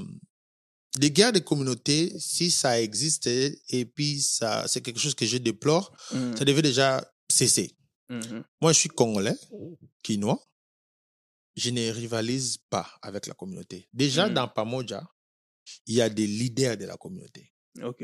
des 0.97 1.11
guerres 1.11 1.33
de 1.33 1.39
communauté, 1.39 2.13
si 2.19 2.49
ça 2.51 2.81
existe 2.81 3.27
et 3.27 3.85
puis 3.85 4.19
ça, 4.21 4.67
c'est 4.67 4.81
quelque 4.81 4.99
chose 4.99 5.15
que 5.15 5.25
je 5.25 5.37
déplore, 5.37 5.95
Mhm. 6.13 6.37
ça 6.37 6.45
devait 6.45 6.61
déjà 6.61 7.09
cesser. 7.29 7.75
Mhm. 8.09 8.43
Moi, 8.61 8.73
je 8.73 8.79
suis 8.79 8.89
congolais, 8.89 9.35
quinois. 10.03 10.41
Je 11.55 11.71
ne 11.71 11.89
rivalise 11.89 12.57
pas 12.69 12.87
avec 13.01 13.25
la 13.25 13.33
communauté. 13.33 13.87
Déjà, 13.91 14.29
Mm. 14.29 14.33
dans 14.35 14.47
Pamoja, 14.47 15.03
il 15.87 15.95
y 15.95 16.01
a 16.01 16.07
des 16.09 16.27
leaders 16.27 16.77
de 16.77 16.85
la 16.85 16.97
communauté. 16.97 17.51
OK. 17.83 18.03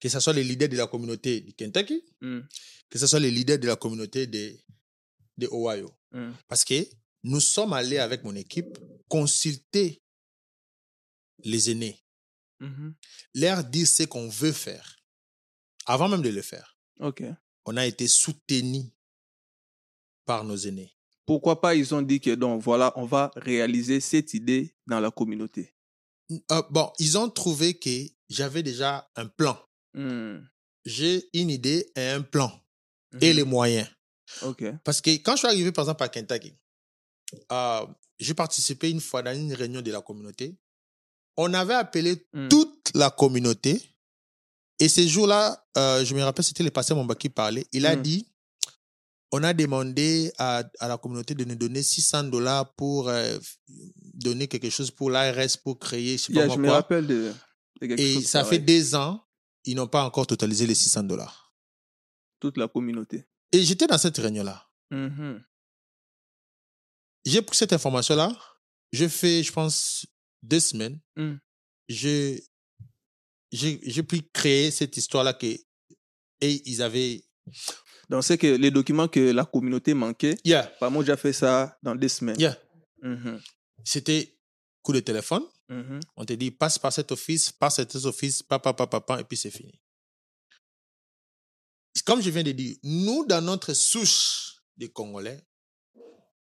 Que 0.00 0.08
ce 0.08 0.20
soit 0.20 0.32
les 0.32 0.44
leaders 0.44 0.68
de 0.68 0.76
la 0.76 0.86
communauté 0.86 1.40
du 1.40 1.52
Kentucky, 1.54 2.02
Mm. 2.20 2.40
que 2.90 2.98
ce 2.98 3.06
soit 3.06 3.20
les 3.20 3.30
leaders 3.30 3.58
de 3.58 3.66
la 3.66 3.76
communauté 3.76 4.26
de, 4.26 4.56
de 5.36 5.46
Ohio. 5.52 5.92
Mm. 6.12 6.32
Parce 6.48 6.64
que 6.64 6.86
nous 7.24 7.40
sommes 7.40 7.72
allés 7.72 7.98
avec 7.98 8.22
mon 8.24 8.34
équipe 8.34 8.78
consulter 9.08 10.02
les 11.44 11.70
aînés, 11.70 12.02
Mhm. 12.60 12.94
leur 13.34 13.62
dire 13.64 13.86
ce 13.86 14.02
qu'on 14.04 14.28
veut 14.28 14.52
faire, 14.52 14.96
avant 15.86 16.08
même 16.08 16.22
de 16.22 16.28
le 16.30 16.42
faire. 16.42 16.76
On 17.64 17.76
a 17.76 17.86
été 17.86 18.08
soutenus 18.08 18.86
par 20.24 20.42
nos 20.44 20.56
aînés. 20.56 20.92
Pourquoi 21.26 21.60
pas 21.60 21.74
ils 21.74 21.94
ont 21.94 22.02
dit 22.02 22.20
que 22.20 22.34
donc 22.34 22.62
voilà, 22.62 22.92
on 22.96 23.04
va 23.04 23.30
réaliser 23.36 24.00
cette 24.00 24.34
idée 24.34 24.74
dans 24.86 24.98
la 24.98 25.10
communauté. 25.10 25.74
Euh, 26.50 26.62
bon, 26.70 26.90
ils 26.98 27.16
ont 27.18 27.30
trouvé 27.30 27.78
que 27.78 27.90
j'avais 28.28 28.62
déjà 28.62 29.08
un 29.14 29.26
plan. 29.26 29.56
Hmm. 29.98 30.46
J'ai 30.84 31.28
une 31.34 31.50
idée 31.50 31.90
et 31.96 32.08
un 32.10 32.22
plan 32.22 32.50
et 33.20 33.30
Mhm. 33.30 33.36
les 33.36 33.44
moyens. 33.44 33.88
OK. 34.42 34.64
Parce 34.84 35.00
que 35.00 35.10
quand 35.18 35.32
je 35.32 35.38
suis 35.38 35.48
arrivé, 35.48 35.72
par 35.72 35.84
exemple, 35.84 36.02
à 36.04 36.08
Kentucky, 36.08 36.54
euh, 37.52 37.86
j'ai 38.18 38.34
participé 38.34 38.90
une 38.90 39.00
fois 39.00 39.22
dans 39.22 39.34
une 39.36 39.52
réunion 39.54 39.82
de 39.82 39.90
la 39.90 40.00
communauté. 40.00 40.56
On 41.36 41.52
avait 41.54 41.74
appelé 41.74 42.26
Hmm. 42.32 42.48
toute 42.48 42.90
la 42.94 43.10
communauté. 43.10 43.82
Et 44.80 44.88
ce 44.88 45.06
jour-là, 45.06 45.66
euh, 45.76 46.04
je 46.04 46.14
me 46.14 46.22
rappelle, 46.22 46.44
c'était 46.44 46.62
le 46.64 46.70
pasteur 46.70 46.96
Momba 46.96 47.14
qui 47.16 47.28
parlait. 47.28 47.66
Il 47.72 47.84
a 47.86 47.96
Mm. 47.96 48.02
dit, 48.02 48.28
on 49.32 49.42
a 49.42 49.52
demandé 49.52 50.32
à, 50.38 50.62
à 50.78 50.88
la 50.88 50.96
communauté 50.96 51.34
de 51.34 51.44
nous 51.44 51.54
donner 51.56 51.82
600 51.82 52.24
dollars 52.24 52.72
pour 52.76 53.08
euh, 53.08 53.38
donner 54.14 54.46
quelque 54.48 54.70
chose 54.70 54.90
pour 54.90 55.10
l'ARS, 55.10 55.56
pour 55.62 55.78
créer, 55.78 56.16
je 56.16 56.24
sais 56.24 56.32
pas 56.32 56.46
moi 56.46 56.54
je 56.56 56.60
me 56.60 56.66
quoi. 56.68 56.74
rappelle 56.76 57.06
de, 57.06 57.32
de 57.80 57.86
quelque 57.86 58.00
Et 58.00 58.14
chose 58.14 58.26
ça 58.26 58.44
fait 58.44 58.58
pareil. 58.60 58.80
deux 58.80 58.94
ans, 58.94 59.20
ils 59.70 59.74
n'ont 59.74 59.86
pas 59.88 60.04
encore 60.04 60.26
totalisé 60.26 60.66
les 60.66 60.74
600 60.74 61.02
dollars. 61.04 61.52
toute 62.40 62.56
la 62.56 62.68
communauté. 62.68 63.26
Et 63.52 63.62
j'étais 63.62 63.86
dans 63.88 63.98
cette 63.98 64.16
réunion-là. 64.18 64.64
Mhm. 64.90 65.42
J'ai 67.24 67.42
pris 67.42 67.56
cette 67.56 67.72
information-là. 67.72 68.30
J'ai 68.92 69.08
fait, 69.08 69.42
je 69.42 69.52
pense, 69.52 70.06
deux 70.42 70.60
semaines. 70.60 71.00
Mm. 71.16 71.34
J'ai, 71.88 72.44
j'ai, 73.50 73.80
j'ai 73.82 74.02
pu 74.02 74.22
créer 74.32 74.70
cette 74.70 74.96
histoire-là 74.96 75.32
que, 75.34 75.46
et 76.40 76.62
ils 76.70 76.80
avaient, 76.80 77.24
Donc, 78.08 78.22
c'est 78.24 78.38
que 78.38 78.46
les 78.46 78.70
documents 78.70 79.08
que 79.08 79.32
la 79.32 79.44
communauté 79.44 79.94
manquait, 79.94 80.36
yeah, 80.44 80.62
Pamoja 80.80 81.14
a 81.14 81.16
fait 81.16 81.32
ça 81.32 81.76
dans 81.82 81.94
deux 81.96 82.08
semaines. 82.08 82.38
yeah. 82.40 82.56
Mhm. 83.02 83.40
C'était 83.84 84.38
coup 84.82 84.92
de 84.92 85.00
téléphone. 85.00 85.42
Mhm. 85.68 86.00
On 86.16 86.24
te 86.24 86.32
dit, 86.32 86.50
passe 86.50 86.78
par 86.78 86.92
cet 86.92 87.12
office, 87.12 87.52
passe 87.52 87.76
par 87.76 87.86
cet 87.90 88.04
office, 88.04 88.42
papa, 88.42 88.72
papa, 88.72 88.86
papa, 89.00 89.20
et 89.20 89.24
puis 89.24 89.36
c'est 89.36 89.50
fini. 89.50 89.80
Comme 92.06 92.22
je 92.22 92.30
viens 92.30 92.42
de 92.44 92.52
dire, 92.52 92.76
nous, 92.82 93.26
dans 93.26 93.42
notre 93.44 93.74
souche 93.74 94.62
des 94.76 94.88
Congolais, 94.88 95.42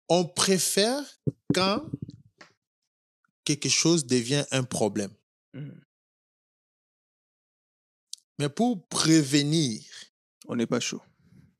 on 0.07 0.26
préfère 0.26 1.03
quand 1.53 1.89
quelque 3.45 3.70
chose 3.70 4.05
devient 4.05 4.45
un 4.51 4.64
problème. 4.64 5.14
Mhm. 5.53 5.82
Mais 8.38 8.49
pour 8.49 8.88
prévenir 8.88 9.82
On 10.47 10.55
n'est 10.55 10.68
pas 10.68 10.80
chaud. 10.80 11.01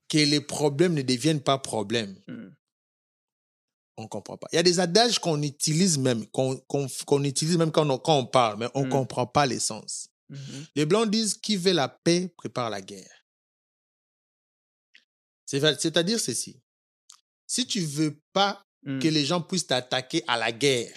que 0.08 0.18
les 0.18 0.42
problèmes 0.42 0.94
ne 0.94 1.02
deviennent 1.02 1.42
pas 1.44 1.58
problèmes, 1.58 2.22
Mhm. 2.28 2.56
On 4.00 4.04
ne 4.04 4.08
comprend 4.08 4.38
pas. 4.38 4.48
Il 4.52 4.56
y 4.56 4.60
a 4.60 4.64
des 4.64 4.80
adages 4.80 5.20
qu'on 5.20 5.42
utilise 5.42 5.98
même, 5.98 6.26
qu'on 6.28 6.58
qu'on 7.06 7.24
utilise 7.24 7.58
même 7.58 7.72
quand 7.72 7.90
on, 7.90 7.98
quand 7.98 8.18
on 8.18 8.26
parle, 8.26 8.58
mais 8.60 8.68
on 8.74 8.82
ne 8.82 8.88
Mm. 8.88 8.90
comprend 8.92 9.28
pas 9.28 9.46
l'essence. 9.46 10.08
Mhm. 10.30 10.66
Les 10.76 10.86
Blancs 10.86 11.10
disent 11.10 11.36
qui 11.36 11.56
veut 11.58 11.72
la 11.74 11.90
paix 11.90 12.34
prépare 12.38 12.70
la 12.70 12.82
guerre. 12.82 13.12
C'est- 15.46 15.60
C'est-à-dire 15.82 16.20
ceci. 16.20 16.62
Si 17.48 17.66
tu 17.66 17.82
veux 17.82 18.20
pas 18.34 18.64
que 18.84 19.08
les 19.10 19.26
gens 19.26 19.42
puissent 19.42 19.68
t'attaquer 19.68 20.24
à 20.28 20.38
la 20.38 20.52
guerre, 20.52 20.94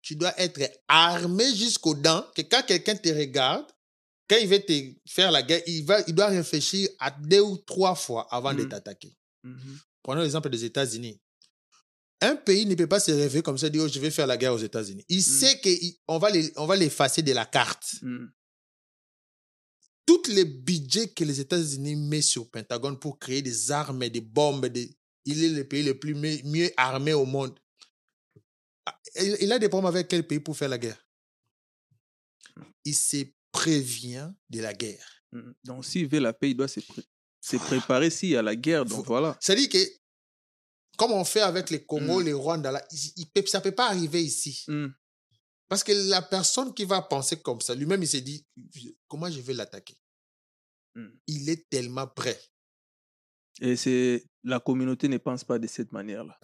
tu 0.00 0.16
dois 0.16 0.32
être 0.40 0.60
armé 0.86 1.54
jusqu'aux 1.54 1.94
dents, 1.94 2.24
que 2.34 2.40
quand 2.42 2.62
quelqu'un 2.64 2.96
te 2.96 3.08
regarde, 3.10 3.66
quand 4.30 4.36
il 4.40 4.48
veut 4.48 4.60
te 4.64 4.72
faire 5.06 5.30
la 5.30 5.42
guerre, 5.42 5.60
il, 5.66 5.84
va, 5.84 6.00
il 6.06 6.14
doit 6.14 6.28
réfléchir 6.28 6.88
à 6.98 7.10
deux 7.10 7.40
ou 7.42 7.58
trois 7.58 7.94
fois 7.94 8.26
avant 8.30 8.54
de 8.54 8.62
Mm. 8.64 8.68
t'attaquer. 8.70 9.14
Mhm. 9.42 9.78
Prenons 10.02 10.22
l'exemple 10.22 10.48
des 10.48 10.64
États-Unis. 10.64 11.20
Un 12.20 12.34
pays 12.36 12.66
ne 12.66 12.74
peut 12.74 12.86
pas 12.88 12.98
se 13.00 13.12
réveiller 13.12 13.42
comme 13.42 13.58
ça 13.58 13.68
et 13.68 13.70
dire 13.70 13.82
oh, 13.84 13.88
je 13.88 14.00
vais 14.00 14.10
faire 14.10 14.26
la 14.26 14.36
guerre 14.36 14.52
aux 14.54 14.58
États-Unis. 14.58 15.04
Il 15.08 15.22
sait 15.22 15.60
qu'on 16.06 16.18
va 16.18 16.30
les- 16.30 16.52
on 16.56 16.66
va 16.66 16.74
l'effacer 16.76 17.22
de 17.22 17.32
la 17.32 17.46
carte. 17.46 17.94
Mhm. 18.02 18.32
Tous 20.04 20.22
les 20.28 20.44
budgets 20.44 21.08
que 21.10 21.22
les 21.22 21.38
États-Unis 21.38 21.94
mettent 21.96 22.22
sur 22.24 22.44
le 22.44 22.48
Pentagone 22.48 22.98
pour 22.98 23.18
créer 23.18 23.42
des 23.42 23.70
armes, 23.70 24.08
des 24.08 24.20
bombes, 24.20 24.66
des- 24.66 24.96
il 25.26 25.44
est 25.44 25.48
le 25.50 25.68
pays 25.68 25.82
le 25.82 25.98
plus 25.98 26.14
mieux, 26.14 26.70
armé 26.76 27.12
au 27.12 27.24
monde. 27.26 27.58
Ah, 28.86 28.98
Il, 29.16 29.36
il 29.42 29.52
a 29.52 29.58
des 29.58 29.68
problèmes 29.68 29.88
avec 29.94 30.08
quel 30.08 30.26
pays 30.26 30.40
pour 30.40 30.56
faire 30.56 30.70
la 30.70 30.78
guerre? 30.78 31.06
Il 32.84 32.94
se 32.96 33.18
prévient 33.52 34.30
de 34.50 34.60
la 34.60 34.72
guerre. 34.74 35.06
Mhm. 35.32 35.54
Donc, 35.64 35.84
s'il 35.84 36.08
veut 36.08 36.20
la 36.20 36.32
paix, 36.32 36.50
il 36.50 36.56
doit 36.56 36.68
se, 36.68 36.80
pré- 36.80 37.04
se 37.40 37.56
préparer 37.58 38.10
s'il 38.10 38.30
y 38.30 38.36
a 38.36 38.42
la 38.42 38.56
guerre. 38.56 38.84
Donc, 38.86 39.00
Faut- 39.04 39.12
voilà. 39.12 39.36
C'est-à-dire 39.40 39.68
que, 39.68 39.78
comme 40.98 41.12
on 41.12 41.24
fait 41.24 41.40
avec 41.40 41.70
les 41.70 41.84
Congo, 41.84 42.20
Mm. 42.20 42.24
les 42.24 42.32
Rwanda, 42.34 42.72
là, 42.72 42.86
il- 42.90 43.12
il 43.16 43.26
peut- 43.30 43.46
ça 43.46 43.58
ne 43.58 43.62
peut 43.64 43.74
pas 43.74 43.88
arriver 43.88 44.22
ici. 44.22 44.64
Mhm. 44.68 44.92
Parce 45.68 45.84
que 45.84 45.92
la 46.10 46.22
personne 46.22 46.74
qui 46.74 46.84
va 46.84 47.00
penser 47.02 47.40
comme 47.40 47.60
ça, 47.60 47.74
lui-même, 47.74 48.02
il 48.02 48.08
s'est 48.08 48.20
dit, 48.22 48.46
comment 49.06 49.30
je 49.30 49.40
vais 49.40 49.54
l'attaquer? 49.54 49.96
Mm. 50.94 51.08
Il 51.28 51.48
est 51.48 51.68
tellement 51.70 52.06
prêt. 52.06 52.38
Et 53.60 53.76
c'est 53.76 54.24
la 54.44 54.60
communauté 54.60 55.08
ne 55.08 55.18
pense 55.18 55.44
pas 55.44 55.58
de 55.58 55.66
cette 55.66 55.92
manière-là. 55.92 56.38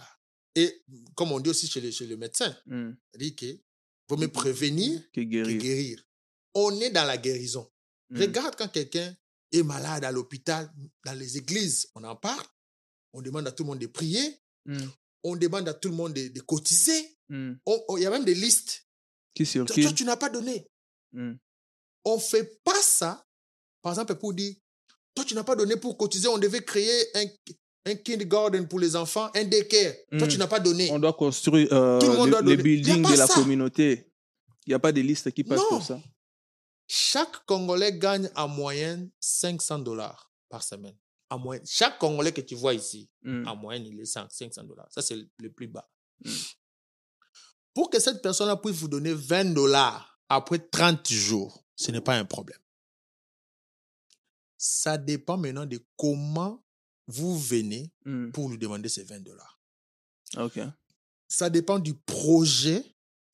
Et 0.57 0.85
comme 1.17 1.33
on 1.33 1.41
dit 1.41 1.51
aussi 1.51 1.67
chez 1.69 1.81
le, 1.81 1.91
chez 1.91 2.07
le 2.07 2.17
médecin, 2.17 2.57
Mhm. 2.67 2.97
c'est-à-dire 3.13 3.35
que 3.37 3.61
vaut 4.09 4.17
mieux 4.17 4.29
prévenir 4.29 5.01
Que 5.13 5.21
que 5.21 5.53
guérir. 5.59 6.03
On 6.55 6.79
est 6.81 6.91
dans 6.91 7.05
la 7.05 7.17
guérison. 7.19 7.69
Regarde 8.15 8.55
quand 8.57 8.69
quelqu'un 8.69 9.17
est 9.51 9.63
malade 9.65 10.05
à 10.05 10.13
l'hôpital, 10.13 10.71
dans 11.05 11.15
les 11.19 11.39
églises, 11.39 11.89
on 11.97 12.05
en 12.05 12.15
parle. 12.15 12.47
On 13.13 13.23
demande 13.23 13.47
à 13.49 13.53
tout 13.53 13.63
le 13.65 13.69
monde 13.71 13.79
de 13.81 13.87
prier. 13.89 14.39
Mhm. 14.67 14.91
On 15.25 15.37
demande 15.37 15.69
à 15.69 15.75
tout 15.75 15.89
le 15.89 15.95
monde 15.95 16.13
de, 16.15 16.29
de 16.29 16.41
cotiser. 16.41 17.17
On- 17.31 17.97
Il 17.97 18.03
y 18.03 18.07
a 18.07 18.11
même 18.11 18.25
des 18.25 18.35
listes. 18.35 18.87
Qui 19.35 19.45
Toi, 19.45 19.51
circule. 19.67 19.85
toi, 19.85 19.93
tu 19.93 20.05
n'as 20.05 20.17
pas 20.17 20.29
donné. 20.31 20.67
Mhm. 21.13 21.39
On 22.05 22.17
ne 22.17 22.21
fait 22.21 22.61
pas 22.63 22.81
ça, 22.83 23.25
par 23.83 23.93
exemple, 23.93 24.15
pour 24.17 24.35
dire, 24.35 24.55
toi, 25.15 25.25
tu 25.25 25.35
n'as 25.35 25.45
pas 25.45 25.57
donné 25.57 25.77
pour 25.77 25.97
cotiser, 25.97 26.29
on 26.29 26.39
devait 26.39 26.63
créer 26.63 27.17
un, 27.17 27.25
un 27.87 27.95
kindergarten 27.95 28.69
pour 28.69 28.79
les 28.81 28.95
enfants, 28.97 29.31
un 29.35 29.45
daycare. 29.45 29.95
Toi, 30.19 30.29
tu 30.29 30.37
n'as 30.39 30.47
pas 30.47 30.61
donné. 30.61 30.91
On 30.91 30.99
doit 30.99 31.15
construire 31.15 31.73
euh, 31.73 31.99
Tout 32.01 32.11
le 32.11 32.17
monde 32.17 32.27
le- 32.27 32.31
doit 32.33 32.43
donner. 32.43 32.63
Buildings 32.63 33.03
de 33.03 33.17
la 33.17 33.27
ça. 33.27 33.35
communauté. 33.35 34.11
Il 34.67 34.71
n'y 34.71 34.75
a 34.75 34.79
pas 34.79 34.93
de 34.93 35.01
liste 35.01 35.31
qui 35.33 35.45
passe 35.45 35.59
Non. 35.59 35.69
pour 35.69 35.83
ça. 35.83 36.01
Chaque 36.87 37.45
Congolais 37.47 37.97
gagne 37.99 38.31
en 38.37 38.49
moyenne 38.49 39.11
500 39.21 39.79
dollars 39.79 40.31
par 40.51 40.63
semaine. 40.63 40.97
Moyenne. 41.39 41.67
Chaque 41.67 41.99
Congolais 41.99 42.33
que 42.33 42.41
tu 42.41 42.55
vois 42.55 42.75
ici, 42.75 43.11
Mhm. 43.23 43.49
en 43.49 43.57
moyenne, 43.57 43.87
il 43.87 43.99
est 44.01 44.05
5 44.05 44.31
500 44.31 44.65
dollars. 44.65 44.87
Ça, 44.93 45.03
c'est 45.03 45.17
le- 45.39 45.51
plus 45.53 45.67
bas. 45.67 45.91
Mm. 46.25 46.31
Pour 47.75 47.91
que 47.91 47.99
cette 47.99 48.23
personne-là 48.23 48.57
puisse 48.57 48.77
vous 48.77 48.89
donner 48.89 49.13
20 49.13 49.53
dollars 49.53 50.21
après 50.29 50.59
30 50.61 51.09
jours, 51.13 51.65
ce 51.75 51.91
n'est 51.91 52.01
pas 52.01 52.17
un 52.17 52.25
problème. 52.25 52.59
Ça 54.57 54.97
dépend 54.97 55.37
maintenant 55.37 55.67
de 55.67 55.85
comment 55.97 56.65
vous 57.07 57.39
venez 57.39 57.93
Mhm. 58.05 58.33
pour 58.33 58.49
lui 58.49 58.59
demander 58.59 58.89
ces 58.89 59.03
20 59.05 59.21
dollars. 59.21 59.61
Ok. 60.37 60.59
Ça 61.29 61.51
dépend 61.51 61.79
du 61.79 61.95
projet 61.95 62.85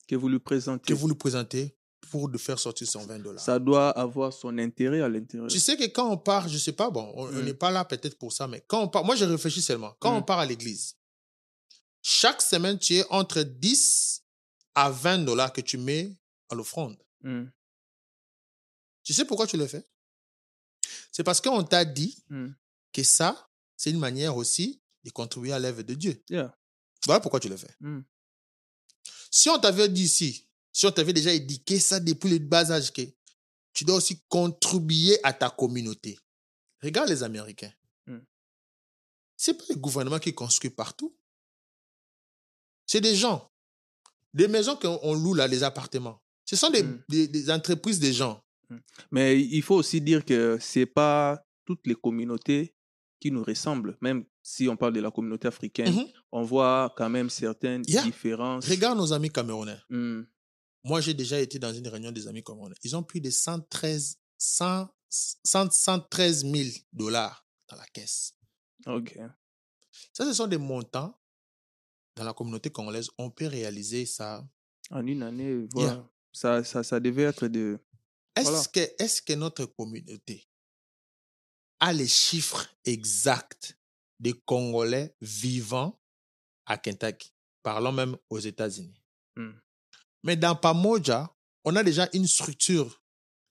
Que 0.07 0.15
vous 0.15 0.27
lui 0.27 0.39
présentez. 0.39 0.85
que 0.87 0.93
vous 0.97 1.07
lui 1.07 1.15
présentez 1.15 1.77
pour 2.11 2.27
de 2.29 2.37
faire 2.37 2.59
sortir 2.59 2.87
son 2.87 3.05
20 3.05 3.19
dollars. 3.19 3.41
Ça 3.43 3.57
doit 3.57 3.89
avoir 3.91 4.31
son 4.33 4.57
intérêt 4.57 5.01
à 5.01 5.07
l'intérieur. 5.09 5.47
Tu 5.49 5.59
sais 5.59 5.77
que 5.77 5.85
quand 5.85 6.11
on 6.11 6.17
part, 6.17 6.47
je 6.49 6.57
sais 6.57 6.73
pas, 6.73 6.89
bon, 6.89 7.11
on 7.15 7.27
Mm. 7.31 7.41
n'est 7.45 7.53
pas 7.53 7.71
là 7.71 7.85
peut-être 7.85 8.17
pour 8.19 8.31
ça, 8.33 8.47
mais 8.47 8.61
quand 8.67 8.81
on 8.83 8.87
part, 8.89 9.03
moi 9.05 9.15
je 9.15 9.23
réfléchis 9.25 9.61
seulement. 9.61 9.95
Quand 9.99 10.11
Mm. 10.13 10.17
on 10.17 10.21
part 10.23 10.39
à 10.39 10.45
l'église, 10.45 10.97
chaque 12.01 12.41
semaine, 12.41 12.77
tu 12.77 12.95
es 12.95 13.05
entre 13.09 13.41
10 13.43 14.23
à 14.75 14.89
20 14.89 15.19
dollars 15.19 15.53
que 15.53 15.61
tu 15.61 15.77
mets 15.77 16.15
à 16.49 16.55
l'offrande. 16.55 16.97
Tu 19.03 19.13
sais 19.13 19.25
pourquoi 19.25 19.47
tu 19.47 19.57
le 19.57 19.65
fais? 19.67 19.83
C'est 21.11 21.23
parce 21.23 21.41
qu'on 21.41 21.63
t'a 21.63 21.85
dit 21.85 22.23
que 22.93 23.03
ça, 23.03 23.49
c'est 23.77 23.89
une 23.91 23.99
manière 23.99 24.35
aussi 24.35 24.81
de 25.03 25.11
contribuer 25.11 25.53
à 25.53 25.59
l'œuvre 25.59 25.81
de 25.81 25.93
Dieu. 25.93 26.21
Yeah. 26.29 26.55
Voilà 27.05 27.19
pourquoi 27.19 27.39
tu 27.39 27.49
le 27.49 27.57
fais. 27.57 27.73
Si 29.31 29.49
on 29.49 29.57
t'avait 29.59 29.87
dit 29.89 30.03
ici, 30.03 30.47
si 30.73 30.85
on 30.85 30.91
t'avait 30.91 31.13
déjà 31.13 31.33
éduqué 31.33 31.79
ça 31.79 31.99
depuis 31.99 32.29
le 32.29 32.39
bas 32.39 32.71
âge, 32.71 32.91
que 32.93 33.01
tu 33.73 33.83
dois 33.85 33.95
aussi 33.95 34.21
contribuer 34.29 35.17
à 35.23 35.33
ta 35.33 35.49
communauté. 35.49 36.17
Regarde 36.81 37.09
les 37.09 37.23
Américains. 37.23 37.71
Mm. 38.07 38.17
C'est 39.37 39.53
pas 39.55 39.63
le 39.69 39.75
gouvernement 39.75 40.19
qui 40.19 40.33
construit 40.33 40.69
partout. 40.71 41.15
C'est 42.85 43.01
des 43.01 43.15
gens. 43.15 43.49
Des 44.33 44.47
maisons 44.47 44.75
qu'on 44.75 44.99
on 45.03 45.13
loue 45.13 45.33
là, 45.33 45.47
les 45.47 45.63
appartements. 45.63 46.21
Ce 46.45 46.55
sont 46.55 46.69
des, 46.69 46.83
Mm. 46.83 47.03
des- 47.09 47.27
des 47.27 47.49
entreprises 47.51 47.99
des 47.99 48.13
gens. 48.13 48.43
Mais 49.11 49.39
il 49.41 49.61
faut 49.61 49.75
aussi 49.75 49.99
dire 49.99 50.23
que 50.23 50.57
ce 50.59 50.79
n'est 50.79 50.85
pas 50.85 51.45
toutes 51.65 51.85
les 51.85 51.95
communautés 51.95 52.73
qui 53.19 53.29
nous 53.29 53.43
ressemblent. 53.43 53.97
Même 54.01 54.25
si 54.41 54.67
on 54.69 54.77
parle 54.77 54.93
de 54.93 55.01
la 55.01 55.11
communauté 55.11 55.47
africaine, 55.47 55.93
Mhm. 55.93 56.07
on 56.31 56.43
voit 56.43 56.93
quand 56.95 57.09
même 57.09 57.29
certaines 57.29 57.83
Yeah. 57.87 58.01
différences. 58.03 58.67
Regarde 58.67 58.97
nos 58.97 59.11
amis 59.11 59.29
camerounais. 59.29 59.77
Mhm. 59.89 60.25
Moi, 60.83 61.01
j'ai 61.01 61.13
déjà 61.13 61.39
été 61.39 61.59
dans 61.59 61.73
une 61.73 61.87
réunion 61.87 62.11
des 62.11 62.27
amis 62.27 62.43
camerounais. 62.43 62.75
Ils 62.83 62.95
ont 62.95 63.03
plus 63.03 63.21
de 63.21 63.29
113, 63.29 64.17
100, 64.37 64.87
100 65.09 65.71
113 65.71 66.45
000 66.45 66.69
dollars 66.91 67.45
dans 67.67 67.77
la 67.77 67.85
caisse. 67.87 68.33
Ok. 68.87 69.17
Ça, 70.13 70.25
ce 70.25 70.33
sont 70.33 70.47
des 70.47 70.57
montants 70.57 71.17
dans 72.15 72.23
la 72.23 72.33
communauté 72.33 72.69
congolaise. 72.69 73.09
On 73.17 73.29
peut 73.29 73.47
réaliser 73.47 74.05
ça. 74.05 74.47
En 74.89 75.05
une 75.05 75.23
année, 75.23 75.67
voilà. 75.73 76.09
Ça, 76.33 76.63
ça, 76.63 76.83
ça 76.83 76.99
devait 76.99 77.23
être 77.23 77.47
de. 77.47 77.79
Est-ce 78.35 78.49
Voilà. 78.49 78.65
que, 78.73 79.03
est 79.03 79.25
que 79.25 79.33
notre 79.33 79.65
communauté 79.65 80.47
a 81.79 81.91
les 81.93 82.07
chiffres 82.07 82.67
exacts 82.85 83.77
des 84.19 84.33
Congolais 84.33 85.15
vivant 85.19 85.99
à 86.65 86.77
Kentucky, 86.77 87.33
parlons 87.63 87.91
même 87.91 88.15
aux 88.29 88.39
États-Unis? 88.39 89.01
Hmm. 89.35 89.51
Mais 90.23 90.35
dans 90.35 90.55
Pamoja, 90.55 91.33
on 91.63 91.75
a 91.75 91.83
déjà 91.83 92.07
une 92.13 92.27
structure, 92.27 93.01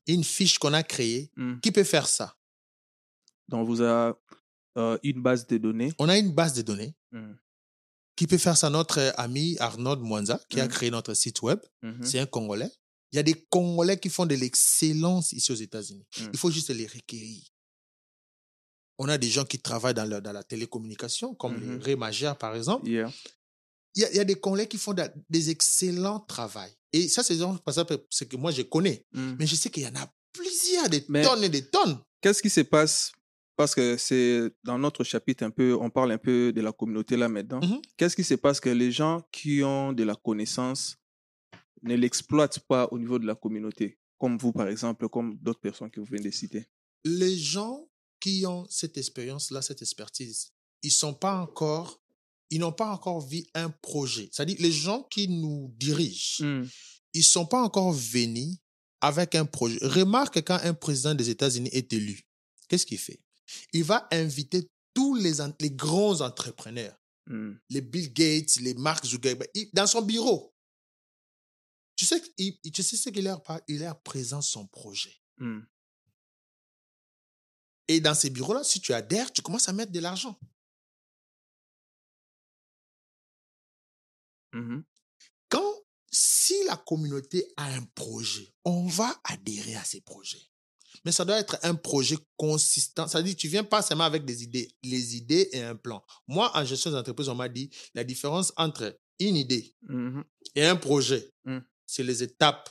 une 0.07 0.25
fiche 0.25 0.59
qu'on 0.59 0.73
a 0.73 0.83
créée 0.83 1.31
Mhm. 1.37 1.61
qui 1.61 1.73
peut 1.73 1.85
faire 1.85 2.07
ça. 2.09 2.37
Donc, 3.49 3.67
vous 3.67 3.81
avez 3.81 4.13
euh, 4.77 4.97
une 5.03 5.21
base 5.21 5.47
de 5.49 5.59
données. 5.59 5.93
On 5.99 6.09
a 6.09 6.17
une 6.17 6.33
base 6.33 6.55
de 6.55 6.63
données 6.63 6.95
Mhm. 7.13 7.37
qui 8.17 8.27
peut 8.29 8.39
faire 8.39 8.57
ça. 8.57 8.71
Notre 8.71 9.13
ami 9.17 9.57
Arnaud 9.59 9.97
Mwanza, 9.97 10.41
qui 10.49 10.61
a 10.61 10.65
Mhm. 10.67 10.71
créé 10.71 10.91
notre 10.91 11.15
site 11.15 11.43
web, 11.43 11.59
c'est 12.03 12.21
un 12.21 12.27
Congolais. 12.27 12.71
Il 13.13 13.17
y 13.17 13.19
a 13.19 13.25
des 13.25 13.35
Congolais 13.51 13.99
qui 13.99 14.09
font 14.09 14.27
de 14.27 14.37
l'excellence 14.37 15.33
ici 15.33 15.51
aux 15.51 15.57
États-Unis. 15.57 16.07
Il 16.33 16.39
faut 16.39 16.53
juste 16.53 16.71
les 16.71 16.87
requérir. 16.87 17.43
On 18.99 19.09
a 19.09 19.19
des 19.19 19.29
gens 19.31 19.45
qui 19.45 19.59
travaillent 19.59 19.95
dans, 19.95 20.05
le- 20.09 20.21
dans 20.21 20.33
la 20.33 20.45
télécommunication, 20.45 21.35
comme 21.35 21.59
les 21.59 21.77
Ray 21.85 21.97
Magère, 21.97 22.37
par 22.39 22.55
exemple. 22.55 22.87
Yeah. 22.87 23.11
Il 23.95 24.03
y, 24.03 24.05
a, 24.05 24.11
il 24.11 24.17
y 24.17 24.21
a 24.21 24.25
des 24.25 24.37
collègues 24.37 24.69
qui 24.69 24.79
font 24.79 24.95
des 25.29 25.51
excellents 25.51 26.21
travaux. 26.21 26.61
Et 26.93 27.09
ça, 27.09 27.23
c'est 27.23 27.37
c'est 28.11 28.29
que 28.29 28.37
moi, 28.37 28.51
je 28.51 28.63
connais. 28.63 29.05
Mm. 29.13 29.33
Mais 29.39 29.47
je 29.47 29.55
sais 29.57 29.71
qu'il 29.71 29.83
y 29.83 29.87
en 29.87 29.95
a 29.97 30.13
plusieurs, 30.33 30.89
des 30.89 31.05
Mais- 31.09 31.23
tonnes 31.23 31.45
et 31.45 31.49
des 31.49 31.67
tonnes. 31.67 31.99
Qu'est-ce 32.21 32.43
qui 32.43 32.51
se 32.51 32.61
passe? 32.61 33.13
Parce 33.57 33.75
que 33.75 33.97
c'est 33.97 34.51
dans 34.65 34.79
notre 34.79 35.05
chapitre 35.05 35.45
un 35.45 35.51
peu, 35.51 35.77
on 35.79 35.91
parle 35.91 36.13
un 36.13 36.19
peu 36.19 36.53
de 36.53 36.61
la 36.63 36.73
communauté 36.73 37.17
là 37.17 37.29
maintenant. 37.29 37.61
Mhm. 37.61 37.81
Qu'est-ce 37.97 38.17
qui 38.17 38.25
se 38.25 38.35
passe 38.35 38.59
que 38.61 38.71
les 38.71 38.91
gens 38.91 39.23
qui 39.33 39.63
ont 39.63 39.93
de 39.93 40.03
la 40.03 40.15
connaissance 40.15 40.97
ne 41.83 41.95
l'exploitent 41.95 42.61
pas 42.61 42.89
au 42.91 42.99
niveau 42.99 43.19
de 43.19 43.27
la 43.27 43.35
communauté, 43.35 43.99
comme 44.19 44.39
vous 44.39 44.53
par 44.53 44.69
exemple, 44.69 45.09
comme 45.09 45.37
d'autres 45.43 45.61
personnes 45.61 45.91
que 45.91 46.01
vous 46.01 46.07
venez 46.07 46.23
de 46.23 46.31
citer. 46.31 46.67
Les 47.05 47.37
gens 47.37 47.87
qui 48.19 48.45
ont 48.47 48.67
cette 48.71 48.97
expérience-là, 48.99 49.61
cette 49.63 49.83
expertise, 49.83 50.53
ils 50.83 50.91
sont 50.91 51.15
pas 51.15 51.39
encore, 51.41 52.03
ils 52.51 52.59
n'ont 52.61 52.73
pas 52.73 52.91
encore 52.91 53.21
vu 53.27 53.45
un 53.55 53.71
projet. 53.71 54.29
C'est-à-dire, 54.33 54.57
les 54.61 54.73
gens 54.73 55.03
qui 55.05 55.29
nous 55.29 55.73
dirigent, 55.77 56.45
Mm. 56.45 56.69
ils 57.15 57.25
sont 57.25 57.47
pas 57.47 57.63
encore 57.63 57.93
venus 57.93 58.57
avec 59.01 59.35
un 59.35 59.47
projet. 59.47 59.79
Remarque 59.83 60.43
quand 60.45 60.59
un 60.63 60.75
président 60.75 61.15
des 61.15 61.31
États-Unis 61.31 61.71
est 61.73 61.93
élu, 61.93 62.23
qu'est-ce 62.69 62.87
qu'il 62.87 62.99
fait? 62.99 63.21
Il 63.73 63.85
va 63.85 64.07
inviter 64.13 64.69
tous 64.95 65.15
les, 65.15 65.33
grands 65.71 66.21
entrepreneurs, 66.21 66.97
Mm. 67.27 67.53
les 67.69 67.81
Bill 67.81 68.13
Gates, 68.13 68.57
les 68.57 68.75
Mark 68.75 69.07
Zuckerberg, 69.07 69.51
dans 69.73 69.87
son 69.87 70.03
bureau. 70.03 70.55
Tu 71.97 72.07
sais, 72.07 72.21
il, 72.39 72.59
tu 72.73 72.83
sais 72.83 72.97
ce 72.97 73.11
qu'il 73.11 73.25
leur 73.25 73.43
parle 73.43 73.61
Il 73.69 73.81
leur 73.81 74.01
présente 74.03 74.43
son 74.43 74.67
projet. 74.67 75.15
Mm. 75.39 75.61
Et 77.89 78.01
dans 78.01 78.15
ces 78.15 78.31
bureaux-là, 78.31 78.65
si 78.65 78.81
tu 78.81 78.93
adhères, 78.93 79.33
tu 79.33 79.43
commences 79.43 79.69
à 79.69 79.73
mettre 79.73 79.93
de 79.93 80.01
l'argent. 80.01 80.39
Mhm. 84.53 84.85
Quand, 85.49 85.75
si 86.13 86.55
la 86.67 86.77
communauté 86.77 87.53
a 87.57 87.67
un 87.75 87.83
projet, 87.95 88.53
on 88.65 88.87
va 88.87 89.21
adhérer 89.25 89.77
à 89.77 89.85
ces 89.85 90.01
projets. 90.01 90.43
Mais 91.05 91.13
ça 91.13 91.25
doit 91.25 91.39
être 91.39 91.57
un 91.63 91.75
projet 91.77 92.17
consistant. 92.37 93.07
C'est-à-dire, 93.09 93.37
tu 93.37 93.49
viens 93.49 93.65
pas 93.65 93.81
seulement 93.81 94.05
avec 94.05 94.25
des 94.25 94.43
idées, 94.43 94.71
les 94.83 95.17
idées 95.17 95.49
et 95.53 95.63
un 95.63 95.77
plan. 95.77 96.05
Moi, 96.27 96.51
en 96.55 96.65
gestion 96.65 96.91
d'entreprise, 96.91 97.29
on 97.29 97.35
m'a 97.35 97.49
dit 97.49 97.71
la 97.95 98.05
différence 98.05 98.53
entre 98.57 98.99
une 99.19 99.37
idée 99.37 99.75
Mhm. 99.83 100.25
et 100.57 100.65
un 100.67 100.77
projet, 100.77 101.33
Mm. 101.45 101.59
c'est 101.87 102.03
les 102.03 102.23
étapes. 102.23 102.69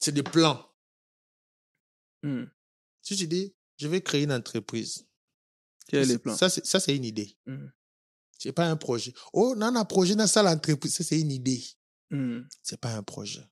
C'est 0.00 0.12
des 0.12 0.22
plans. 0.22 0.68
Mm. 2.22 2.44
Si 3.02 3.16
tu 3.16 3.26
dis, 3.26 3.54
je 3.78 3.88
vais 3.88 4.00
créer 4.00 4.22
une 4.22 4.32
entreprise, 4.32 5.06
Quel 5.88 6.08
est 6.10 6.12
le 6.14 6.18
plan? 6.18 6.36
ça, 6.36 6.48
c'est- 6.48 6.64
ça, 6.64 6.80
c'est 6.80 6.94
une 6.96 7.04
idée. 7.04 7.36
Mm. 8.42 8.48
C'est 8.48 8.52
pas 8.52 8.66
un 8.68 8.76
projet. 8.76 9.12
Oh, 9.32 9.54
non, 9.56 9.74
un 9.76 9.84
projet 9.84 10.14
dans 10.14 10.26
ça, 10.26 10.42
l'entreprise, 10.42 10.96
c'est 11.00 11.20
une 11.20 11.30
idée. 11.30 11.64
Mm. 12.10 12.40
C'est 12.62 12.80
pas 12.80 12.94
un 12.94 13.02
projet. 13.02 13.44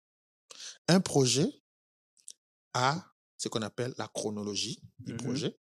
Un 0.88 1.01
projet 1.01 1.49
a 2.74 3.05
ce 3.38 3.49
qu'on 3.49 3.62
appelle 3.62 3.95
la 3.97 4.09
chronologie 4.09 4.80
du 4.99 5.12
Mhm. 5.12 5.18
projet. 5.18 5.59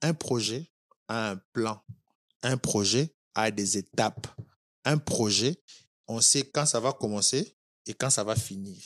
Un 0.00 0.14
projet 0.14 0.72
a 1.08 1.30
un 1.30 1.36
plan. 1.52 1.80
Un 2.42 2.56
projet 2.56 3.14
a 3.34 3.50
des 3.50 3.78
étapes. 3.78 4.26
Un 4.84 4.98
projet, 4.98 5.62
on 6.08 6.20
sait 6.20 6.50
quand 6.50 6.66
ça 6.66 6.80
va 6.80 6.92
commencer 6.92 7.56
et 7.86 7.94
quand 7.94 8.10
ça 8.10 8.24
va 8.24 8.34
finir. 8.34 8.82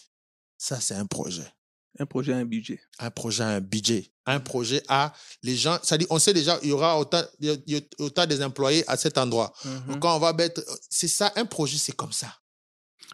Ça, 0.58 0.80
c'est 0.80 0.94
un 0.94 1.06
projet. 1.06 1.50
Un 1.98 2.06
projet, 2.06 2.32
un 2.32 2.44
budget. 2.44 2.80
Un 2.98 3.10
projet 3.10 3.42
a 3.42 3.48
un 3.48 3.60
budget. 3.60 4.10
Un 4.26 4.40
projet 4.40 4.82
a 4.88 5.12
les 5.42 5.56
gens, 5.56 5.78
c'est-à-dire, 5.82 6.08
on 6.10 6.18
sait 6.18 6.34
déjà, 6.34 6.58
il 6.62 6.68
y 6.68 6.72
aura 6.72 6.98
autant, 6.98 7.22
il 7.40 7.46
y 7.46 7.50
a- 7.50 7.56
il 7.66 7.74
y 7.74 7.76
a 7.76 7.80
autant 7.98 8.26
des 8.26 8.42
employés 8.42 8.84
à 8.88 8.96
cet 8.96 9.18
endroit. 9.18 9.52
Mhm. 9.64 10.00
Quand 10.00 10.16
on 10.16 10.18
va 10.18 10.32
mettre, 10.32 10.62
c'est 10.90 11.08
ça, 11.08 11.32
un 11.36 11.44
projet, 11.46 11.76
c'est 11.78 11.94
comme 11.96 12.12
ça. 12.12 12.34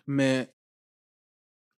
Mais 0.07 0.53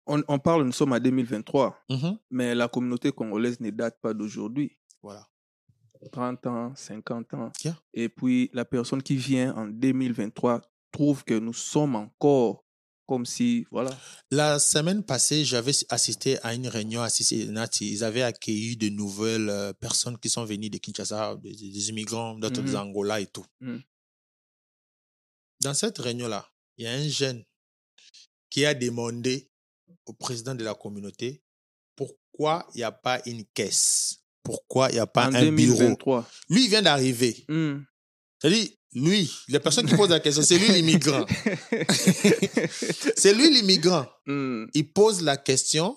on, 0.06 0.22
on 0.28 0.38
parle, 0.38 0.64
nous 0.64 0.72
sommes 0.72 0.92
en 0.92 1.00
2023, 1.00 1.76
Mhm. 1.90 2.18
mais 2.30 2.54
la 2.54 2.68
communauté 2.68 3.10
congolaise 3.12 3.58
ne 3.60 3.70
date 3.70 3.98
pas 4.00 4.14
d'aujourd'hui. 4.14 4.78
Voilà. 5.02 5.26
30 6.12 6.46
ans, 6.46 6.72
50 6.76 7.32
ans. 7.34 7.50
Yeah. 7.64 7.76
Et 7.94 8.08
puis 8.10 8.50
la 8.52 8.64
personne 8.64 9.02
qui 9.02 9.16
vient 9.16 9.54
en 9.56 9.66
2023 9.66 10.60
trouve 10.92 11.24
que 11.24 11.34
nous 11.38 11.54
sommes 11.54 11.96
encore 11.96 12.63
comme 13.06 13.26
si, 13.26 13.66
voilà. 13.70 13.90
La 14.30 14.58
semaine 14.58 15.02
passée, 15.02 15.44
j'avais 15.44 15.72
assisté 15.88 16.38
à 16.42 16.54
une 16.54 16.68
réunion 16.68 17.02
à 17.02 17.10
Cincinnati. 17.10 17.90
Ils 17.90 18.04
avaient 18.04 18.22
accueilli 18.22 18.76
de 18.76 18.88
nouvelles 18.88 19.50
euh, 19.50 19.72
personnes 19.72 20.18
qui 20.18 20.28
sont 20.28 20.44
venues 20.44 20.70
de 20.70 20.78
Kinshasa, 20.78 21.36
des, 21.36 21.52
des 21.54 21.88
immigrants, 21.90 22.38
d'autres 22.38 22.62
des 22.62 22.76
Angola 22.76 23.20
et 23.20 23.26
tout. 23.26 23.44
Mhm. 23.60 23.82
Dans 25.60 25.74
cette 25.74 25.98
réunion-là, 25.98 26.48
il 26.76 26.84
y 26.84 26.88
a 26.88 26.92
un 26.92 27.08
jeune 27.08 27.44
qui 28.50 28.64
a 28.64 28.74
demandé 28.74 29.50
au 30.06 30.12
président 30.12 30.54
de 30.54 30.64
la 30.64 30.74
communauté 30.74 31.42
pourquoi 31.96 32.66
il 32.74 32.78
n'y 32.78 32.84
a 32.84 32.92
pas 32.92 33.20
une 33.26 33.44
caisse, 33.46 34.24
pourquoi 34.42 34.90
il 34.90 34.94
n'y 34.94 35.00
a 35.00 35.06
pas 35.06 35.28
en 35.28 35.34
un 35.34 35.52
bureau. 35.52 35.78
2023. 35.78 36.28
Lui, 36.50 36.64
il 36.64 36.70
vient 36.70 36.82
d'arriver. 36.82 37.44
Hmm. 37.48 37.80
C'est-à-dire, 38.40 38.68
lui, 38.94 39.30
la 39.48 39.60
personne 39.60 39.86
qui 39.86 39.96
pose 39.96 40.10
la 40.10 40.20
question, 40.20 40.42
c'est 40.42 40.58
lui 40.58 40.68
l'immigrant. 40.68 41.26
c'est 43.16 43.34
lui 43.34 43.50
l'immigrant. 43.50 44.06
Hmm. 44.26 44.66
il 44.72 44.92
pose 44.92 45.20
la 45.22 45.36
question 45.36 45.96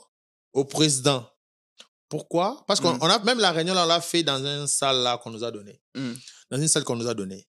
au 0.54 0.66
président. 0.66 1.28
Pourquoi? 2.10 2.64
Parce 2.68 2.80
qu'on 2.80 2.94
Mm. 2.94 3.00
on 3.02 3.10
a 3.10 3.20
même 3.24 3.40
la 3.40 3.52
réunion 3.52 3.74
là, 3.74 3.84
on 3.84 3.88
l'a 3.88 4.02
fait 4.02 4.24
dans 4.24 4.44
une 4.44 4.66
salle 4.68 4.98
là 5.04 5.18
qu'on 5.18 5.30
nous 5.30 5.44
a 5.44 5.52
donnée. 5.52 5.80
Hmm. 5.94 6.14
Dans 6.50 6.60
une 6.60 6.68
salle 6.68 6.84
qu'on 6.84 6.96
nous 6.96 7.08
a 7.08 7.14
donnée. 7.14 7.48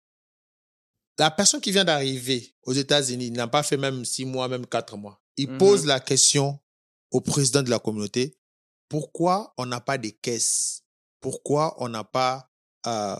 La 1.17 1.29
personne 1.31 1.59
qui 1.61 1.71
vient 1.71 1.83
d'arriver 1.85 2.55
aux 2.63 2.73
États-Unis 2.73 3.27
il 3.27 3.33
n'a 3.33 3.47
pas 3.47 3.63
fait 3.63 3.77
même 3.77 4.05
six 4.05 4.25
mois, 4.25 4.47
même 4.47 4.65
quatre 4.65 4.95
mois. 4.97 5.21
Il 5.37 5.57
pose 5.57 5.85
la 5.85 5.99
question 5.99 6.59
au 7.11 7.21
président 7.21 7.63
de 7.63 7.69
la 7.69 7.79
communauté. 7.79 8.37
Pourquoi 8.89 9.53
on 9.57 9.65
n'a 9.65 9.81
pas 9.81 9.97
de 9.97 10.09
caisses 10.09 10.83
Pourquoi 11.19 11.75
on 11.79 11.89
n'a 11.89 12.03
pas 12.03 12.49
euh, 12.85 13.17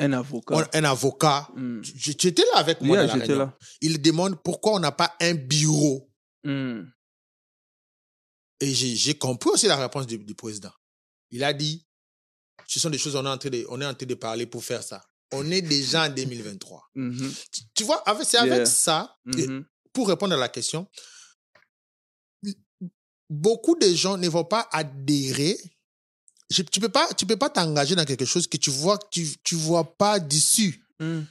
Un 0.00 0.12
avocat. 0.14 0.68
un 0.72 0.84
avocat 0.84 1.48
Hmm. 1.54 1.80
Tu 1.82 2.26
étais 2.28 2.42
là 2.52 2.58
avec 2.58 2.80
moi 2.80 2.96
Yeah, 2.96 3.06
j'étais 3.18 3.34
là. 3.34 3.56
Il 3.80 4.00
demande 4.00 4.42
pourquoi 4.42 4.72
on 4.74 4.78
n'a 4.80 4.92
pas 4.92 5.14
un 5.20 5.34
bureau. 5.34 6.10
Hmm. 6.44 6.82
Et 8.60 8.74
j'ai 8.74 9.14
compris 9.14 9.50
aussi 9.50 9.66
la 9.66 9.76
réponse 9.76 10.06
du, 10.06 10.18
du 10.18 10.34
président. 10.34 10.72
Il 11.30 11.44
a 11.44 11.52
dit, 11.52 11.86
ce 12.66 12.78
sont 12.80 12.90
des 12.90 12.98
choses 12.98 13.14
on 13.16 13.24
est 13.24 13.28
en 13.28 13.38
train 13.38 13.50
de, 13.50 13.64
on 13.68 13.80
est 13.80 13.86
en 13.86 13.94
train 13.94 14.06
de 14.06 14.14
parler 14.14 14.46
pour 14.46 14.64
faire 14.64 14.82
ça. 14.82 15.02
On 15.32 15.48
est 15.50 15.62
déjà 15.62 16.06
en 16.06 16.08
2023. 16.10 16.90
Mhm. 16.94 17.32
Tu, 17.52 17.62
tu 17.74 17.84
vois, 17.84 18.02
avec- 18.08 18.26
c'est 18.26 18.38
avec 18.38 18.52
Yeah. 18.52 18.66
ça, 18.66 19.16
Mhm. 19.26 19.64
pour 19.92 20.08
répondre 20.08 20.34
à 20.34 20.36
la 20.36 20.48
question, 20.48 20.86
beaucoup 23.28 23.76
de 23.76 23.86
gens 23.94 24.16
ne 24.16 24.28
vont 24.28 24.44
pas 24.44 24.68
adhérer. 24.72 25.56
Je- 26.50 26.62
tu 26.62 26.80
peux 26.80 26.88
pas, 26.88 27.08
tu 27.14 27.26
peux 27.26 27.36
pas 27.36 27.48
t'engager 27.50 27.94
dans 27.94 28.04
quelque 28.04 28.24
chose 28.24 28.46
que 28.48 28.56
tu 28.56 28.70
vois, 28.70 28.98
que 28.98 29.06
tu, 29.10 29.26
tu 29.44 29.54
vois 29.54 29.96
pas 29.96 30.18
d'issue. 30.18 30.84
Hmm. 30.98 31.22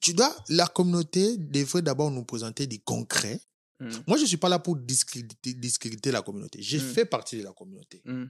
Tu 0.00 0.14
dois, 0.14 0.34
la 0.48 0.66
communauté 0.66 1.36
devrait 1.36 1.82
d'abord 1.82 2.10
nous 2.10 2.24
présenter 2.24 2.66
du 2.66 2.80
concret. 2.80 3.40
Hmm. 3.78 3.90
Moi, 4.06 4.16
je 4.18 4.24
suis 4.24 4.36
pas 4.36 4.48
là 4.48 4.58
pour 4.58 4.76
discréditer, 4.76 5.54
discréditer 5.54 6.10
la 6.10 6.22
communauté. 6.22 6.60
J'ai 6.62 6.78
Mm. 6.80 6.92
fait 6.94 7.04
partie 7.04 7.38
de 7.38 7.44
la 7.44 7.52
communauté. 7.52 8.02
Hmm. 8.04 8.26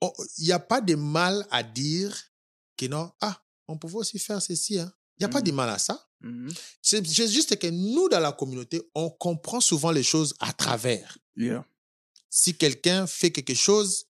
Oh, 0.00 0.12
Il 0.38 0.44
n'y 0.44 0.52
a 0.52 0.58
pas 0.58 0.80
de 0.80 0.94
mal 0.94 1.46
à 1.50 1.62
dire 1.62 2.16
que 2.76 2.86
non, 2.86 3.10
ah, 3.20 3.42
on 3.66 3.78
pouvait 3.78 3.96
aussi 3.96 4.18
faire 4.18 4.40
ceci. 4.42 4.78
hein. 4.78 4.92
Il 5.18 5.22
n'y 5.22 5.24
a 5.24 5.28
pas 5.28 5.40
Mm. 5.40 5.44
de 5.44 5.52
mal 5.52 5.68
à 5.70 5.78
ça. 5.78 6.04
C'est 6.82 7.06
c'est 7.06 7.28
juste 7.28 7.56
que 7.58 7.66
nous, 7.68 8.08
dans 8.08 8.20
la 8.20 8.32
communauté, 8.32 8.82
on 8.94 9.08
comprend 9.10 9.60
souvent 9.60 9.90
les 9.92 10.02
choses 10.02 10.34
à 10.40 10.52
travers. 10.52 11.16
Yeah. 11.36 11.64
Si 12.30 12.56
quelqu'un 12.56 13.06
fait 13.06 13.30
quelque 13.32 13.54
chose, 13.54 14.06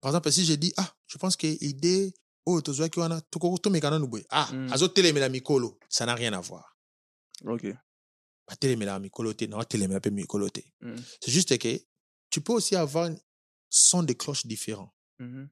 par 0.00 0.10
exemple, 0.10 0.32
si 0.32 0.44
je 0.44 0.54
dis, 0.54 0.72
ah, 0.76 0.92
je 1.06 1.18
pense 1.18 1.36
que 1.36 1.46
l'idée, 1.46 2.12
oh, 2.46 2.60
boye. 2.62 4.24
ah, 4.30 4.48
Mm. 4.52 4.72
azotelemela 4.72 5.28
mikolo, 5.28 5.78
ça 5.88 6.06
n'a 6.06 6.14
rien 6.14 6.32
à 6.32 6.40
voir. 6.40 6.76
Ok. 7.44 7.66
Batelemela 8.48 8.98
mikolo 8.98 9.32
te, 9.34 9.44
non, 9.46 9.62
telemela 9.64 10.00
pe 10.00 10.10
mikolo 10.10 10.48
te. 10.50 10.60
Hmm. 10.80 10.96
C'est 11.20 11.30
juste 11.30 11.56
que 11.58 11.80
tu 12.30 12.40
peux 12.40 12.52
aussi 12.54 12.74
avoir 12.74 13.06
un 13.10 13.16
son 13.68 14.02
de 14.02 14.12
cloche 14.14 14.44
différent. 14.46 14.92
Mhm. 15.20 15.48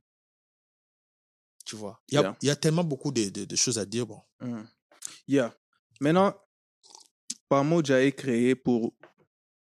Tu 1.65 1.77
vois? 1.77 2.03
Il 2.09 2.15
y 2.15 2.19
a, 2.19 2.23
Yeah. 2.23 2.37
il 2.43 2.47
y 2.47 2.51
a 2.51 2.57
tellement 2.57 2.83
beaucoup 2.85 3.13
de, 3.13 3.29
de- 3.29 3.45
de 3.45 3.57
choses 3.57 3.79
à 3.79 3.85
dire. 3.87 4.07
Bon. 4.07 4.21
Hmm. 4.41 4.65
Yeah. 5.29 5.55
Maintenant, 6.01 6.35
Pamoja 7.49 8.03
est 8.03 8.13
créé 8.13 8.55
pour 8.57 8.95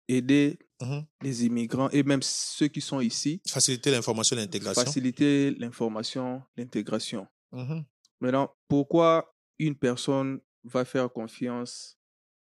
aider 0.08 0.60
Mhm. 0.86 1.06
les 1.22 1.46
immigrants 1.46 1.90
et 1.92 2.04
même 2.04 2.22
ceux 2.22 2.68
qui 2.68 2.82
sont 2.82 3.00
ici, 3.00 3.42
Faciliter 3.48 3.92
l'information 3.92 4.36
l'intégration. 4.36 4.84
faciliter 4.84 5.52
l'information, 5.52 6.42
l'intégration. 6.58 7.28
Mhm. 7.52 7.84
Maintenant, 8.20 8.54
pourquoi 8.68 9.36
une 9.60 9.76
personne 9.76 10.40
va 10.64 10.84
faire 10.86 11.12
confiance 11.12 11.98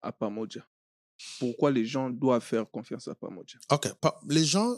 à 0.01 0.11
Pamoja? 0.11 0.67
Pourquoi 1.39 1.71
les 1.71 1.85
gens 1.85 2.09
doivent 2.09 2.43
faire 2.43 2.69
confiance 2.69 3.07
à 3.07 3.15
Pamoja? 3.15 3.57
OK. 3.71 3.93
Pa- 4.01 4.19
Les 4.27 4.43
gens 4.45 4.75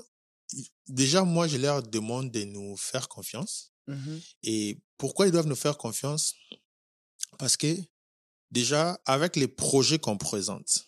déjà, 0.87 1.23
moi, 1.23 1.47
je 1.47 1.57
leur 1.57 1.81
demande 1.83 2.31
de 2.31 2.43
nous 2.43 2.77
faire 2.77 3.07
confiance. 3.09 3.71
Mhm. 3.87 4.19
Et 4.43 4.79
pourquoi 4.97 5.25
ils 5.27 5.31
doivent 5.31 5.47
nous 5.47 5.55
faire 5.55 5.77
confiance? 5.77 6.35
Parce 7.39 7.57
que 7.57 7.75
déjà, 8.51 8.99
avec 9.05 9.35
les 9.35 9.47
projets 9.47 9.99
qu'on 9.99 10.17
présente, 10.17 10.87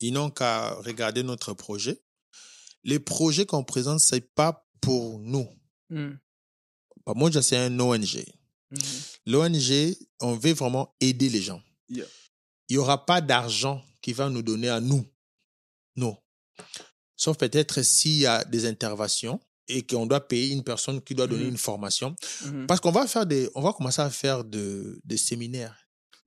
ils 0.00 0.12
n'ont 0.12 0.30
qu'à 0.30 0.74
regarder 0.74 1.22
notre 1.22 1.52
projet. 1.54 2.02
Les 2.84 2.98
projets 2.98 3.46
qu'on 3.46 3.64
présente, 3.64 4.00
c'est 4.00 4.32
pas 4.34 4.66
pour 4.80 5.18
nous. 5.18 5.48
Pas 7.04 7.14
moi, 7.14 7.30
c'est 7.42 7.56
un 7.56 7.78
ONG. 7.78 8.24
Mhm. 8.70 8.80
L'ONG, 9.26 9.96
on 10.20 10.34
veut 10.34 10.52
vraiment 10.54 10.94
aider 11.00 11.28
les 11.28 11.42
gens. 11.42 11.62
Yeah. 11.88 12.06
Il 12.68 12.74
n'y 12.74 12.78
aura 12.78 13.04
pas 13.04 13.20
d'argent 13.20 13.82
qui 14.00 14.12
va 14.12 14.28
nous 14.30 14.42
donner 14.42 14.68
à 14.68 14.80
nous. 14.80 15.04
Non. 15.96 16.16
Sauf 17.16 17.36
peut-être 17.36 17.82
s'il 17.82 18.18
y 18.20 18.26
a 18.26 18.44
des 18.44 18.64
interventions 18.66 19.40
et 19.68 19.82
qu'on 19.86 20.06
doit 20.06 20.26
payer 20.26 20.52
une 20.52 20.62
personne 20.64 21.02
qui 21.02 21.14
doit 21.14 21.26
donner 21.26 21.44
Mhm. 21.44 21.50
une 21.50 21.58
formation. 21.58 22.14
Mhm. 22.46 22.66
Parce 22.66 22.80
qu'on 22.80 22.92
va 22.92 23.06
faire 23.06 23.26
des, 23.26 23.50
on 23.54 23.60
va 23.60 23.72
commencer 23.72 24.00
à 24.00 24.08
faire 24.10 24.44
de, 24.44 25.00
des 25.04 25.16
séminaires. 25.18 25.76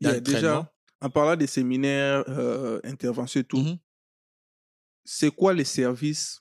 Yeah, 0.02 0.20
d'entraînement. 0.20 0.68
En 1.04 1.10
parlant 1.10 1.36
des 1.36 1.48
séminaires, 1.48 2.24
euh, 2.28 2.80
interventions 2.84 3.42
et 3.42 3.44
tout, 3.44 3.58
Mhm. 3.60 3.78
c'est 5.06 5.32
quoi 5.32 5.54
les 5.54 5.66
services 5.66 6.40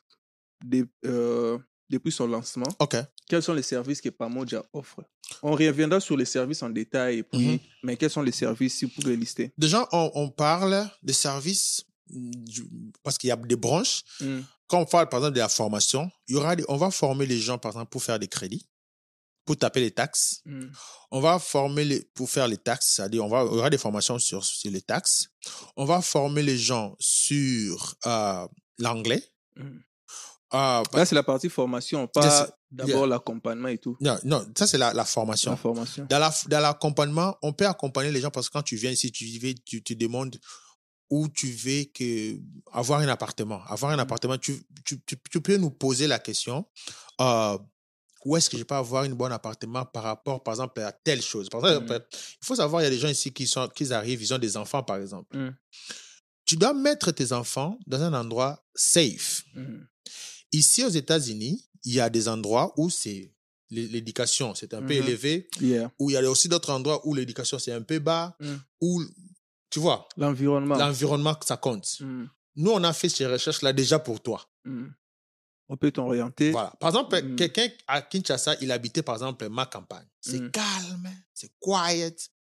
des- 0.65 0.85
euh, 1.05 1.59
depuis 1.91 2.13
son 2.13 2.27
lancement? 2.27 2.69
OK. 2.79 2.97
Quels 3.29 3.43
sont 3.43 3.55
les 3.55 3.63
services 3.63 4.01
que 4.01 4.09
Pamoja 4.09 4.65
offre? 4.73 5.03
On 5.43 5.53
reviendra 5.53 6.01
sur 6.01 6.17
les 6.17 6.25
services 6.25 6.63
en 6.63 6.71
détail, 6.71 7.23
puis, 7.23 7.49
Mhm. 7.53 7.59
mais 7.83 7.97
quels 7.97 8.11
sont 8.11 8.23
les 8.23 8.33
services 8.33 8.75
si 8.79 8.85
vous 8.85 8.93
pouvez 8.93 9.17
lister? 9.17 9.53
Déjà, 9.59 9.89
on, 9.93 10.11
on 10.15 10.29
parle 10.31 10.89
des 11.03 11.13
services 11.13 11.85
mm, 12.11 12.31
du- 12.45 12.69
parce 13.03 13.17
qu'il 13.17 13.29
y 13.29 13.31
a 13.31 13.37
des 13.37 13.57
branches. 13.57 14.03
Mhm. 14.21 14.45
Quand 14.67 14.81
on 14.81 14.85
parle, 14.85 15.09
par 15.09 15.21
exemple, 15.21 15.35
de 15.35 15.41
la 15.41 15.49
formation, 15.49 16.11
il 16.29 16.35
y 16.35 16.37
aura 16.39 16.55
des- 16.57 16.65
on 16.69 16.77
va 16.77 16.91
former 16.91 17.25
les 17.27 17.39
gens, 17.39 17.59
par 17.59 17.73
exemple, 17.73 17.91
pour 17.91 18.03
faire 18.03 18.19
des 18.19 18.29
crédits, 18.29 18.67
pour 19.45 19.57
taper 19.57 19.81
les 19.81 19.91
taxes. 19.91 20.41
Mhm. 20.45 20.71
On 21.11 21.21
va 21.21 21.39
former 21.39 21.85
les, 21.85 22.05
pour 22.15 22.31
faire 22.31 22.47
les 22.49 22.57
taxes, 22.59 22.95
c'est-à-dire 22.97 23.25
on 23.25 23.29
va, 23.29 23.43
il 23.45 23.55
y 23.55 23.59
aura 23.59 23.71
des 23.71 23.79
formations 23.79 24.19
sur, 24.19 24.45
sur 24.45 24.71
les 24.71 24.83
taxes. 24.83 25.29
On 25.77 25.85
va 25.85 26.01
former 26.01 26.43
les 26.43 26.57
gens 26.59 26.95
sur 27.01 27.95
euh, 28.07 28.47
l'anglais. 28.79 29.23
Euh, 30.55 30.83
Là, 30.93 31.07
c'est 31.07 31.15
la 31.15 31.23
partie 31.23 31.49
formation, 31.49 32.07
pas 32.07 32.47
d'abord 32.71 33.07
l'accompagnement 33.07 33.69
et 33.69 33.79
tout. 33.79 33.97
non, 34.01 34.19
non, 34.25 34.47
ça 34.57 34.67
c'est 34.67 34.77
la, 34.79 34.93
la 34.93 35.05
formation. 35.07 35.51
La 35.53 35.57
formation. 35.57 36.07
Dans 36.11 36.19
la- 36.19 36.35
dans 36.49 36.61
l'accompagnement, 36.61 37.37
on 37.43 37.53
peut 37.55 37.67
accompagner 37.67 38.11
les 38.13 38.21
gens 38.21 38.31
parce 38.31 38.49
que 38.49 38.53
quand 38.53 38.63
tu 38.63 38.77
viens 38.77 38.91
ici, 38.91 39.11
tu, 39.11 39.25
veux- 39.39 39.55
tu 39.65 39.83
te 39.83 39.95
demandes 39.95 40.39
où 41.09 41.29
tu 41.29 41.51
veux 41.53 41.85
que, 41.85 42.39
avoir 42.73 43.01
un 43.01 43.09
appartement. 43.09 43.63
Avoir 43.67 43.93
un 43.93 43.97
Mhm. 43.97 44.01
appartement, 44.01 44.37
tu, 44.39 44.63
tu, 44.85 45.01
tu, 45.05 45.17
tu 45.31 45.41
peux 45.41 45.57
nous 45.57 45.71
poser 45.71 46.07
la 46.07 46.19
question 46.19 46.67
euh, 47.21 47.59
où 48.25 48.37
est-ce 48.37 48.49
que 48.51 48.57
je 48.59 48.63
peux 48.65 48.75
avoir 48.75 49.05
un 49.05 49.11
bon 49.11 49.31
appartement 49.33 49.85
par 49.85 50.05
rapport, 50.05 50.43
par 50.43 50.55
exemple, 50.55 50.81
à 50.81 50.93
telle 50.93 51.23
chose? 51.23 51.49
Par 51.49 51.61
exemple, 51.67 51.93
Mhm. 51.93 52.01
il 52.43 52.47
faut 52.47 52.55
savoir, 52.57 52.83
il 52.83 52.85
y 52.85 52.87
a 52.87 52.91
des 52.91 52.99
gens 52.99 53.09
ici 53.09 53.33
qui, 53.33 53.47
sont, 53.47 53.69
qui 53.69 53.93
arrivent, 53.93 54.23
ils 54.23 54.33
ont 54.35 54.39
des 54.39 54.57
enfants, 54.57 54.83
par 54.83 54.97
exemple. 54.99 55.37
Mhm. 55.37 55.55
Tu 56.45 56.57
dois 56.57 56.75
mettre 56.75 57.13
tes 57.13 57.33
enfants 57.33 57.79
dans 57.87 58.03
un 58.03 58.13
endroit 58.15 58.65
safe. 58.75 59.45
Mhm. 59.55 59.87
Ici, 60.53 60.85
aux 60.85 60.89
États-Unis, 60.91 61.65
il 61.85 61.95
y 61.95 62.01
a 62.01 62.11
des 62.11 62.29
endroits 62.29 62.73
où 62.77 62.91
c'est 62.91 63.33
l'é- 63.71 63.89
l'éducation, 63.89 64.55
c'est 64.55 64.75
un 64.75 64.83
peu 64.83 64.95
Mhm. 64.95 65.03
élevé 65.03 65.49
Yeah. 65.61 65.91
où 65.99 66.11
il 66.11 66.15
y 66.15 66.17
a 66.17 66.31
aussi 66.31 66.49
d'autres 66.49 66.71
endroits 66.71 67.07
où 67.07 67.15
l'éducation 67.15 67.59
c'est 67.59 67.73
un 67.73 67.83
peu 67.83 67.99
bas, 68.01 68.37
Mm. 68.41 68.55
où, 68.83 69.03
tu 69.71 69.81
vois, 69.81 70.07
L'environnement. 70.19 70.77
l'environnement, 70.77 71.35
ça 71.47 71.57
compte. 71.57 71.99
Nous, 72.55 72.71
on 72.71 72.85
a 72.85 72.93
fait 72.93 73.09
ces 73.09 73.27
recherches-là 73.27 73.73
déjà 73.73 73.99
pour 73.99 74.21
toi. 74.21 74.47
On 75.69 75.77
peut 75.77 75.91
t'orienter. 75.91 76.51
Voilà. 76.51 76.73
Par 76.81 76.91
exemple, 76.91 77.21
Mm. 77.23 77.37
quelqu'un 77.37 77.69
à 77.87 78.03
Kinshasa, 78.03 78.57
il 78.61 78.71
habitait, 78.73 79.03
par 79.03 79.15
exemple, 79.15 79.49
ma 79.49 79.65
campagne. 79.67 80.07
C'est 80.21 80.41
Mm. 80.41 80.51
calme, 80.51 81.09
c'est 81.33 81.51
quiet, 81.61 82.17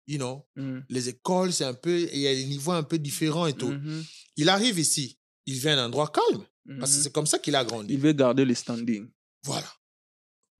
you 0.08 0.18
know. 0.18 0.47
Mhm. 0.56 0.86
Les 0.89 1.10
écoles, 1.10 1.54
c'est 1.54 1.66
un 1.66 1.74
peu, 1.76 1.99
il 2.12 2.20
y 2.20 2.28
a 2.28 2.34
des 2.34 2.45
niveaux 2.45 2.72
un 2.72 2.84
peu 2.84 2.97
différents 2.97 3.45
et 3.47 3.54
tout. 3.54 3.70
Mhm. 3.70 4.04
Il 4.38 4.49
arrive 4.49 4.80
ici, 4.80 5.20
il 5.45 5.56
vient 5.60 5.76
d'un 5.76 5.86
endroit 5.86 6.08
calme, 6.12 6.43
parce 6.80 6.91
que 6.91 6.97
Mhm. 6.97 7.04
c'est 7.04 7.14
comme 7.14 7.28
ça 7.28 7.39
qu'il 7.39 7.56
a 7.56 7.64
grandi. 7.64 7.93
Il 7.93 7.99
veut 7.99 8.14
garder 8.14 8.45
le 8.45 8.56
standing. 8.56 9.10
Voilà. 9.43 9.68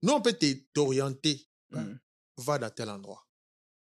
Nous, 0.02 0.12
on 0.12 0.20
peut 0.20 0.34
te- 0.34 0.54
t'orienter. 0.72 1.44
Mhm. 1.70 1.98
Va 2.38 2.58
dans 2.58 2.70
tel 2.70 2.88
endroit. 2.90 3.23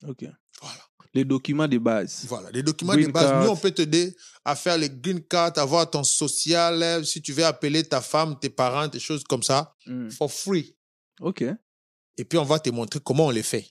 OK. 0.06 0.24
Voilà. 0.60 0.80
Les 1.14 1.24
documents 1.24 1.66
de 1.66 1.78
base. 1.78 2.24
Voilà, 2.28 2.50
les 2.50 2.62
documents 2.62 2.92
Green 2.92 3.06
de 3.08 3.12
base. 3.12 3.24
card. 3.30 3.42
Nous, 3.44 3.50
on 3.50 3.56
peut 3.56 3.70
t'aider 3.70 4.14
à 4.44 4.54
faire 4.54 4.76
les 4.76 4.90
green 4.90 5.22
cards, 5.24 5.56
avoir 5.56 5.88
ton 5.90 6.04
social, 6.04 6.82
euh, 6.82 7.02
si 7.02 7.22
tu 7.22 7.32
veux 7.32 7.44
appeler 7.44 7.82
ta 7.82 8.00
femme, 8.02 8.38
tes 8.38 8.50
parents, 8.50 8.86
des 8.88 9.00
choses 9.00 9.24
comme 9.24 9.42
ça, 9.42 9.74
Mhm. 9.86 10.10
for 10.10 10.30
free. 10.30 10.76
OK. 11.20 11.42
Et 12.16 12.24
puis, 12.24 12.38
on 12.38 12.44
va 12.44 12.58
te 12.58 12.68
montrer 12.70 13.00
comment 13.00 13.26
on 13.26 13.30
les 13.30 13.42
fait. 13.42 13.66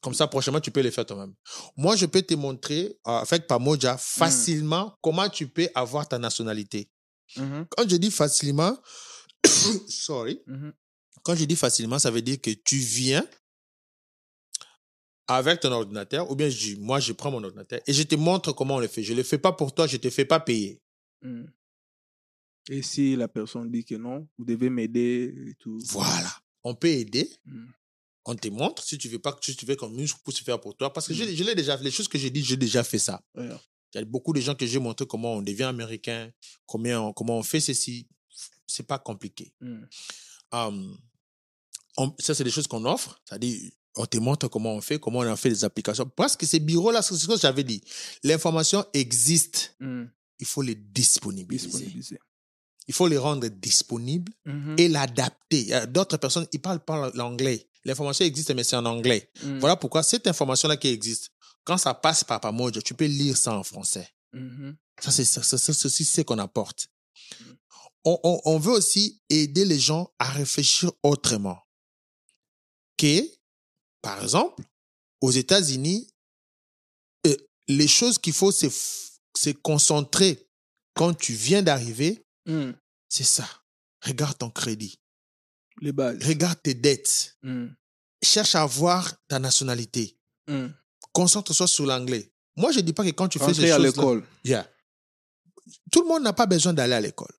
Comme 0.00 0.14
ça, 0.14 0.26
prochainement, 0.28 0.60
tu 0.60 0.70
peux 0.70 0.80
les 0.80 0.90
faire 0.92 1.04
toi-même. 1.04 1.34
Moi, 1.76 1.94
je 1.96 2.06
peux 2.06 2.22
te 2.22 2.34
montrer, 2.34 2.96
euh, 3.06 3.10
avec 3.10 3.46
Pamoja, 3.46 3.96
facilement 3.98 4.96
comment 5.02 5.28
tu 5.28 5.48
peux 5.48 5.68
avoir 5.74 6.08
ta 6.08 6.18
nationalité. 6.18 6.88
Mhm. 7.36 7.66
Quand 7.76 7.88
je 7.88 7.96
dis 7.96 8.10
facilement, 8.10 8.76
sorry, 9.88 10.40
Mhm. 10.46 10.72
quand 11.22 11.34
je 11.34 11.44
dis 11.44 11.56
facilement, 11.56 11.98
ça 11.98 12.10
veut 12.10 12.22
dire 12.22 12.40
que 12.40 12.50
tu 12.50 12.76
viens 12.76 13.26
avec 15.28 15.60
ton 15.60 15.70
ordinateur, 15.70 16.30
ou 16.30 16.34
bien 16.34 16.48
je- 16.48 16.76
moi, 16.76 16.98
je 17.00 17.12
prends 17.12 17.30
mon 17.30 17.42
ordinateur 17.44 17.80
et 17.86 17.92
je 17.92 18.02
te 18.02 18.14
montre 18.16 18.52
comment 18.52 18.76
on 18.76 18.80
le 18.80 18.88
fait. 18.88 19.02
Je 19.02 19.12
ne 19.12 19.18
le 19.18 19.22
fais 19.22 19.38
pas 19.38 19.52
pour 19.52 19.74
toi, 19.74 19.86
je 19.86 19.96
ne 19.96 20.00
te 20.02 20.10
fais 20.10 20.24
pas 20.24 20.40
payer. 20.40 20.80
Mhm. 21.22 21.50
Et 22.70 22.82
si 22.82 23.16
la 23.16 23.28
personne 23.28 23.70
dit 23.70 23.84
que 23.84 23.94
non, 23.94 24.28
vous 24.36 24.44
devez 24.44 24.68
m'aider 24.70 25.34
et 25.48 25.54
tout. 25.54 25.78
Voilà. 25.86 26.30
On 26.64 26.74
peut 26.74 26.88
aider. 26.88 27.30
Mhm. 27.46 27.72
On 28.26 28.34
te 28.34 28.48
montre 28.48 28.82
si 28.82 28.98
tu 28.98 29.08
veux 29.08 29.18
pas 29.18 29.32
que 29.32 29.42
si 29.44 29.56
tu 29.56 29.64
veux 29.64 29.74
qu'on 29.76 29.88
nous 29.88 30.06
puisse 30.24 30.40
faire 30.40 30.60
pour 30.60 30.76
toi. 30.76 30.92
Parce 30.92 31.06
que 31.08 31.14
je, 31.14 31.24
Mm. 31.24 31.34
je 31.34 31.44
l'ai 31.44 31.54
déjà, 31.54 31.76
les 31.76 31.90
choses 31.90 32.08
que 32.08 32.18
j'ai 32.18 32.28
dit, 32.30 32.42
j'ai 32.44 32.58
déjà 32.58 32.84
fait 32.84 32.98
ça. 32.98 33.22
Ouais. 33.34 33.48
Il 33.94 33.98
y 33.98 34.02
a 34.02 34.04
beaucoup 34.04 34.34
de 34.34 34.40
gens 34.40 34.54
que 34.54 34.66
j'ai 34.66 34.78
montré 34.78 35.06
comment 35.06 35.34
on 35.34 35.40
devient 35.42 35.62
américain, 35.62 36.30
comment 36.66 37.08
on, 37.08 37.12
comment 37.14 37.38
on 37.38 37.42
fait 37.42 37.60
ceci. 37.60 38.06
C'est 38.66 38.86
pas 38.86 38.98
compliqué. 38.98 39.54
Mhm. 39.62 39.88
Um, 40.52 40.98
on- 41.96 42.14
ça, 42.18 42.34
c'est 42.34 42.44
des 42.44 42.50
choses 42.50 42.66
qu'on 42.66 42.84
offre. 42.84 43.18
C'est-à-dire, 43.24 43.70
on 43.98 44.06
te 44.06 44.16
montre 44.18 44.48
comment 44.48 44.74
on 44.74 44.80
fait, 44.80 44.98
comment 44.98 45.18
on 45.20 45.28
en 45.30 45.36
fait 45.36 45.50
des 45.50 45.64
applications. 45.64 46.08
Parce 46.08 46.36
que 46.36 46.46
ces 46.46 46.60
bureaux-là, 46.60 47.02
c'est 47.02 47.16
ce 47.16 47.26
que 47.26 47.36
j'avais 47.36 47.64
dit. 47.64 47.82
L'information 48.22 48.84
existe. 48.94 49.74
Mhm. 49.80 50.10
Il 50.40 50.46
faut 50.46 50.62
les 50.62 50.76
disponibiliser. 50.76 51.66
Disponibiliser. 51.66 52.18
Il 52.86 52.94
faut 52.94 53.08
les 53.08 53.18
rendre 53.18 53.46
disponibles 53.48 54.32
Mhm. 54.46 54.76
et 54.78 54.88
l'adapter. 54.88 55.74
A 55.74 55.86
D'autres 55.86 56.16
personnes, 56.16 56.46
ils 56.52 56.60
parlent 56.60 56.84
pas 56.84 57.10
l'anglais. 57.14 57.68
L'information 57.84 58.24
existe, 58.24 58.54
mais 58.54 58.64
c'est 58.64 58.76
en 58.76 58.86
anglais. 58.86 59.30
Mhm. 59.42 59.58
Voilà 59.58 59.76
pourquoi 59.76 60.02
cette 60.02 60.26
information-là 60.26 60.76
qui 60.76 60.88
existe, 60.88 61.30
quand 61.64 61.76
ça 61.76 61.92
passe 61.92 62.24
par 62.24 62.40
Pamoja, 62.40 62.80
tu 62.80 62.94
peux 62.94 63.04
lire 63.06 63.36
ça 63.36 63.52
en 63.52 63.62
français. 63.64 64.08
Mhm. 64.32 64.76
Ça, 65.00 65.10
c'est 65.10 65.24
ça, 65.24 65.42
c'est 65.42 65.72
ce 66.04 66.20
qu'on 66.22 66.38
apporte. 66.38 66.88
On, 68.04 68.18
on, 68.22 68.40
on 68.44 68.58
veut 68.58 68.72
aussi 68.72 69.20
aider 69.28 69.64
les 69.64 69.78
gens 69.78 70.10
à 70.18 70.30
réfléchir 70.30 70.90
autrement. 71.02 71.58
Que, 72.96 73.22
par 74.02 74.22
exemple, 74.22 74.62
aux 75.20 75.30
États-Unis, 75.30 76.08
euh, 77.26 77.36
les 77.66 77.88
choses 77.88 78.18
qu'il 78.18 78.32
faut 78.32 78.52
se, 78.52 78.66
concentrer 79.62 80.48
quand 80.94 81.14
tu 81.14 81.32
viens 81.32 81.62
d'arriver, 81.62 82.24
Mhm. 82.46 82.74
c'est 83.08 83.24
ça. 83.24 83.48
Regarde 84.04 84.36
ton 84.38 84.50
crédit. 84.50 84.98
Les 85.80 85.92
bases. 85.92 86.18
Regarde 86.26 86.60
tes 86.62 86.74
dettes. 86.74 87.36
Mhm. 87.42 87.74
Cherche 88.22 88.54
à 88.56 88.66
voir 88.66 89.14
ta 89.28 89.38
nationalité. 89.38 90.18
Mhm. 90.48 90.74
Concentre-toi 91.12 91.68
sur 91.68 91.86
l'anglais. 91.86 92.32
Moi, 92.56 92.72
je 92.72 92.78
ne 92.78 92.82
dis 92.82 92.92
pas 92.92 93.04
que 93.04 93.10
quand 93.10 93.28
tu 93.28 93.38
fais 93.38 93.54
ces 93.54 93.60
Rentrer 93.60 93.70
à 93.70 93.76
choses 93.76 93.86
l'école. 93.86 94.26
Yeah. 94.44 94.68
Tout 95.92 96.02
le 96.02 96.08
monde 96.08 96.22
n'a 96.24 96.32
pas 96.32 96.46
besoin 96.46 96.72
d'aller 96.72 96.94
à 96.94 97.00
l'école. 97.00 97.32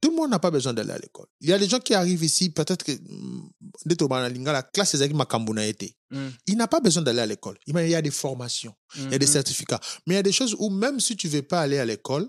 Tout 0.00 0.10
le 0.10 0.16
monde 0.16 0.30
n'a 0.30 0.38
pas 0.38 0.50
besoin 0.50 0.74
d'aller 0.74 0.92
à 0.92 0.98
l'école. 0.98 1.26
Il 1.40 1.48
y 1.48 1.52
a 1.52 1.58
des 1.58 1.68
gens 1.68 1.78
qui 1.80 1.94
arrivent 1.94 2.22
ici, 2.22 2.50
peut-être 2.50 2.84
que 2.84 2.92
mm, 2.92 3.50
linga, 3.86 4.52
la 4.52 4.62
classe 4.62 4.92
ye 4.94 5.74
te. 5.74 5.86
Mhm. 6.10 6.32
Il 6.46 6.56
n'a 6.56 6.68
pas 6.68 6.80
besoin 6.80 7.02
d'aller 7.02 7.20
à 7.20 7.26
l'école. 7.26 7.58
Il 7.66 7.74
y 7.88 7.94
a 7.94 8.02
des 8.02 8.10
formations, 8.10 8.74
il 8.96 9.10
y 9.10 9.14
a 9.14 9.18
des 9.18 9.26
Mhm. 9.26 9.32
certificats. 9.32 9.80
Mais 10.06 10.14
il 10.14 10.16
y 10.16 10.20
a 10.20 10.22
des 10.22 10.32
choses 10.32 10.54
où 10.58 10.68
même 10.70 11.00
si 11.00 11.16
tu 11.16 11.26
ne 11.28 11.32
veux 11.32 11.42
pas 11.42 11.60
aller 11.62 11.78
à 11.78 11.84
l'école, 11.84 12.28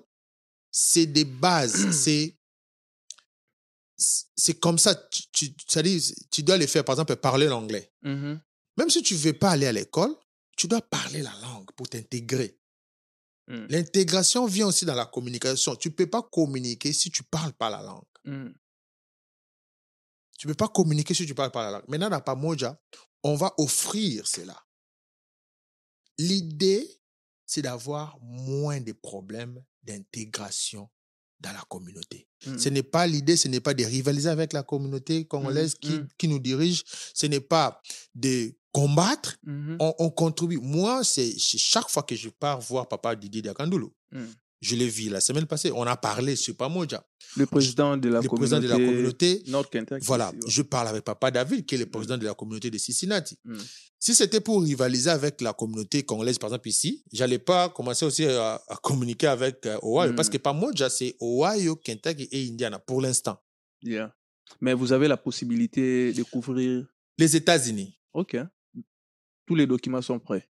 c'est 0.72 1.05
des 1.05 1.26
bases. 1.26 1.74
c'est 1.91 2.34
c'est 4.36 4.59
comme 4.59 4.78
ça. 4.78 4.95
Tu, 4.95 5.53
tu, 5.55 6.01
tu 6.32 6.43
dois 6.43 6.57
les 6.57 6.68
faire. 6.68 6.86
Par 6.86 6.93
exemple, 6.95 7.15
parler 7.18 7.47
l'anglais. 7.47 7.91
Mhm. 8.03 8.39
Même 8.78 8.89
si 8.89 9.01
tu 9.01 9.15
ne 9.15 9.20
veux 9.20 9.34
pas 9.34 9.51
aller 9.51 9.65
à 9.65 9.72
l'école, 9.72 10.15
tu 10.55 10.68
dois 10.68 10.82
parler 10.82 11.22
la 11.24 11.34
langue 11.41 11.70
pour 11.76 11.89
t'intégrer. 11.89 12.57
Mhm. 13.48 13.68
L'intégration 13.70 14.45
vient 14.45 14.68
aussi 14.68 14.86
dans 14.86 14.95
la 14.95 15.06
communication. 15.06 15.76
Tu 15.76 15.89
ne 15.89 15.93
peux 15.93 16.08
pas 16.08 16.22
communiquer 16.22 16.93
si 16.93 17.10
tu 17.10 17.24
ne 17.24 17.28
parles 17.30 17.54
pas 17.54 17.70
la 17.70 17.82
langue. 17.82 18.04
Mhm. 18.26 18.54
Tu 20.38 20.48
ne 20.48 20.52
peux 20.52 20.58
pas 20.58 20.68
communiquer 20.68 21.14
si 21.14 21.26
tu 21.26 21.32
ne 21.32 21.36
parles 21.36 21.52
pas 21.52 21.64
la 21.64 21.72
langue. 21.72 21.88
Maintenant, 21.88 22.10
dans 22.10 22.22
Pamoja, 22.22 22.80
on 23.24 23.36
va 23.36 23.54
offrir 23.58 24.28
cela. 24.28 24.58
L'idée, 26.20 27.02
c'est 27.45 27.62
d'avoir 27.62 28.20
moins 28.22 28.82
de 28.82 28.91
problèmes 28.91 29.64
d'intégration 29.84 30.89
dans 31.40 31.52
la 31.54 31.62
communauté. 31.70 32.28
Mm. 32.46 32.58
Ce 32.58 32.70
n'est 32.70 32.84
pas 32.84 33.06
l'idée, 33.08 33.38
ce 33.38 33.48
n'est 33.48 33.60
pas 33.60 33.74
de 33.74 33.84
rivaliser 33.86 34.30
avec 34.30 34.54
la 34.54 34.64
communauté 34.64 35.26
congolaise 35.26 35.76
qui, 35.76 35.92
mm. 35.92 36.08
qui 36.18 36.28
nous 36.28 36.40
dirige, 36.40 36.84
ce 37.14 37.26
n'est 37.28 37.40
pas 37.42 37.82
de 38.16 38.56
combattre, 38.72 39.38
Mhm. 39.44 39.78
on, 39.80 39.94
on 40.00 40.10
contribue. 40.12 40.58
Moi, 40.62 41.04
c'est 41.04 41.34
chaque 41.38 41.90
fois 41.90 42.04
que 42.04 42.16
je 42.16 42.30
pars 42.30 42.60
voir 42.62 42.88
papa 42.88 43.16
Didier 43.16 43.42
Diakandoulo, 43.42 43.94
Mm. 44.12 44.26
Je 44.62 44.76
l'ai 44.76 44.88
vu 44.88 45.10
la 45.10 45.22
semaine 45.22 45.45
passée, 45.45 45.72
on 45.72 45.84
a 45.84 45.95
parlé 45.97 46.36
sur 46.36 46.55
Pamoja, 46.55 47.05
Le 47.36 47.45
président 47.45 47.95
de 47.97 48.10
la 48.10 48.22
le 48.22 48.28
communauté. 48.28 48.58
président 48.58 48.60
de 48.62 48.68
la 48.68 48.76
communauté. 48.89 49.43
Nord 49.47 49.70
Kentucky. 49.70 50.05
Voilà, 50.05 50.30
aussi, 50.30 50.38
ouais. 50.39 50.49
je 50.49 50.62
parle 50.64 50.88
avec 50.88 51.03
papa 51.03 51.30
David, 51.32 51.66
qui 51.66 51.76
est 51.76 51.78
le 51.78 51.86
président 51.86 52.18
de 52.18 52.26
la 52.26 52.34
communauté 52.34 52.70
de 52.72 52.78
Cincinnati. 52.78 53.38
Mm. 53.45 53.55
Si 53.99 54.14
c'était 54.16 54.41
pour 54.41 54.62
rivaliser 54.64 55.10
avec 55.10 55.41
la 55.41 55.53
communauté 55.53 56.03
congolaise, 56.03 56.38
par 56.38 56.49
exemple 56.49 56.68
ici, 56.70 57.03
j'allais 57.12 57.39
pas 57.39 57.70
commencer 57.70 58.05
aussi 58.05 58.26
à, 58.26 58.62
à 58.68 58.76
communiquer 58.78 59.28
avec 59.28 59.66
euh, 59.66 59.78
Ohio, 59.84 60.12
Mm. 60.12 60.16
parce 60.16 60.30
que 60.30 60.38
Pamoja, 60.38 60.89
c'est 60.89 61.16
Ohio, 61.22 61.76
Kentucky 61.76 62.28
et 62.32 62.47
Indiana 62.49 62.80
pour 62.80 63.01
l'instant. 63.01 63.38
Yeah. 63.84 64.14
Mais 64.62 64.74
vous 64.74 64.91
avez 64.93 65.08
la 65.08 65.18
possibilité 65.18 66.14
de 66.14 66.24
couvrir. 66.24 66.86
Les 67.18 67.36
États-Unis. 67.36 67.99
OK. 68.14 68.38
Tous 69.45 69.55
les 69.55 69.66
documents 69.68 70.01
sont 70.01 70.20
prêts. 70.20 70.47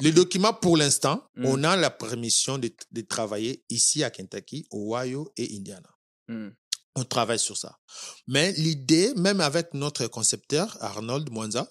Les 0.00 0.12
documents, 0.12 0.52
pour 0.54 0.76
l'instant, 0.76 1.26
Mm. 1.36 1.46
on 1.46 1.64
a 1.64 1.76
la 1.76 1.90
permission 1.90 2.58
de, 2.58 2.70
de 2.90 3.00
travailler 3.00 3.64
ici 3.70 4.04
à 4.04 4.10
Kentucky, 4.10 4.66
Ohio 4.70 5.32
et 5.36 5.56
Indiana. 5.56 5.88
Mm. 6.28 6.48
On 6.96 7.04
travaille 7.04 7.38
sur 7.38 7.56
ça. 7.56 7.78
Mais 8.26 8.52
l'idée, 8.52 9.12
même 9.16 9.40
avec 9.40 9.72
notre 9.74 10.06
concepteur, 10.06 10.76
Arnold 10.82 11.30
Mwanza, 11.30 11.70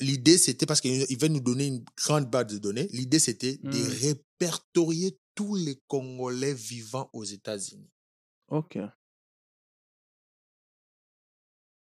l'idée 0.00 0.38
c'était 0.38 0.66
parce 0.66 0.80
qu'il 0.80 1.18
va 1.18 1.28
nous 1.28 1.40
donner 1.40 1.66
une 1.66 1.84
grande 2.04 2.30
base 2.30 2.46
de 2.46 2.58
données. 2.58 2.88
L'idée 2.92 3.18
c'était 3.18 3.56
de 3.62 3.76
Mm. 3.78 3.88
répertorier 4.00 5.18
tous 5.34 5.54
les 5.56 5.80
Congolais 5.88 6.54
vivant 6.54 7.10
aux 7.12 7.24
États-Unis 7.24 7.90
OK. 8.48 8.78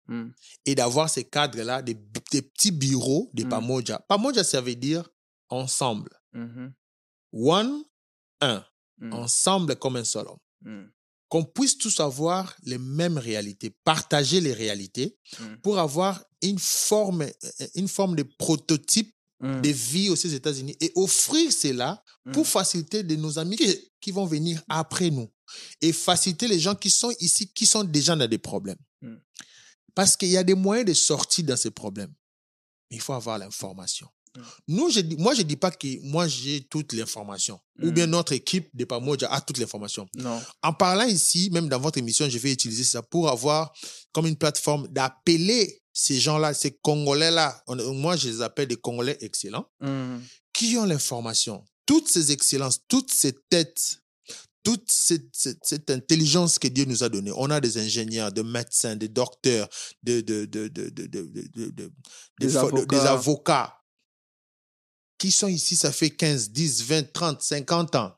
Mm. 0.07 0.29
et 0.65 0.73
d'avoir 0.75 1.09
ces 1.09 1.25
cadres-là, 1.25 1.81
des, 1.81 1.93
des 2.31 2.41
petits 2.41 2.71
bureaux 2.71 3.29
de 3.33 3.43
Mm. 3.43 3.49
Pamoja. 3.49 3.99
Pamoja, 4.07 4.43
ça 4.43 4.61
veut 4.61 4.75
dire 4.75 5.09
ensemble. 5.49 6.11
Mhm. 6.33 6.73
One, 7.33 7.83
un. 8.41 8.65
Mm. 8.99 9.13
Ensemble 9.13 9.75
comme 9.75 9.95
un 9.97 10.03
seul 10.03 10.27
homme. 10.27 10.39
Mm. 10.61 10.89
Qu'on 11.29 11.43
puisse 11.43 11.77
tous 11.77 11.99
avoir 11.99 12.55
les 12.63 12.77
mêmes 12.77 13.17
réalités, 13.17 13.69
partager 13.83 14.39
les 14.41 14.53
réalités 14.53 15.17
Mm. 15.39 15.55
pour 15.61 15.77
avoir 15.79 16.23
une 16.41 16.57
forme, 16.59 17.25
une 17.75 17.87
forme 17.87 18.15
de 18.15 18.23
prototype 18.23 19.13
Mm. 19.39 19.61
de 19.61 19.69
vie 19.69 20.09
aussi 20.09 20.25
aux 20.27 20.31
États-Unis 20.31 20.75
et 20.81 20.91
offrir 20.95 21.51
cela 21.51 22.03
pour 22.33 22.43
Mm. 22.43 22.45
faciliter 22.45 23.03
de 23.03 23.15
nos 23.15 23.37
amis 23.37 23.55
qui, 23.55 23.91
qui 24.01 24.11
vont 24.11 24.25
venir 24.25 24.63
après 24.67 25.11
nous 25.11 25.31
et 25.81 25.93
faciliter 25.93 26.47
les 26.47 26.59
gens 26.59 26.73
qui 26.75 26.89
sont 26.89 27.13
ici, 27.19 27.51
qui 27.53 27.65
sont 27.67 27.83
déjà 27.83 28.15
dans 28.15 28.27
des 28.27 28.39
problèmes. 28.39 28.79
Mm. 29.01 29.17
Parce 29.93 30.17
qu'il 30.17 30.29
y 30.29 30.37
a 30.37 30.43
des 30.43 30.55
moyens 30.55 30.87
de 30.87 30.93
sortir 30.93 31.45
dans 31.45 31.55
ces 31.57 31.69
problèmes. 31.71 32.13
Mais 32.89 32.97
il 32.97 33.01
faut 33.01 33.13
avoir 33.13 33.37
l'information. 33.37 34.07
Mm. 34.37 34.41
Nous, 34.75 34.89
je 34.89 34.99
moi, 35.17 35.33
je 35.33 35.39
ne 35.41 35.47
dis 35.47 35.55
pas 35.57 35.71
que 35.71 35.87
moi, 36.03 36.27
j'ai 36.27 36.61
toute 36.69 36.93
l'information. 36.93 37.59
Ou 37.81 37.87
Mm. 37.87 37.91
bien 37.91 38.07
notre 38.07 38.33
équipe 38.33 38.69
de 38.75 38.85
Pamoja 38.85 39.27
a 39.31 39.41
toute 39.41 39.57
l'information. 39.57 40.07
Non. 40.15 40.41
En 40.63 40.73
parlant 40.73 41.05
ici, 41.05 41.49
même 41.51 41.67
dans 41.69 41.79
votre 41.79 41.97
émission, 41.97 42.29
je 42.29 42.37
vais 42.37 42.51
utiliser 42.51 42.83
ça 42.83 43.01
pour 43.01 43.29
avoir 43.29 43.71
comme 44.11 44.27
une 44.27 44.37
plateforme 44.37 44.87
d'appeler 44.89 45.81
ces 45.93 46.19
gens-là, 46.19 46.53
ces 46.53 46.71
Congolais-là. 46.81 47.61
On- 47.67 47.93
Moi, 47.93 48.15
je 48.17 48.29
les 48.29 48.41
appelle 48.41 48.67
des 48.67 48.75
Congolais 48.77 49.17
excellents 49.21 49.67
Mm. 49.81 50.17
qui 50.53 50.77
ont 50.77 50.85
l'information. 50.85 51.63
Toutes 51.85 52.07
ces 52.07 52.31
excellences, 52.31 52.79
toutes 52.87 53.11
ces 53.13 53.33
têtes, 53.49 53.99
toute 54.63 54.91
cette, 54.91 55.29
cette- 55.31 55.63
cette 55.63 55.89
intelligence 55.89 56.59
que 56.59 56.67
Dieu 56.67 56.83
nous 56.83 57.01
a 57.01 57.07
donnée. 57.07 57.31
On 57.33 57.49
a 57.49 57.61
des 57.61 57.77
ingénieurs, 57.77 58.33
des 58.33 58.43
médecins, 58.43 58.97
des 58.97 59.07
docteurs, 59.07 59.69
de, 60.03 60.19
de, 60.19 60.43
de, 60.45 60.67
des 62.39 62.97
avocats. 63.07 63.73
Qui 65.17 65.31
sont 65.31 65.47
ici, 65.47 65.75
ça 65.75 65.91
fait 65.91 66.09
15, 66.11 66.49
10, 66.51 66.83
20, 66.83 67.13
30, 67.13 67.41
50 67.41 67.95
ans. 67.95 68.13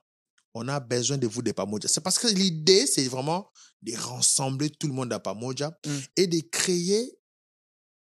On 0.53 0.67
a 0.67 0.79
besoin 0.79 1.17
de 1.17 1.27
vous, 1.27 1.41
des 1.41 1.53
Pamoja. 1.53 1.87
C'est 1.87 2.01
parce 2.01 2.17
que 2.19 2.27
l'idée, 2.27 2.87
c'est 2.87 3.07
vraiment 3.07 3.49
de 3.81 3.95
rassembler 3.95 4.69
tout 4.69 4.87
le 4.87 4.93
monde 4.93 5.13
à 5.13 5.19
Pamoja 5.19 5.71
Mm. 5.85 5.97
et 6.17 6.27
de 6.27 6.39
créer 6.51 7.15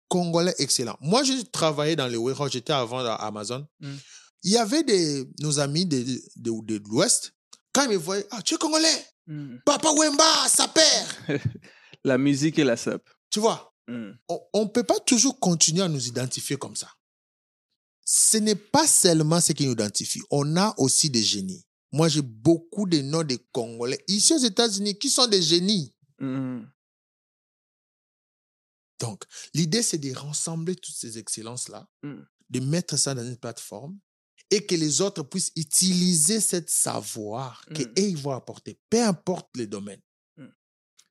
Congolais 0.07 0.55
excellents. 0.57 0.97
Moi, 1.01 1.23
j'ai 1.23 1.43
travaillé 1.45 1.95
dans 1.95 2.07
les 2.07 2.17
warehouse, 2.17 2.51
j'étais 2.51 2.73
avant 2.73 2.99
à 3.05 3.13
Amazon. 3.13 3.67
Mm. 3.79 3.95
Il 4.43 4.51
y 4.51 4.57
avait 4.57 4.83
des, 4.83 5.25
nos 5.39 5.59
amis 5.59 5.85
de, 5.85 6.01
de, 6.01 6.21
de, 6.35 6.77
de 6.79 6.89
l'Ouest. 6.89 7.33
Quand 7.73 7.83
ils 7.83 7.89
me 7.91 7.97
voyaient, 7.97 8.25
ah, 8.31 8.41
tu 8.41 8.55
es 8.55 8.57
Congolais, 8.57 9.05
Mm. 9.27 9.57
Papa 9.63 9.89
Wemba, 9.95 10.47
sa 10.47 10.67
père. 10.67 11.27
La 12.03 12.17
musique 12.17 12.57
et 12.57 12.63
la 12.63 12.75
SAP. 12.75 13.07
Tu 13.29 13.39
vois, 13.39 13.75
on 13.87 14.63
ne 14.63 14.69
peut 14.69 14.81
pas 14.83 14.99
toujours 15.01 15.39
continuer 15.39 15.83
à 15.83 15.87
nous 15.87 16.07
identifier 16.07 16.55
comme 16.57 16.75
ça. 16.75 16.87
Ce 18.11 18.37
n'est 18.37 18.55
pas 18.55 18.87
seulement 18.87 19.39
ce 19.39 19.51
qui 19.53 19.67
nous 19.67 19.73
identifie. 19.73 20.21
On 20.31 20.57
a 20.57 20.73
aussi 20.79 21.11
des 21.11 21.21
génies. 21.21 21.63
Moi, 21.91 22.07
j'ai 22.07 22.23
beaucoup 22.23 22.87
de 22.87 23.01
noms 23.01 23.21
de 23.23 23.35
Congolais 23.51 24.03
ici 24.07 24.33
aux 24.33 24.39
États-Unis 24.39 24.97
qui 24.97 25.11
sont 25.11 25.27
des 25.27 25.43
génies. 25.43 25.93
Mm. 26.19 26.61
Donc, 28.99 29.23
l'idée, 29.53 29.83
c'est 29.83 29.99
de 29.99 30.11
rassembler 30.11 30.75
toutes 30.75 30.95
ces 30.95 31.19
excellences-là, 31.19 31.87
Mm. 32.01 32.21
de 32.49 32.59
mettre 32.61 32.97
ça 32.97 33.13
dans 33.13 33.23
une 33.23 33.37
plateforme 33.37 33.99
et 34.49 34.65
que 34.65 34.73
les 34.73 35.01
autres 35.01 35.21
puissent 35.21 35.51
utiliser 35.55 36.39
cette 36.41 36.71
savoir 36.71 37.63
Mm. 37.69 37.83
ils 37.95 38.17
vont 38.17 38.31
apporter, 38.31 38.79
peu 38.89 39.03
importe 39.03 39.55
les 39.55 39.67
domaines. 39.67 40.01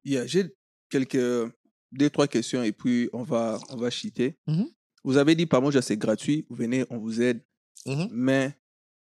Yeah, 0.05 0.27
J'ai 0.27 0.53
quelques 0.91 1.53
deux, 1.93 2.11
trois 2.11 2.27
questions 2.27 2.65
et 2.65 2.73
puis 2.73 3.09
on 3.13 3.23
va, 3.23 3.61
on 3.69 3.77
va 3.77 3.89
cheater. 3.91 4.37
Mhm. 4.49 4.69
Vous 5.09 5.17
avez 5.17 5.35
dit, 5.35 5.47
par 5.47 5.63
c'est 5.81 5.97
gratuit. 5.97 6.45
Vous 6.51 6.57
venez, 6.57 6.85
on 6.91 6.99
vous 6.99 7.23
aide. 7.23 7.43
Mhm, 7.87 8.09
Mais 8.13 8.55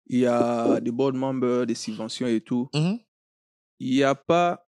il 0.07 0.21
y 0.21 0.27
a 0.27 0.79
des 0.81 0.93
board 0.93 1.17
members, 1.17 1.67
des 1.67 1.75
subventions 1.75 2.29
et 2.29 2.41
tout. 2.41 2.69
mhm. 2.73 3.01
Il 3.81 3.91
n'y 3.97 4.05
a 4.05 4.15
pas 4.15 4.65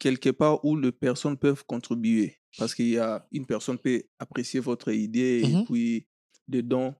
quelque 0.00 0.30
part 0.30 0.64
où 0.64 0.76
les 0.76 0.90
personnes 0.90 1.36
peuvent 1.36 1.64
contribuer. 1.64 2.40
Parce 2.56 2.74
qu'il 2.74 2.88
y 2.88 2.98
a 2.98 3.24
une 3.30 3.46
personne 3.46 3.78
peut 3.78 4.02
apprécier 4.18 4.58
votre 4.58 4.90
idée 4.90 5.42
et 5.44 5.54
Mhm. 5.54 5.64
puis 5.64 6.08
des 6.48 6.62
dons 6.62 6.92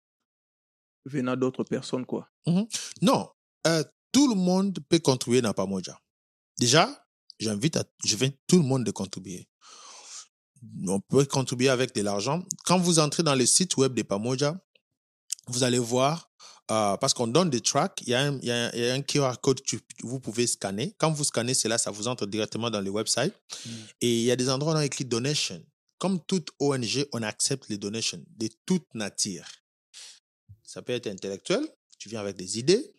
venant 1.04 1.34
d'autres 1.36 1.64
personnes, 1.64 2.06
quoi. 2.06 2.30
Non, 3.02 3.28
euh, 3.66 3.82
tout 4.12 4.28
le 4.28 4.36
monde 4.36 4.78
peut 4.88 5.00
contribuer 5.00 5.40
dans 5.42 5.52
Pamoja. 5.52 6.00
Déjà, 6.60 7.04
j'invite 7.40 7.76
je 8.04 8.14
tout 8.46 8.58
le 8.58 8.62
monde 8.62 8.84
de 8.84 8.92
contribuer. 8.92 9.48
On 10.86 11.00
peut 11.00 11.24
contribuer 11.24 11.68
avec 11.68 11.94
de 11.94 12.02
l'argent. 12.02 12.42
Quand 12.64 12.78
vous 12.78 12.98
entrez 12.98 13.22
dans 13.22 13.34
le 13.34 13.46
site 13.46 13.76
web 13.76 13.94
de 13.94 14.02
Pamoja, 14.02 14.56
vous 15.46 15.62
allez 15.62 15.78
voir, 15.78 16.30
euh, 16.70 16.96
parce 16.96 17.14
qu'on 17.14 17.26
donne 17.26 17.48
des 17.50 17.60
tracks, 17.60 18.00
il 18.02 18.10
y, 18.10 18.14
a 18.14 18.20
un- 18.22 18.38
il 18.40 18.44
y 18.46 18.50
a 18.50 18.66
un- 18.66 18.70
il 18.72 18.80
y 18.80 18.88
a 18.90 18.94
un 18.94 19.02
QR 19.02 19.34
code 19.40 19.60
que 19.62 19.76
vous 20.02 20.20
pouvez 20.20 20.46
scanner. 20.46 20.94
Quand 20.98 21.10
vous 21.10 21.24
scannez 21.24 21.54
cela, 21.54 21.78
ça 21.78 21.90
vous 21.90 22.08
entre 22.08 22.26
directement 22.26 22.70
dans 22.70 22.80
le 22.80 22.90
website. 22.90 23.34
Mm. 23.64 23.70
Et 24.02 24.18
il 24.20 24.24
y 24.24 24.30
a 24.30 24.36
des 24.36 24.48
endroits 24.50 24.72
où 24.72 24.76
on 24.76 24.78
a 24.78 24.84
écrit 24.84 25.04
donation. 25.04 25.62
Comme 25.98 26.20
toute 26.26 26.50
ONG, 26.60 27.06
on 27.12 27.22
accepte 27.22 27.68
les 27.68 27.78
donations 27.78 28.22
de 28.36 28.48
toute 28.66 28.86
nature. 28.94 29.44
Ça 30.62 30.82
peut 30.82 30.92
être 30.92 31.06
intellectuel, 31.06 31.66
tu 31.98 32.08
viens 32.08 32.20
avec 32.20 32.36
des 32.36 32.58
idées. 32.58 32.92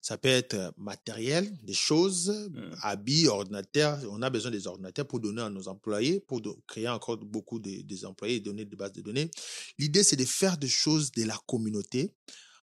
Ça 0.00 0.16
peut 0.18 0.28
être 0.28 0.54
euh, 0.54 0.70
matériel, 0.76 1.52
des 1.62 1.74
choses, 1.74 2.28
Mm. 2.50 2.76
habits, 2.82 3.26
ordinateurs. 3.28 3.98
On 4.10 4.22
a 4.22 4.30
besoin 4.30 4.50
des 4.50 4.66
ordinateurs 4.66 5.06
pour 5.06 5.20
donner 5.20 5.42
à 5.42 5.50
nos 5.50 5.66
employés, 5.68 6.20
pour 6.20 6.40
créer 6.66 6.88
encore 6.88 7.16
beaucoup 7.18 7.58
de, 7.58 7.82
des 7.82 8.04
employés 8.04 8.36
et 8.36 8.40
donner 8.40 8.64
des 8.64 8.76
bases 8.76 8.92
de 8.92 9.02
données. 9.02 9.30
L'idée, 9.78 10.02
c'est 10.02 10.16
de 10.16 10.24
faire 10.24 10.56
des 10.58 10.68
choses 10.68 11.10
de 11.12 11.24
la 11.24 11.38
communauté 11.46 12.12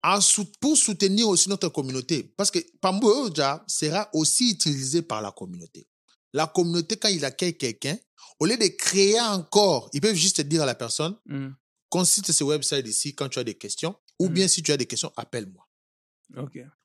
en 0.03 0.21
sou- 0.21 0.47
pour 0.61 0.77
soutenir 0.77 1.29
aussi 1.29 1.49
notre 1.49 1.69
communauté. 1.71 2.23
Parce 2.37 2.51
que 2.51 2.59
Pamboja 2.81 3.65
sera 3.67 4.09
aussi 4.13 4.51
utilisé 4.51 5.03
par 5.03 5.23
la 5.23 5.33
communauté. 5.33 5.89
La 6.33 6.47
communauté, 6.47 6.97
quand 6.97 7.09
il 7.09 7.25
accueille 7.25 7.57
quelqu'un, 7.57 7.97
au 8.39 8.47
lieu 8.47 8.57
de 8.57 8.67
créer 8.67 9.21
encore, 9.21 9.89
ils 9.93 10.01
peuvent 10.01 10.15
juste 10.15 10.41
dire 10.43 10.63
à 10.63 10.67
la 10.67 10.75
personne, 10.75 11.17
Mm. 11.27 11.49
consulte 11.89 12.33
ce 12.33 12.45
website 12.45 12.87
ici 12.87 13.15
quand 13.15 13.29
tu 13.29 13.39
as 13.39 13.45
des 13.45 13.55
questions, 13.55 13.95
ou 14.19 14.29
Mm. 14.29 14.33
bien 14.33 14.49
si 14.49 14.63
tu 14.63 14.73
as 14.73 14.77
des 14.77 14.87
questions, 14.87 15.13
appelle-moi. 15.17 15.64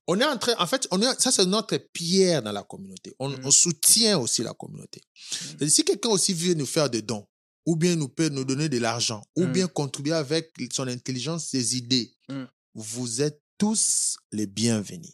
On 0.07 0.19
est 0.19 0.25
en 0.25 0.37
train, 0.37 0.55
en 0.57 0.65
fait, 0.67 0.87
on 0.91 1.01
est, 1.01 1.19
ça 1.21 1.31
c'est 1.31 1.45
notre 1.45 1.77
pierre 1.93 2.41
dans 2.41 2.51
la 2.51 2.63
communauté. 2.63 3.13
On, 3.19 3.29
Mm. 3.29 3.41
on 3.45 3.51
soutient 3.51 4.17
aussi 4.19 4.41
la 4.43 4.53
communauté. 4.53 5.01
C'est-à-dire, 5.31 5.69
Si 5.71 5.83
quelqu'un 5.83 6.09
aussi 6.09 6.33
veut 6.33 6.53
nous 6.55 6.65
faire 6.65 6.89
des 6.89 7.01
dons, 7.03 7.25
ou 7.65 7.75
bien 7.75 7.95
nous 7.95 8.09
peut 8.09 8.29
nous 8.29 8.43
donner 8.45 8.69
de 8.69 8.77
l'argent, 8.79 9.21
ou 9.35 9.45
Mm. 9.45 9.51
bien 9.51 9.67
contribuer 9.67 10.13
avec 10.13 10.51
son 10.73 10.87
intelligence, 10.87 11.45
ses 11.47 11.75
idées, 11.77 12.11
Mm. 12.29 12.45
vous 12.73 13.21
êtes 13.21 13.41
tous 13.57 14.15
les 14.31 14.47
bienvenus. 14.47 15.13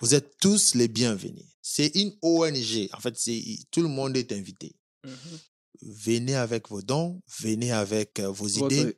Vous 0.00 0.14
êtes 0.14 0.36
tous 0.40 0.74
les 0.74 0.88
bienvenus. 0.88 1.46
C'est 1.62 1.90
une 1.96 2.12
ONG. 2.22 2.88
En 2.92 3.00
fait, 3.00 3.16
c'est, 3.16 3.42
tout 3.70 3.80
le 3.82 3.88
monde 3.88 4.16
est 4.16 4.30
invité. 4.32 4.74
Mhm. 5.04 5.38
Venez 5.82 6.34
avec 6.34 6.68
vos 6.68 6.82
dons, 6.82 7.22
venez 7.40 7.72
avec 7.72 8.18
euh, 8.20 8.28
vos 8.28 8.46
Votre 8.46 8.72
idées, 8.74 8.96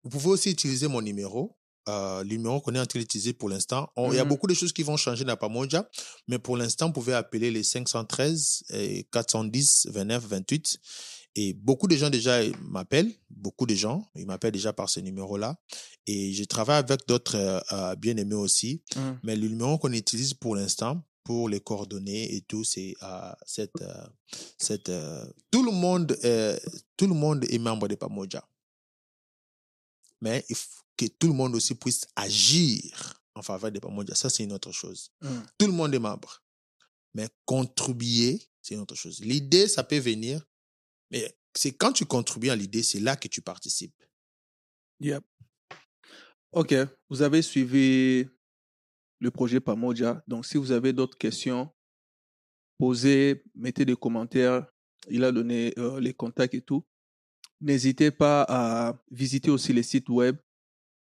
Vous 0.02 0.10
pouvez 0.10 0.30
aussi 0.30 0.50
utiliser 0.50 0.88
mon 0.88 1.02
numéro. 1.02 1.56
Euh, 1.88 2.24
numéro 2.24 2.60
qu'on 2.60 2.74
est 2.74 2.80
en 2.80 2.86
train 2.86 2.98
d'utiliser 2.98 3.32
pour 3.32 3.48
l'instant. 3.48 3.88
Il 3.96 4.14
y 4.14 4.18
a 4.18 4.24
Mhm. 4.24 4.28
beaucoup 4.28 4.48
de 4.48 4.54
choses 4.54 4.72
qui 4.72 4.82
vont 4.82 4.96
changer 4.96 5.24
dans 5.24 5.36
Pamoja, 5.36 5.88
mais 6.26 6.40
pour 6.40 6.56
l'instant, 6.56 6.86
vous 6.86 6.92
pouvez 6.94 7.14
appeler 7.14 7.52
les 7.52 7.62
513 7.62 8.64
et 8.70 9.04
410 9.12 9.86
29 9.92 10.24
28. 10.26 10.78
Et 11.36 11.52
beaucoup 11.52 11.86
de 11.86 11.94
gens 11.96 12.10
déjà 12.10 12.40
m'appellent, 12.62 13.12
beaucoup 13.30 13.66
de 13.66 13.74
gens, 13.76 14.04
ils 14.16 14.26
m'appellent 14.26 14.50
déjà 14.52 14.72
par 14.72 14.88
ce 14.88 14.98
numéro-là. 15.00 15.56
Et 16.08 16.32
je 16.32 16.42
travaille 16.44 16.78
avec 16.78 17.06
d'autres 17.06 17.36
euh, 17.36 17.60
euh, 17.72 17.94
bien-aimés 17.94 18.34
aussi. 18.34 18.82
Mm. 18.96 19.00
Mais 19.22 19.36
le 19.36 19.46
numéro 19.48 19.78
qu'on 19.78 19.92
utilise 19.92 20.34
pour 20.34 20.56
l'instant, 20.56 21.02
pour 21.22 21.48
les 21.48 21.60
coordonnées 21.60 22.34
et 22.34 22.40
tout, 22.40 22.64
c'est 22.64 22.94
euh, 23.02 23.32
cette, 23.44 23.80
euh, 23.82 24.06
cette, 24.58 24.90
tout 25.52 25.62
le 25.62 25.70
monde, 25.72 26.16
tout 26.96 27.06
le 27.06 27.14
monde 27.14 27.44
est 27.48 27.58
membre 27.58 27.86
de 27.86 27.94
Pamoja. 27.94 28.42
Mais 30.20 30.44
il 30.48 30.56
faut 30.56 30.82
que 30.96 31.06
tout 31.06 31.28
le 31.28 31.34
monde 31.34 31.54
aussi 31.54 31.74
puisse 31.74 32.06
agir 32.16 33.20
en 33.34 33.42
faveur 33.42 33.70
de 33.70 33.78
Pamoja. 33.78 34.14
Ça, 34.14 34.30
c'est 34.30 34.44
une 34.44 34.52
autre 34.52 34.72
chose. 34.72 35.10
Mm. 35.20 35.40
Tout 35.58 35.66
le 35.66 35.72
monde 35.72 35.94
est 35.94 35.98
membre. 35.98 36.42
Mais 37.14 37.28
contribuer, 37.44 38.42
c'est 38.62 38.74
une 38.74 38.80
autre 38.80 38.94
chose. 38.94 39.20
L'idée, 39.20 39.68
ça 39.68 39.84
peut 39.84 39.98
venir, 39.98 40.44
mais 41.10 41.34
c'est 41.54 41.72
quand 41.72 41.92
tu 41.92 42.04
contribues 42.04 42.50
à 42.50 42.56
l'idée, 42.56 42.82
c'est 42.82 43.00
là 43.00 43.16
que 43.16 43.28
tu 43.28 43.40
participes. 43.40 43.94
Yep. 45.00 45.24
Ok, 46.52 46.74
vous 47.10 47.22
avez 47.22 47.42
suivi 47.42 48.26
le 49.20 49.30
projet 49.30 49.60
Pamoja. 49.60 50.22
Donc, 50.26 50.46
si 50.46 50.56
vous 50.56 50.72
avez 50.72 50.92
d'autres 50.92 51.18
questions, 51.18 51.70
posez, 52.78 53.42
mettez 53.54 53.84
des 53.84 53.96
commentaires. 53.96 54.66
Il 55.08 55.24
a 55.24 55.32
donné 55.32 55.72
euh, 55.78 56.00
les 56.00 56.14
contacts 56.14 56.54
et 56.54 56.62
tout. 56.62 56.84
N'hésitez 57.60 58.10
pas 58.10 58.44
à 58.48 58.98
visiter 59.10 59.50
aussi 59.50 59.72
les 59.72 59.82
sites 59.82 60.08
web. 60.08 60.36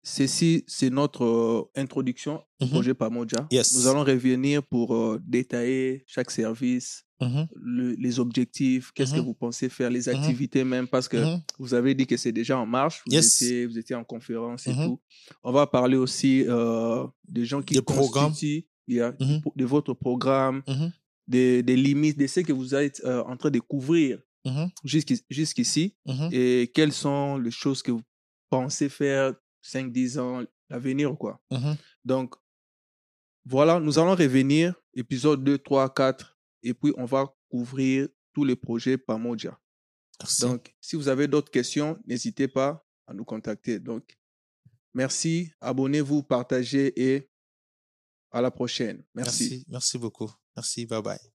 Ceci, 0.07 0.63
c'est 0.67 0.91
notre 0.91 1.23
euh, 1.25 1.63
introduction 1.81 2.43
au 2.61 2.65
Mhm. 2.65 2.69
projet 2.69 2.93
Pamoja. 2.93 3.47
Yes. 3.51 3.73
Nous 3.75 3.87
allons 3.87 4.03
revenir 4.03 4.61
pour 4.61 4.93
euh, 4.95 5.19
détailler 5.25 6.03
chaque 6.05 6.29
service, 6.29 7.03
Mhm, 7.21 7.47
le- 7.55 7.93
les 7.95 8.19
objectifs, 8.19 8.91
qu'est-ce 8.93 9.13
que 9.15 9.19
Mhm. 9.19 9.25
vous 9.25 9.33
pensez 9.33 9.67
faire, 9.67 9.89
les 9.89 10.07
activités 10.09 10.63
même, 10.63 10.87
parce 10.87 11.07
que 11.07 11.17
vous 11.57 11.73
avez 11.73 11.95
dit 11.95 12.05
que 12.05 12.17
c'est 12.17 12.31
déjà 12.33 12.55
en 12.59 12.67
marche, 12.67 13.01
vous, 13.07 13.13
Yes. 13.13 13.41
étiez, 13.41 13.65
vous 13.65 13.79
étiez 13.79 13.95
en 13.95 14.03
conférence 14.03 14.67
et 14.67 14.73
tout. 14.73 15.01
On 15.41 15.51
va 15.51 15.65
parler 15.65 15.97
aussi 15.97 16.43
euh, 16.47 17.07
des 17.27 17.45
gens 17.45 17.61
qui 17.63 17.73
Des 17.73 17.81
constituent 17.81 18.67
yeah, 18.87 19.11
de 19.55 19.65
votre 19.65 19.93
programme, 19.95 20.61
des, 21.27 21.63
des 21.63 21.75
limites, 21.75 22.19
de 22.19 22.27
ce 22.27 22.41
que 22.41 22.53
vous 22.53 22.75
êtes 22.75 23.01
euh, 23.05 23.23
en 23.23 23.35
train 23.37 23.49
de 23.49 23.59
couvrir 23.59 24.19
jusqu'i- 24.83 25.23
jusqu'ici 25.31 25.95
et 26.31 26.69
quelles 26.75 26.93
sont 26.93 27.37
les 27.39 27.49
choses 27.49 27.81
que 27.81 27.91
vous 27.91 28.03
pensez 28.51 28.89
faire 28.89 29.33
5-10 29.65 30.19
ans, 30.19 30.45
l'avenir, 30.69 31.17
quoi. 31.17 31.41
Mhm. 31.51 31.75
Donc, 32.03 32.35
voilà, 33.45 33.79
nous 33.79 33.99
allons 33.99 34.15
revenir, 34.15 34.75
épisode 34.93 35.43
2, 35.43 35.57
3, 35.57 35.93
4, 35.93 36.37
et 36.63 36.73
puis 36.73 36.93
on 36.97 37.05
va 37.05 37.33
couvrir 37.49 38.07
tous 38.33 38.43
les 38.43 38.55
projets 38.55 38.97
Pamoja. 38.97 39.59
Merci. 40.19 40.41
Donc, 40.41 40.75
si 40.81 40.95
vous 40.95 41.07
avez 41.07 41.27
d'autres 41.27 41.51
questions, 41.51 41.97
n'hésitez 42.05 42.47
pas 42.47 42.85
à 43.07 43.13
nous 43.13 43.25
contacter. 43.25 43.79
Donc, 43.79 44.17
merci, 44.93 45.51
abonnez-vous, 45.61 46.23
partagez 46.23 46.93
et 46.99 47.29
à 48.31 48.41
la 48.41 48.51
prochaine. 48.51 49.03
Merci. 49.13 49.43
Merci. 49.43 49.65
Merci 49.67 49.97
beaucoup. 49.97 50.31
Merci. 50.55 50.85
Bye 50.85 51.01
bye. 51.01 51.34